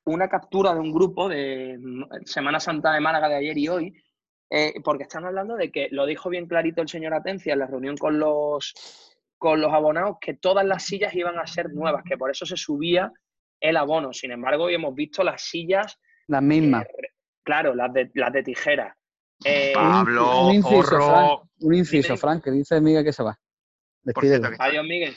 una 0.09 0.29
captura 0.29 0.73
de 0.75 0.81
un 0.81 0.93
grupo 0.93 1.29
de 1.29 1.79
Semana 2.25 2.61
Santa 2.61 2.93
de 2.93 3.01
Málaga 3.01 3.29
de 3.29 3.37
ayer 3.37 3.59
y 3.59 3.69
hoy, 3.69 4.03
eh, 4.51 4.75
porque 4.83 5.03
están 5.05 5.27
hablando 5.27 5.57
de 5.57 5.71
que, 5.71 5.89
lo 5.91 6.07
dijo 6.07 6.31
bien 6.31 6.47
clarito 6.47 6.83
el 6.83 6.89
señor 6.89 7.15
Atencia 7.15 7.53
en 7.53 7.59
la 7.59 7.67
reunión 7.67 7.97
con 7.97 8.19
los, 8.19 8.75
con 9.37 9.61
los 9.61 9.73
abonados, 9.73 10.17
que 10.21 10.35
todas 10.35 10.65
las 10.65 10.85
sillas 10.85 11.15
iban 11.15 11.39
a 11.39 11.47
ser 11.47 11.73
nuevas, 11.73 12.03
que 12.05 12.17
por 12.17 12.31
eso 12.31 12.47
se 12.47 12.57
subía 12.57 13.13
el 13.61 13.77
abono. 13.77 14.13
Sin 14.13 14.33
embargo, 14.33 14.65
hoy 14.65 14.75
hemos 14.75 14.95
visto 14.95 15.23
las 15.23 15.43
sillas, 15.43 15.99
Las 16.29 16.43
mismas. 16.43 16.85
eh, 16.87 17.09
claro, 17.43 17.75
las 17.75 17.93
de, 17.93 18.11
las 18.15 18.33
de 18.33 18.43
tijera. 18.43 18.97
Eh, 19.45 19.73
Pablo, 19.75 20.47
un 20.49 20.55
inciso. 20.55 20.83
Frank, 20.85 21.41
un 21.61 21.75
inciso. 21.75 22.17
Frank, 22.17 22.45
que 22.45 22.51
dice 22.51 22.81
Miguel 22.81 23.05
que 23.05 23.13
se 23.13 23.23
va. 23.23 23.39
Que 24.05 24.41
adiós, 24.59 24.85
Miguel. 24.85 25.15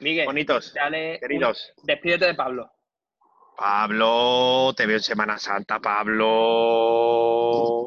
Miguel, 0.00 0.26
bonitos, 0.26 0.72
dale 0.74 1.14
un- 1.14 1.18
queridos. 1.20 1.72
despídete 1.84 2.26
de 2.26 2.34
Pablo. 2.34 2.70
Pablo, 3.56 4.72
te 4.76 4.86
veo 4.86 4.96
en 4.96 5.02
Semana 5.02 5.38
Santa, 5.38 5.78
Pablo. 6.82 7.86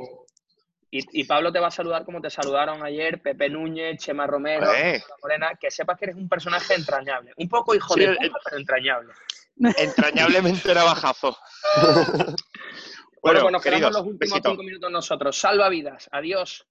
Y, 0.91 1.21
y 1.21 1.23
Pablo 1.25 1.51
te 1.51 1.59
va 1.59 1.67
a 1.67 1.71
saludar 1.71 2.05
como 2.05 2.21
te 2.21 2.29
saludaron 2.29 2.81
ayer 2.85 3.21
Pepe 3.21 3.49
Núñez, 3.49 3.97
Chema 3.99 4.25
Romero, 4.27 4.71
Eh. 4.73 5.03
Morena, 5.21 5.51
que 5.59 5.69
sepas 5.69 5.97
que 5.97 6.05
eres 6.05 6.15
un 6.15 6.29
personaje 6.29 6.73
entrañable. 6.75 7.33
Un 7.37 7.49
poco 7.49 7.75
hijo 7.75 7.93
Sí, 7.95 7.99
de 8.01 8.05
el- 8.05 8.17
puta, 8.17 8.39
pero 8.45 8.57
entrañable. 8.57 9.13
Entrañablemente 9.57 10.73
navajazo. 10.73 11.35
Bueno, 13.21 13.39
Bueno, 13.39 13.41
pues 13.41 13.53
nos 13.53 13.63
quedamos 13.63 13.63
queridos, 13.63 13.91
los 13.91 14.01
últimos 14.01 14.19
besito. 14.19 14.49
cinco 14.51 14.63
minutos 14.63 14.91
nosotros. 14.91 15.35
Salva 15.39 15.67
vidas. 15.69 16.07
Adiós. 16.11 16.67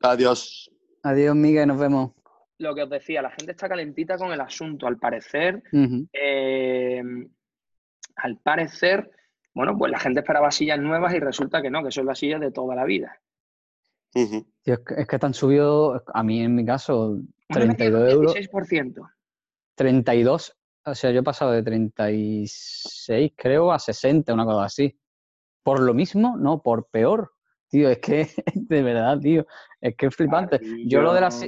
Adiós. 0.00 0.68
Adiós, 1.04 1.36
Miguel, 1.36 1.68
nos 1.68 1.78
vemos. 1.78 2.10
Lo 2.58 2.74
que 2.74 2.82
os 2.82 2.90
decía, 2.90 3.22
la 3.22 3.30
gente 3.30 3.52
está 3.52 3.68
calentita 3.68 4.18
con 4.18 4.32
el 4.32 4.40
asunto. 4.40 4.88
Al 4.88 4.98
parecer, 4.98 5.62
eh, 6.12 7.02
al 8.16 8.36
parecer, 8.38 9.12
bueno, 9.54 9.78
pues 9.78 9.92
la 9.92 10.00
gente 10.00 10.18
esperaba 10.20 10.50
sillas 10.50 10.80
nuevas 10.80 11.14
y 11.14 11.20
resulta 11.20 11.62
que 11.62 11.70
no, 11.70 11.84
que 11.84 11.92
son 11.92 12.06
las 12.06 12.18
sillas 12.18 12.40
de 12.40 12.50
toda 12.50 12.74
la 12.74 12.84
vida. 12.84 13.20
Tío, 14.10 14.24
es, 14.64 14.80
que, 14.80 14.94
es 15.02 15.06
que 15.06 15.18
te 15.20 15.26
han 15.26 15.34
subido, 15.34 16.02
a 16.12 16.22
mí 16.24 16.42
en 16.42 16.56
mi 16.56 16.64
caso, 16.66 17.10
Una 17.10 17.24
32 17.48 18.12
euros. 18.12 18.34
16%. 18.34 19.08
32, 19.76 20.57
o 20.90 20.94
sea, 20.94 21.10
yo 21.10 21.20
he 21.20 21.22
pasado 21.22 21.52
de 21.52 21.62
36, 21.62 23.32
creo, 23.36 23.72
a 23.72 23.78
60, 23.78 24.32
una 24.34 24.44
cosa 24.44 24.64
así. 24.64 24.98
Por 25.62 25.80
lo 25.80 25.94
mismo, 25.94 26.36
no, 26.38 26.60
por 26.62 26.86
peor. 26.88 27.32
Tío, 27.68 27.90
es 27.90 27.98
que, 27.98 28.28
de 28.54 28.82
verdad, 28.82 29.18
tío, 29.18 29.46
es 29.80 29.94
que 29.96 30.06
es 30.06 30.14
flipante. 30.16 30.60
Yo 30.86 31.02
lo 31.02 31.12
de 31.12 31.20
las 31.20 31.42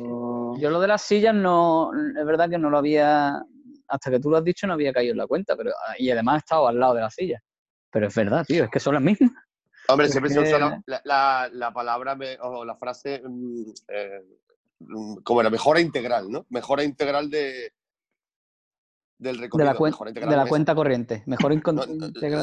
yo 0.58 0.70
lo 0.70 0.80
de 0.80 0.88
las 0.88 1.02
sillas 1.02 1.34
no, 1.34 1.90
es 1.94 2.26
verdad 2.26 2.50
que 2.50 2.58
no 2.58 2.68
lo 2.70 2.78
había, 2.78 3.42
hasta 3.88 4.10
que 4.10 4.20
tú 4.20 4.30
lo 4.30 4.36
has 4.36 4.44
dicho, 4.44 4.66
no 4.66 4.74
había 4.74 4.92
caído 4.92 5.12
en 5.12 5.18
la 5.18 5.26
cuenta, 5.26 5.56
pero 5.56 5.70
y 5.98 6.10
además 6.10 6.34
he 6.36 6.38
estado 6.38 6.68
al 6.68 6.78
lado 6.78 6.94
de 6.94 7.00
las 7.02 7.14
sillas. 7.14 7.42
Pero 7.90 8.08
es 8.08 8.14
verdad, 8.14 8.44
tío, 8.46 8.64
es 8.64 8.70
que 8.70 8.80
son 8.80 8.94
las 8.94 9.02
mismas. 9.02 9.30
Hombre, 9.88 10.06
Es 10.06 10.12
siempre 10.12 10.30
se 10.30 10.40
usa 10.40 10.58
la, 10.58 10.82
la- 10.86 11.00
la- 11.04 11.48
la 11.52 11.72
palabra 11.72 12.14
me- 12.14 12.38
o 12.40 12.64
la 12.64 12.76
frase 12.76 13.22
mm, 13.24 13.70
eh, 13.88 14.20
mm, 14.80 15.16
como 15.24 15.40
era 15.40 15.50
mejora 15.50 15.80
integral, 15.80 16.30
¿no? 16.30 16.46
Mejora 16.50 16.84
integral 16.84 17.30
de 17.30 17.72
del 19.20 19.36
De 19.36 19.42
recorrido. 19.42 19.70
la, 19.72 19.76
cuen- 19.78 20.12
de 20.12 20.36
la 20.36 20.46
cuenta 20.46 20.74
corriente. 20.74 21.22
Mejor 21.26 21.52
integral 21.52 21.86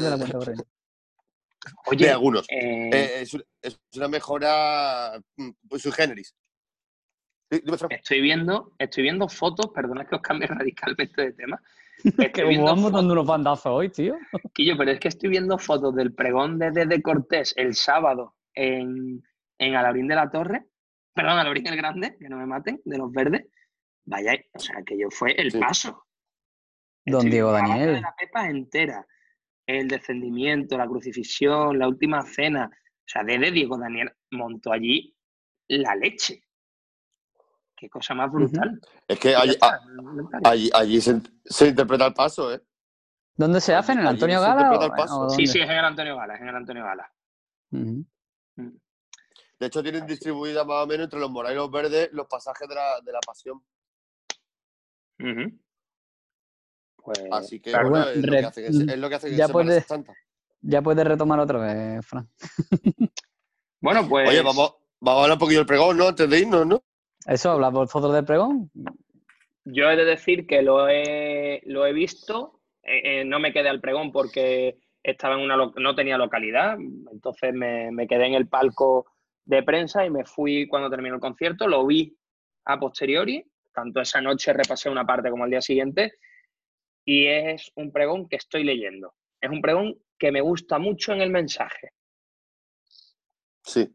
de 0.03 0.09
la 0.09 0.17
cuenta 0.17 0.37
corriente. 0.37 0.63
de 0.63 1.71
Oye, 1.87 2.09
algunos. 2.11 2.45
eh, 2.49 2.89
Eh, 2.93 3.21
es, 3.21 3.33
un- 3.33 3.43
es 3.61 3.79
una 3.95 4.07
mejora 4.07 5.19
mm, 5.37 5.49
pues, 5.67 5.81
sui 5.81 5.91
generis. 5.91 6.33
Estoy 7.89 8.21
viendo, 8.21 8.73
estoy 8.77 9.03
viendo 9.03 9.27
fotos, 9.29 9.67
perdona 9.73 10.05
que 10.05 10.15
os 10.15 10.21
cambie 10.21 10.47
radicalmente 10.71 11.21
de 11.21 11.33
tema. 11.33 11.61
Estoy 12.03 12.57
vamos 12.57 12.91
dando 12.91 13.13
unos 13.13 13.25
bandazos 13.25 13.71
hoy, 13.73 13.89
tío. 13.89 14.15
Quillo, 14.53 14.77
pero 14.77 14.91
es 14.91 14.99
que 14.99 15.07
estoy 15.07 15.29
viendo 15.29 15.57
fotos 15.57 15.95
del 15.95 16.13
pregón 16.13 16.59
de 16.59 16.71
Desde 16.71 17.01
Cortés 17.01 17.53
el 17.57 17.73
sábado 17.73 18.35
en, 18.53 19.23
en 19.57 19.75
Alaurín 19.75 20.07
de 20.07 20.15
la 20.15 20.29
Torre, 20.29 20.65
perdón, 21.13 21.39
Alaurín 21.39 21.65
el 21.67 21.75
Grande, 21.75 22.17
que 22.19 22.29
no 22.29 22.37
me 22.37 22.45
maten, 22.45 22.81
de 22.85 22.97
los 22.99 23.11
verdes. 23.11 23.47
Vaya, 24.05 24.33
o 24.53 24.59
sea, 24.59 24.83
que 24.85 24.97
yo 24.97 25.09
fue 25.09 25.31
el 25.33 25.51
Sí. 25.51 25.57
paso. 25.59 26.05
Don 27.07 27.19
Estoy 27.21 27.31
Diego 27.31 27.51
Daniel. 27.53 27.93
de 27.95 28.01
la 28.01 28.15
Pepa 28.15 28.49
entera. 28.49 29.07
El 29.65 29.87
descendimiento, 29.87 30.77
la 30.77 30.87
crucifixión, 30.87 31.77
la 31.79 31.87
última 31.87 32.21
cena. 32.21 32.69
O 32.71 33.03
sea, 33.09 33.23
desde 33.23 33.51
Diego 33.51 33.77
Daniel 33.77 34.11
montó 34.31 34.71
allí 34.73 35.15
la 35.69 35.95
leche. 35.95 36.43
Qué 37.75 37.89
cosa 37.89 38.13
más 38.13 38.31
brutal. 38.31 38.79
Es 39.07 39.19
que 39.19 39.35
allí, 39.35 39.55
a- 39.61 39.79
allí, 40.45 40.69
allí 40.73 40.99
se, 41.01 41.21
se 41.45 41.67
interpreta 41.67 42.07
el 42.07 42.13
paso, 42.13 42.53
¿eh? 42.53 42.61
¿Dónde 43.35 43.61
se 43.61 43.73
hace? 43.75 43.91
¿En 43.93 43.99
el 43.99 44.07
Antonio 44.07 44.41
Gala? 44.41 44.61
interpreta 44.61 44.85
o- 44.85 44.87
el 44.87 44.91
paso. 44.97 45.19
o 45.21 45.29
Sí, 45.29 45.45
sí, 45.47 45.59
es 45.59 45.65
en 45.69 45.77
el 45.77 45.85
Antonio 45.85 46.15
Gala, 46.17 46.35
es 46.35 46.41
en 46.41 46.47
el 46.49 46.55
Antonio 46.55 46.83
Gala. 46.83 47.13
Ujú. 47.71 48.05
De 49.59 49.65
hecho, 49.67 49.81
tienen 49.83 50.05
distribuida 50.07 50.63
más 50.65 50.83
o 50.83 50.87
menos 50.87 51.05
entre 51.05 51.19
los 51.19 51.29
morados 51.31 51.53
y 51.55 51.57
los 51.57 51.71
verdes 51.71 52.09
los 52.13 52.27
pasajes 52.27 52.67
de 52.67 52.75
la, 52.75 52.99
de 53.01 53.11
la 53.11 53.19
pasión. 53.25 53.63
Ujú. 55.19 55.59
Pues, 57.07 57.23
Así 57.31 57.61
que 57.61 57.69
claro, 57.71 57.89
bueno, 57.89 58.05
bueno, 58.05 58.19
es, 58.19 58.25
lo 58.25 58.31
que 58.31 58.45
hacen, 58.45 58.65
en- 58.65 58.89
es 58.89 58.97
lo 58.99 59.09
que 59.09 59.15
ya 59.37 59.81
Santa. 59.87 60.13
Ya 60.59 60.81
puedes 60.81 61.07
retomar 61.07 61.39
otra 61.39 61.59
vez, 61.59 62.05
Fran. 62.05 62.27
Bueno, 63.79 64.05
pues. 64.09 64.27
Oye, 64.27 64.41
vamos, 64.41 64.75
vamos 64.99 65.19
a 65.19 65.23
hablar 65.23 65.35
un 65.35 65.39
poquillo 65.39 65.59
del 65.59 65.67
pregón, 65.67 65.97
¿no? 65.97 66.07
Antes 66.09 66.29
de 66.29 66.39
irnos, 66.39 66.67
¿no? 66.67 66.83
Eso, 67.25 67.51
habla 67.51 67.69
vosotros 67.69 68.11
del 68.13 68.25
pregón. 68.25 68.69
Yo 69.63 69.89
he 69.89 69.95
de 69.95 70.03
decir 70.03 70.45
que 70.47 70.61
lo 70.63 70.89
he, 70.89 71.61
lo 71.65 71.85
he 71.85 71.93
visto. 71.93 72.59
eh, 72.83 73.21
eh, 73.21 73.25
no 73.25 73.39
me 73.39 73.53
quedé 73.53 73.69
al 73.69 73.79
pregón 73.79 74.11
porque 74.11 74.79
estaba 75.03 75.35
en 75.35 75.41
una 75.41 75.55
lo- 75.55 75.73
no 75.77 75.95
tenía 75.95 76.17
localidad. 76.17 76.77
Entonces 77.11 77.53
me, 77.53 77.89
me 77.91 78.05
quedé 78.07 78.25
en 78.27 78.33
el 78.33 78.47
palco 78.49 79.05
de 79.45 79.63
prensa 79.63 80.05
y 80.05 80.09
me 80.09 80.25
fui 80.25 80.67
cuando 80.67 80.89
terminó 80.89 81.15
el 81.15 81.21
concierto. 81.21 81.67
Lo 81.69 81.85
vi 81.85 82.17
a 82.65 82.77
posteriori. 82.79 83.45
Tanto 83.73 84.01
esa 84.01 84.19
noche 84.19 84.51
repasé 84.51 84.89
una 84.89 85.05
parte 85.05 85.29
como 85.29 85.43
al 85.45 85.51
día 85.51 85.61
siguiente. 85.61 86.13
Y 87.09 87.25
es 87.27 87.71
un 87.75 87.91
pregón 87.93 88.27
que 88.27 88.35
estoy 88.35 88.65
leyendo. 88.65 89.13
Es 89.39 89.49
un 89.49 89.61
pregón 89.61 89.95
que 90.19 90.29
me 90.29 90.41
gusta 90.41 90.77
mucho 90.77 91.13
en 91.13 91.21
el 91.21 91.29
mensaje. 91.29 91.91
Sí. 93.63 93.89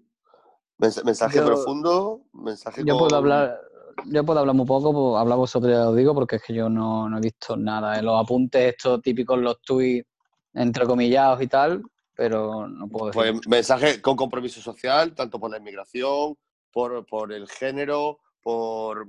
Mens- 0.79 1.05
mensaje 1.05 1.37
Yo- 1.39 1.45
profundo, 1.47 2.23
mensaje 2.33 2.83
Yo 2.87 2.95
con- 2.97 3.09
puedo 3.09 3.17
hablar, 3.19 3.61
yo 4.07 4.25
puedo 4.25 4.41
hablar 4.41 4.55
muy 4.57 4.65
poco, 4.65 4.93
pues, 4.93 5.21
habla 5.21 5.35
vosotros, 5.35 5.71
ya 5.71 5.91
os 5.91 5.97
digo, 5.97 6.15
porque 6.15 6.37
es 6.37 6.43
que 6.43 6.55
yo 6.55 6.71
no, 6.71 7.07
no 7.07 7.19
he 7.19 7.21
visto 7.21 7.55
nada. 7.55 7.99
En 7.99 8.07
los 8.07 8.19
apuntes 8.19 8.73
estos 8.73 9.03
típicos, 9.03 9.39
los 9.39 9.61
tweets 9.61 10.09
entrecomillados 10.55 11.43
y 11.43 11.49
tal, 11.49 11.83
pero 12.15 12.67
no 12.67 12.89
puedo 12.89 13.07
decir. 13.13 13.33
Pues 13.35 13.47
mensaje 13.49 14.01
con 14.01 14.17
compromiso 14.17 14.63
social, 14.63 15.15
tanto 15.15 15.39
por 15.39 15.51
la 15.51 15.59
inmigración, 15.59 16.35
por, 16.71 17.05
por 17.05 17.31
el 17.33 17.47
género, 17.47 18.21
por, 18.41 19.07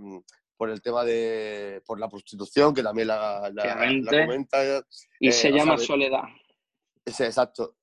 por 0.63 0.69
el 0.69 0.81
tema 0.81 1.03
de 1.03 1.81
por 1.85 1.99
la 1.99 2.07
prostitución, 2.07 2.73
que 2.73 2.81
también 2.81 3.09
la, 3.09 3.51
la- 3.53 3.85
la 3.85 4.25
comenta. 4.25 4.63
Y 5.19 5.27
Eh, 5.27 5.31
se 5.33 5.51
llama 5.51 5.75
de- 5.75 5.85
Soledad. 5.85 6.21
Sí, 7.05 7.23
exacto. 7.23 7.75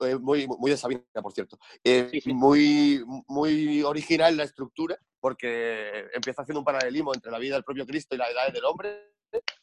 Eh, 0.00 0.16
Muy, 0.16 0.48
muy 0.48 0.72
de 0.72 0.76
Sabina, 0.76 1.04
por 1.22 1.32
cierto. 1.32 1.56
Eh, 1.84 2.08
Sí, 2.10 2.20
sí. 2.22 2.32
Muy, 2.34 3.04
muy 3.28 3.82
original 3.84 4.36
la 4.36 4.42
estructura, 4.42 4.98
porque 5.20 6.06
empieza 6.12 6.42
haciendo 6.42 6.58
un 6.58 6.64
paralelismo 6.64 7.14
entre 7.14 7.30
la 7.30 7.38
vida 7.38 7.54
del 7.54 7.62
propio 7.62 7.86
Cristo 7.86 8.16
y 8.16 8.18
la 8.18 8.28
edad 8.28 8.52
del 8.52 8.64
hombre, 8.64 9.12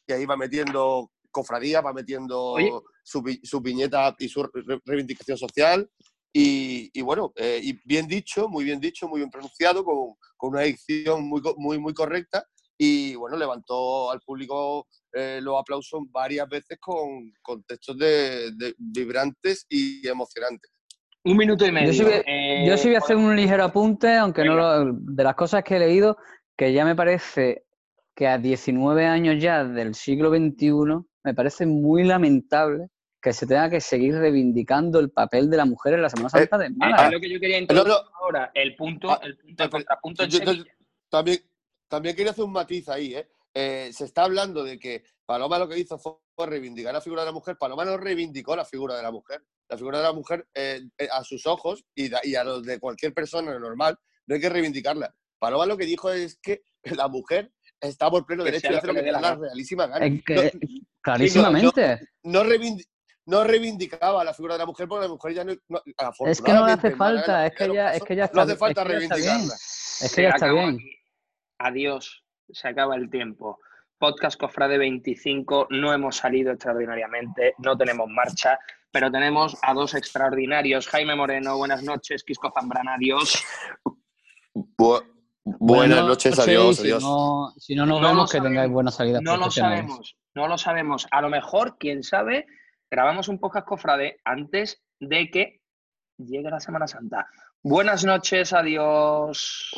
y 0.06 0.12
ahí 0.14 0.24
va 0.24 0.36
metiendo 0.38 1.10
cofradía, 1.30 1.82
va 1.82 1.92
metiendo 1.92 2.40
Oye. 2.52 2.72
su, 3.02 3.22
su 3.42 3.60
viñeta 3.60 4.16
y 4.18 4.28
su 4.30 4.44
re- 4.44 4.80
reivindicación 4.86 5.36
social. 5.36 5.90
Y, 6.36 6.90
y 6.92 7.00
bueno, 7.02 7.32
eh, 7.36 7.60
y 7.62 7.78
bien 7.86 8.08
dicho, 8.08 8.48
muy 8.48 8.64
bien 8.64 8.80
dicho, 8.80 9.06
muy 9.06 9.20
bien 9.20 9.30
pronunciado, 9.30 9.84
con, 9.84 10.14
con 10.36 10.50
una 10.50 10.62
dicción 10.62 11.28
muy, 11.28 11.40
muy, 11.56 11.78
muy 11.78 11.94
correcta. 11.94 12.44
Y 12.76 13.14
bueno, 13.14 13.36
levantó 13.36 14.10
al 14.10 14.20
público 14.20 14.88
eh, 15.12 15.38
los 15.40 15.60
aplausos 15.60 16.02
varias 16.10 16.48
veces 16.48 16.76
con, 16.80 17.32
con 17.40 17.62
textos 17.62 17.96
de, 17.96 18.50
de- 18.56 18.74
vibrantes 18.76 19.64
y 19.68 20.06
emocionantes. 20.08 20.72
Un 21.24 21.36
minuto 21.36 21.64
y 21.64 21.70
medio. 21.70 21.92
Yo 21.92 21.98
sí, 21.98 22.02
voy, 22.02 22.12
Eh, 22.26 22.66
yo 22.68 22.76
sí 22.76 22.88
voy 22.88 22.96
a 22.96 22.98
hacer 22.98 23.16
un 23.16 23.36
ligero 23.36 23.62
apunte, 23.62 24.12
aunque 24.16 24.44
no 24.44 24.56
venga. 24.56 24.84
lo, 24.84 24.92
de 24.92 25.22
las 25.24 25.36
cosas 25.36 25.62
que 25.62 25.76
he 25.76 25.78
leído, 25.78 26.16
que 26.56 26.72
ya 26.72 26.84
me 26.84 26.96
parece 26.96 27.64
que 28.16 28.26
a 28.26 28.38
19 28.38 29.06
años 29.06 29.40
ya 29.40 29.62
del 29.64 29.94
siglo 29.94 30.30
XXI, 30.30 30.72
me 31.22 31.32
parece 31.34 31.64
muy 31.64 32.02
lamentable 32.02 32.88
que 33.24 33.32
se 33.32 33.46
tenga 33.46 33.70
que 33.70 33.80
seguir 33.80 34.14
reivindicando 34.16 35.00
el 35.00 35.10
papel 35.10 35.48
de 35.48 35.56
la 35.56 35.64
mujer 35.64 35.94
en 35.94 36.02
la 36.02 36.10
Semana 36.10 36.28
Santa 36.28 36.58
de 36.58 36.66
Eh, 36.66 36.70
Málaga. 36.76 37.06
es 37.06 37.12
lo 37.14 37.20
que 37.20 37.30
yo 37.30 37.40
quería 37.40 37.58
introducir 37.58 37.88
no. 37.88 38.16
ahora. 38.20 38.50
El 38.52 38.76
punto, 38.76 39.10
Ah, 39.10 39.20
el 39.22 39.38
punto 39.38 39.62
de 39.62 39.68
pero- 39.70 39.70
contrapunto 39.70 40.22
en 40.24 40.30
yo- 40.30 40.52
yo-. 40.52 40.64
También, 41.08 41.38
también 41.88 42.14
quería 42.16 42.32
hacer 42.32 42.44
un 42.44 42.52
matiz 42.52 42.86
ahí, 42.90 43.14
¿eh? 43.14 43.26
Eh, 43.54 43.88
se 43.94 44.04
está 44.04 44.24
hablando 44.24 44.62
de 44.62 44.78
que 44.78 45.04
Paloma 45.24 45.58
lo 45.58 45.66
que 45.66 45.78
hizo 45.78 45.96
fue 45.98 46.12
reivindicar 46.46 46.92
la 46.92 47.00
figura 47.00 47.22
de 47.22 47.26
la 47.26 47.32
mujer. 47.32 47.56
Paloma 47.56 47.86
no 47.86 47.96
reivindicó 47.96 48.54
la 48.56 48.66
figura 48.66 48.94
de 48.94 49.02
la 49.02 49.10
mujer. 49.10 49.42
La 49.70 49.78
figura 49.78 49.98
de 49.98 50.04
la 50.04 50.12
mujer, 50.12 50.46
eh, 50.52 50.82
eh, 50.98 51.08
a 51.10 51.24
sus 51.24 51.46
ojos 51.46 51.82
y, 51.94 52.10
da- 52.10 52.20
y 52.24 52.34
a 52.34 52.44
los 52.44 52.62
de 52.62 52.78
cualquier 52.78 53.14
persona 53.14 53.58
normal, 53.58 53.96
no 54.26 54.34
hay 54.34 54.40
que 54.42 54.50
reivindicarla. 54.50 55.14
Paloma 55.38 55.64
lo 55.64 55.78
que 55.78 55.86
dijo 55.86 56.12
es 56.12 56.36
que 56.42 56.60
la 57.00 57.08
mujer 57.08 57.50
está 57.80 58.10
por 58.10 58.26
pleno 58.26 58.44
Que 58.44 58.50
derecho 58.50 58.68
de 58.68 58.72
lo 58.72 58.78
hacer 58.78 58.88
lo 58.88 58.94
que 58.94 59.00
le 59.00 59.06
dé 59.06 59.12
la 59.12 59.20
da 59.22 59.34
realísima 59.36 59.86
gana. 59.86 60.06
No- 60.08 60.20
clarísimamente. 61.00 62.08
no, 62.24 62.42
reivindi- 62.44 62.86
no 63.26 63.44
reivindicaba 63.44 64.22
la 64.24 64.34
figura 64.34 64.54
de 64.54 64.58
la 64.58 64.66
mujer 64.66 64.86
porque 64.88 65.06
la 65.06 65.12
mujer 65.12 65.32
ya 65.34 65.44
no. 65.44 65.54
no- 65.68 65.82
es 66.26 66.42
que 66.42 66.52
no 66.52 66.66
le 66.66 66.72
hace 66.72 66.90
falta, 66.92 67.46
es 67.46 67.54
que 67.54 67.72
ya, 67.72 67.92
es 67.94 68.02
que 68.02 68.16
ya 68.16 68.24
está, 68.24 68.36
No 68.36 68.42
hace 68.42 68.52
es 68.52 68.58
falta 68.58 68.82
que 68.82 68.88
reivindicarla. 68.88 69.54
Es 69.54 70.12
que 70.14 70.22
ya 70.22 70.28
está 70.30 70.52
bien. 70.52 70.78
Adiós. 71.58 72.24
Se 72.50 72.68
acaba 72.68 72.96
el 72.96 73.08
tiempo. 73.08 73.58
Podcast 73.98 74.38
Cofrade 74.38 74.76
25. 74.76 75.68
No 75.70 75.92
hemos 75.94 76.16
salido 76.16 76.52
extraordinariamente. 76.52 77.54
No 77.58 77.76
tenemos 77.76 78.06
marcha. 78.08 78.58
Pero 78.90 79.10
tenemos 79.10 79.56
a 79.62 79.72
dos 79.72 79.94
extraordinarios. 79.94 80.86
Jaime 80.88 81.16
Moreno, 81.16 81.56
buenas 81.56 81.82
noches. 81.82 82.22
Quisco 82.22 82.52
Zambrana, 82.52 82.94
adiós. 82.94 83.42
Bu- 84.54 85.02
buenas 85.44 86.04
noches, 86.04 86.38
adiós, 86.38 86.80
adiós. 86.80 87.02
Si 87.02 87.08
no, 87.08 87.52
si 87.56 87.74
no 87.74 87.86
nos 87.86 88.00
No 88.00 88.02
lo 88.02 88.08
vemos, 88.14 88.30
que 88.30 88.38
sabemos. 88.38 88.52
tengáis 88.54 88.72
buenas 88.72 88.94
salidas 88.94 89.22
No 89.22 89.36
lo 89.36 89.50
sabemos. 89.50 90.16
No 90.34 90.48
lo 90.48 90.58
sabemos. 90.58 91.06
A 91.10 91.20
lo 91.22 91.28
mejor, 91.30 91.76
quién 91.78 92.02
sabe, 92.02 92.46
grabamos 92.90 93.28
un 93.28 93.38
podcast 93.38 93.66
Cofrade 93.66 94.18
antes 94.24 94.82
de 95.00 95.30
que 95.30 95.60
llegue 96.18 96.50
la 96.50 96.60
Semana 96.60 96.86
Santa. 96.86 97.26
Buenas 97.62 98.04
noches, 98.04 98.52
adiós. 98.52 99.70